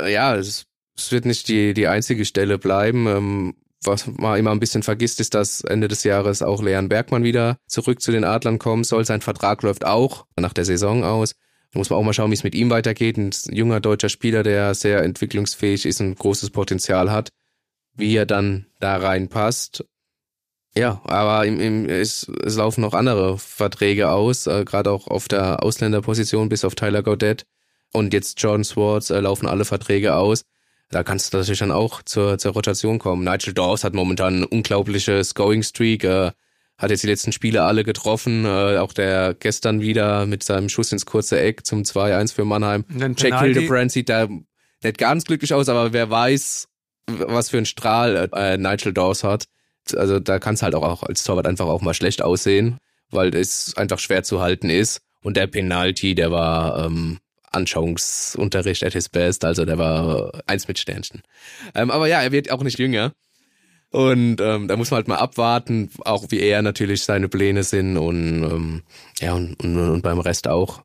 Äh, 0.00 0.12
Ja, 0.12 0.36
es, 0.36 0.66
es 0.96 1.12
wird 1.12 1.24
nicht 1.24 1.48
die, 1.48 1.74
die 1.74 1.86
einzige 1.88 2.24
Stelle 2.24 2.58
bleiben. 2.58 3.06
Ähm, 3.06 3.54
was 3.84 4.06
man 4.06 4.38
immer 4.38 4.50
ein 4.50 4.60
bisschen 4.60 4.82
vergisst, 4.82 5.20
ist, 5.20 5.34
dass 5.34 5.60
Ende 5.62 5.88
des 5.88 6.04
Jahres 6.04 6.42
auch 6.42 6.62
Leon 6.62 6.88
Bergmann 6.88 7.24
wieder 7.24 7.58
zurück 7.66 8.00
zu 8.00 8.12
den 8.12 8.24
Adlern 8.24 8.58
kommen 8.58 8.84
soll. 8.84 9.04
Sein 9.04 9.20
Vertrag 9.20 9.62
läuft 9.62 9.84
auch 9.84 10.26
nach 10.38 10.52
der 10.52 10.64
Saison 10.64 11.04
aus. 11.04 11.34
Da 11.72 11.78
muss 11.78 11.90
man 11.90 11.98
auch 11.98 12.02
mal 12.02 12.12
schauen, 12.12 12.30
wie 12.30 12.34
es 12.34 12.44
mit 12.44 12.54
ihm 12.54 12.70
weitergeht. 12.70 13.16
Ein 13.16 13.30
junger 13.50 13.80
deutscher 13.80 14.08
Spieler, 14.08 14.42
der 14.42 14.74
sehr 14.74 15.02
entwicklungsfähig 15.02 15.84
ist 15.86 16.00
und 16.00 16.18
großes 16.18 16.50
Potenzial 16.50 17.10
hat, 17.10 17.30
wie 17.94 18.16
er 18.16 18.26
dann 18.26 18.66
da 18.80 18.96
reinpasst. 18.96 19.84
Ja, 20.76 21.00
aber 21.04 21.46
im, 21.46 21.58
im, 21.58 21.88
es, 21.88 22.30
es 22.44 22.56
laufen 22.56 22.82
noch 22.82 22.92
andere 22.92 23.38
Verträge 23.38 24.10
aus, 24.10 24.46
äh, 24.46 24.64
gerade 24.64 24.90
auch 24.90 25.08
auf 25.08 25.26
der 25.26 25.62
Ausländerposition 25.62 26.50
bis 26.50 26.66
auf 26.66 26.74
Tyler 26.74 27.02
Gaudet 27.02 27.46
und 27.94 28.12
jetzt 28.12 28.40
Jordan 28.42 28.64
Swartz 28.64 29.08
äh, 29.08 29.20
laufen 29.20 29.46
alle 29.46 29.64
Verträge 29.64 30.14
aus. 30.14 30.42
Da 30.90 31.02
kannst 31.02 31.32
du 31.32 31.38
natürlich 31.38 31.58
dann 31.58 31.72
auch 31.72 32.02
zur, 32.02 32.38
zur 32.38 32.52
Rotation 32.52 32.98
kommen. 32.98 33.24
Nigel 33.24 33.52
Dawes 33.52 33.82
hat 33.82 33.94
momentan 33.94 34.36
eine 34.36 34.48
unglaubliche 34.48 35.22
Scoring-Streak, 35.22 36.04
äh, 36.04 36.30
hat 36.78 36.90
jetzt 36.90 37.02
die 37.02 37.08
letzten 37.08 37.32
Spiele 37.32 37.62
alle 37.62 37.84
getroffen, 37.84 38.44
äh, 38.44 38.78
auch 38.78 38.92
der 38.92 39.34
gestern 39.34 39.80
wieder 39.80 40.26
mit 40.26 40.42
seinem 40.42 40.68
Schuss 40.68 40.92
ins 40.92 41.06
kurze 41.06 41.40
Eck 41.40 41.66
zum 41.66 41.82
2-1 41.82 42.34
für 42.34 42.44
Mannheim. 42.44 42.84
Jack. 43.16 43.40
Hildebrand 43.40 43.90
sieht 43.90 44.08
da 44.08 44.28
nicht 44.82 44.98
ganz 44.98 45.24
glücklich 45.24 45.54
aus, 45.54 45.68
aber 45.68 45.92
wer 45.92 46.10
weiß, 46.10 46.68
was 47.06 47.50
für 47.50 47.58
ein 47.58 47.66
Strahl 47.66 48.28
äh, 48.32 48.56
Nigel 48.56 48.92
Dawes 48.92 49.24
hat. 49.24 49.46
Also 49.94 50.20
da 50.20 50.38
kann 50.38 50.54
es 50.54 50.62
halt 50.62 50.74
auch, 50.74 50.82
auch 50.82 51.02
als 51.02 51.24
Torwart 51.24 51.46
einfach 51.46 51.66
auch 51.66 51.80
mal 51.80 51.94
schlecht 51.94 52.22
aussehen, 52.22 52.78
weil 53.10 53.34
es 53.34 53.76
einfach 53.76 53.98
schwer 53.98 54.22
zu 54.22 54.40
halten 54.40 54.70
ist. 54.70 55.00
Und 55.22 55.36
der 55.36 55.46
Penalty, 55.46 56.14
der 56.14 56.30
war 56.30 56.86
ähm, 56.86 57.18
Anschauungsunterricht 57.56 58.84
at 58.84 58.92
his 58.92 59.08
best, 59.08 59.44
also 59.44 59.64
der 59.64 59.78
war 59.78 60.32
eins 60.46 60.68
mit 60.68 60.78
Sternchen. 60.78 61.22
Ähm, 61.74 61.90
aber 61.90 62.06
ja, 62.06 62.22
er 62.22 62.32
wird 62.32 62.50
auch 62.50 62.62
nicht 62.62 62.78
jünger. 62.78 63.12
Und 63.90 64.40
ähm, 64.40 64.68
da 64.68 64.76
muss 64.76 64.90
man 64.90 64.96
halt 64.96 65.08
mal 65.08 65.16
abwarten, 65.16 65.90
auch 66.04 66.26
wie 66.30 66.40
er 66.40 66.62
natürlich 66.62 67.02
seine 67.02 67.28
Pläne 67.28 67.62
sind 67.62 67.96
und 67.96 68.42
ähm, 68.42 68.82
ja 69.20 69.34
und, 69.34 69.54
und, 69.62 69.78
und 69.78 70.02
beim 70.02 70.20
Rest 70.20 70.48
auch. 70.48 70.82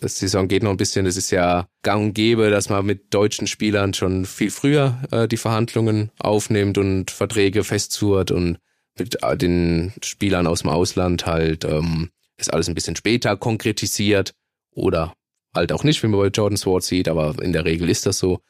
Das 0.00 0.18
Saison 0.18 0.46
geht 0.46 0.62
noch 0.62 0.70
ein 0.70 0.76
bisschen. 0.76 1.06
Es 1.06 1.16
ist 1.16 1.32
ja 1.32 1.66
gang 1.82 2.04
und 2.04 2.14
gäbe, 2.14 2.50
dass 2.50 2.68
man 2.68 2.86
mit 2.86 3.12
deutschen 3.12 3.48
Spielern 3.48 3.94
schon 3.94 4.26
viel 4.26 4.50
früher 4.50 5.02
äh, 5.10 5.26
die 5.26 5.36
Verhandlungen 5.36 6.12
aufnimmt 6.20 6.78
und 6.78 7.10
Verträge 7.10 7.64
festzurrt 7.64 8.30
und 8.30 8.58
mit 8.98 9.22
äh, 9.22 9.36
den 9.36 9.92
Spielern 10.02 10.46
aus 10.46 10.60
dem 10.60 10.70
Ausland 10.70 11.26
halt 11.26 11.64
ähm, 11.64 12.10
ist 12.36 12.52
alles 12.52 12.68
ein 12.68 12.74
bisschen 12.74 12.94
später 12.94 13.36
konkretisiert 13.36 14.34
oder 14.70 15.12
halt 15.54 15.72
auch 15.72 15.84
nicht, 15.84 16.02
wenn 16.02 16.10
man 16.10 16.20
bei 16.20 16.28
Jordan 16.28 16.56
Sword 16.56 16.82
sieht, 16.82 17.08
aber 17.08 17.34
in 17.42 17.52
der 17.52 17.64
Regel 17.64 17.88
ist 17.88 18.06
das 18.06 18.18
so. 18.18 18.40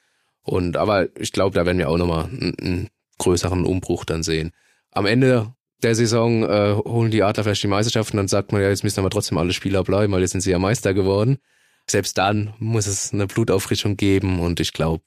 Und 0.42 0.76
aber 0.76 1.08
ich 1.18 1.32
glaube, 1.32 1.54
da 1.54 1.66
werden 1.66 1.78
wir 1.78 1.88
auch 1.88 1.98
nochmal 1.98 2.24
einen, 2.24 2.54
einen 2.60 2.88
größeren 3.18 3.64
Umbruch 3.64 4.04
dann 4.04 4.22
sehen. 4.22 4.52
Am 4.92 5.06
Ende 5.06 5.52
der 5.82 5.94
Saison 5.94 6.42
äh, 6.42 6.74
holen 6.74 7.10
die 7.10 7.22
Adler 7.22 7.44
vielleicht 7.44 7.62
die 7.62 7.68
Meisterschaft 7.68 8.12
und 8.12 8.16
dann 8.16 8.28
sagt 8.28 8.52
man 8.52 8.62
ja, 8.62 8.68
jetzt 8.68 8.84
müssen 8.84 9.00
aber 9.00 9.10
trotzdem 9.10 9.38
alle 9.38 9.52
Spieler 9.52 9.84
bleiben, 9.84 10.12
weil 10.12 10.22
jetzt 10.22 10.32
sind 10.32 10.40
sie 10.40 10.50
ja 10.50 10.58
Meister 10.58 10.94
geworden. 10.94 11.38
Selbst 11.86 12.18
dann 12.18 12.54
muss 12.58 12.86
es 12.86 13.12
eine 13.12 13.26
Blutauffrischung 13.26 13.96
geben 13.96 14.40
und 14.40 14.60
ich 14.60 14.72
glaube, 14.72 15.02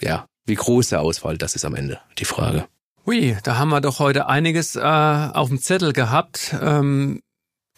ja, 0.00 0.26
wie 0.46 0.54
groß 0.54 0.90
der 0.90 1.00
Ausfall, 1.00 1.38
das 1.38 1.54
ist 1.54 1.64
am 1.64 1.74
Ende 1.74 2.00
die 2.18 2.24
Frage. 2.24 2.66
Ui, 3.06 3.36
da 3.42 3.56
haben 3.56 3.70
wir 3.70 3.80
doch 3.80 3.98
heute 3.98 4.28
einiges 4.28 4.76
äh, 4.76 4.80
auf 4.80 5.48
dem 5.48 5.60
Zettel 5.60 5.92
gehabt. 5.92 6.54
Ähm, 6.60 7.22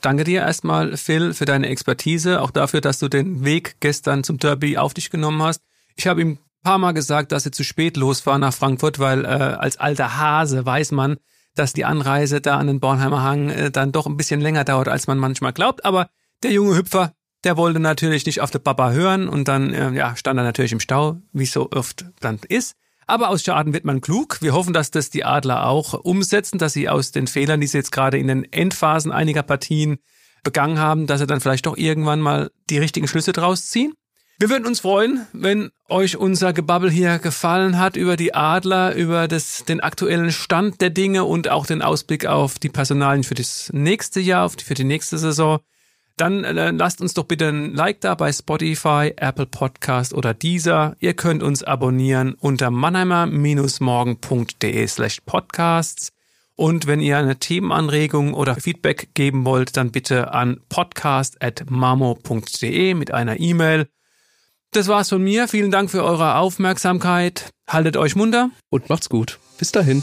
danke 0.02 0.24
dir 0.24 0.40
erstmal, 0.40 0.96
Phil, 0.96 1.32
für 1.32 1.44
deine 1.44 1.68
Expertise, 1.68 2.42
auch 2.42 2.50
dafür, 2.50 2.80
dass 2.80 2.98
du 2.98 3.08
den 3.08 3.44
Weg 3.44 3.76
gestern 3.80 4.24
zum 4.24 4.38
Derby 4.38 4.76
auf 4.76 4.94
dich 4.94 5.10
genommen 5.10 5.42
hast. 5.42 5.62
Ich 5.96 6.06
habe 6.06 6.20
ihm 6.20 6.32
ein 6.32 6.38
paar 6.62 6.78
Mal 6.78 6.92
gesagt, 6.92 7.32
dass 7.32 7.46
er 7.46 7.52
zu 7.52 7.64
spät 7.64 7.96
losfahren 7.96 8.40
nach 8.40 8.54
Frankfurt, 8.54 8.98
weil 8.98 9.24
äh, 9.24 9.28
als 9.28 9.78
alter 9.78 10.18
Hase 10.18 10.64
weiß 10.64 10.92
man, 10.92 11.16
dass 11.54 11.72
die 11.72 11.84
Anreise 11.84 12.40
da 12.40 12.58
an 12.58 12.66
den 12.66 12.80
Bornheimer 12.80 13.22
Hang 13.22 13.50
äh, 13.50 13.70
dann 13.70 13.92
doch 13.92 14.06
ein 14.06 14.16
bisschen 14.16 14.40
länger 14.40 14.64
dauert, 14.64 14.88
als 14.88 15.06
man 15.06 15.18
manchmal 15.18 15.52
glaubt. 15.52 15.84
Aber 15.84 16.08
der 16.42 16.52
junge 16.52 16.76
Hüpfer, 16.76 17.12
der 17.44 17.56
wollte 17.56 17.80
natürlich 17.80 18.26
nicht 18.26 18.40
auf 18.40 18.50
den 18.50 18.62
Papa 18.62 18.90
hören 18.90 19.28
und 19.28 19.48
dann 19.48 19.74
äh, 19.74 19.90
ja, 19.92 20.16
stand 20.16 20.38
er 20.38 20.44
natürlich 20.44 20.72
im 20.72 20.80
Stau, 20.80 21.18
wie 21.32 21.44
es 21.44 21.52
so 21.52 21.70
oft 21.70 22.06
dann 22.20 22.38
ist. 22.48 22.76
Aber 23.06 23.28
aus 23.28 23.42
Schaden 23.42 23.72
wird 23.72 23.84
man 23.84 24.00
klug. 24.00 24.38
Wir 24.40 24.52
hoffen, 24.52 24.72
dass 24.72 24.90
das 24.90 25.10
die 25.10 25.24
Adler 25.24 25.66
auch 25.66 25.94
umsetzen, 25.94 26.58
dass 26.58 26.72
sie 26.72 26.88
aus 26.88 27.12
den 27.12 27.26
Fehlern, 27.26 27.60
die 27.60 27.66
sie 27.66 27.78
jetzt 27.78 27.92
gerade 27.92 28.18
in 28.18 28.28
den 28.28 28.50
Endphasen 28.52 29.12
einiger 29.12 29.42
Partien 29.42 29.98
begangen 30.42 30.78
haben, 30.78 31.06
dass 31.06 31.20
sie 31.20 31.26
dann 31.26 31.40
vielleicht 31.40 31.66
doch 31.66 31.76
irgendwann 31.76 32.20
mal 32.20 32.50
die 32.70 32.78
richtigen 32.78 33.08
Schlüsse 33.08 33.32
draus 33.32 33.70
ziehen. 33.70 33.94
Wir 34.38 34.50
würden 34.50 34.66
uns 34.66 34.80
freuen, 34.80 35.26
wenn 35.32 35.70
euch 35.88 36.16
unser 36.16 36.52
Gebabbel 36.52 36.90
hier 36.90 37.20
gefallen 37.20 37.78
hat 37.78 37.96
über 37.96 38.16
die 38.16 38.34
Adler, 38.34 38.94
über 38.94 39.28
das, 39.28 39.64
den 39.64 39.80
aktuellen 39.80 40.32
Stand 40.32 40.80
der 40.80 40.90
Dinge 40.90 41.24
und 41.24 41.48
auch 41.48 41.64
den 41.64 41.80
Ausblick 41.80 42.26
auf 42.26 42.58
die 42.58 42.68
Personalien 42.68 43.22
für 43.22 43.34
das 43.34 43.70
nächste 43.72 44.18
Jahr, 44.18 44.50
für 44.50 44.74
die 44.74 44.84
nächste 44.84 45.18
Saison. 45.18 45.60
Dann 46.16 46.44
äh, 46.44 46.70
lasst 46.70 47.00
uns 47.00 47.14
doch 47.14 47.24
bitte 47.24 47.48
ein 47.48 47.74
Like 47.74 48.00
da 48.00 48.14
bei 48.14 48.32
Spotify, 48.32 49.12
Apple 49.16 49.46
Podcast 49.46 50.14
oder 50.14 50.34
Deezer. 50.34 50.94
Ihr 51.00 51.14
könnt 51.14 51.42
uns 51.42 51.62
abonnieren 51.62 52.34
unter 52.34 52.70
mannheimer-morgen.de 52.70 54.86
slash 54.86 55.20
podcasts. 55.24 56.12
Und 56.54 56.86
wenn 56.86 57.00
ihr 57.00 57.18
eine 57.18 57.36
Themenanregung 57.36 58.34
oder 58.34 58.56
Feedback 58.56 59.14
geben 59.14 59.44
wollt, 59.44 59.76
dann 59.76 59.90
bitte 59.90 60.32
an 60.32 60.60
podcast.mamo.de 60.68 62.94
mit 62.94 63.12
einer 63.12 63.40
E-Mail. 63.40 63.88
Das 64.72 64.88
war's 64.88 65.08
von 65.08 65.22
mir. 65.22 65.48
Vielen 65.48 65.70
Dank 65.70 65.90
für 65.90 66.04
eure 66.04 66.36
Aufmerksamkeit. 66.36 67.50
Haltet 67.68 67.96
euch 67.96 68.16
munter. 68.16 68.50
Und 68.70 68.88
macht's 68.88 69.08
gut. 69.08 69.38
Bis 69.58 69.72
dahin. 69.72 70.02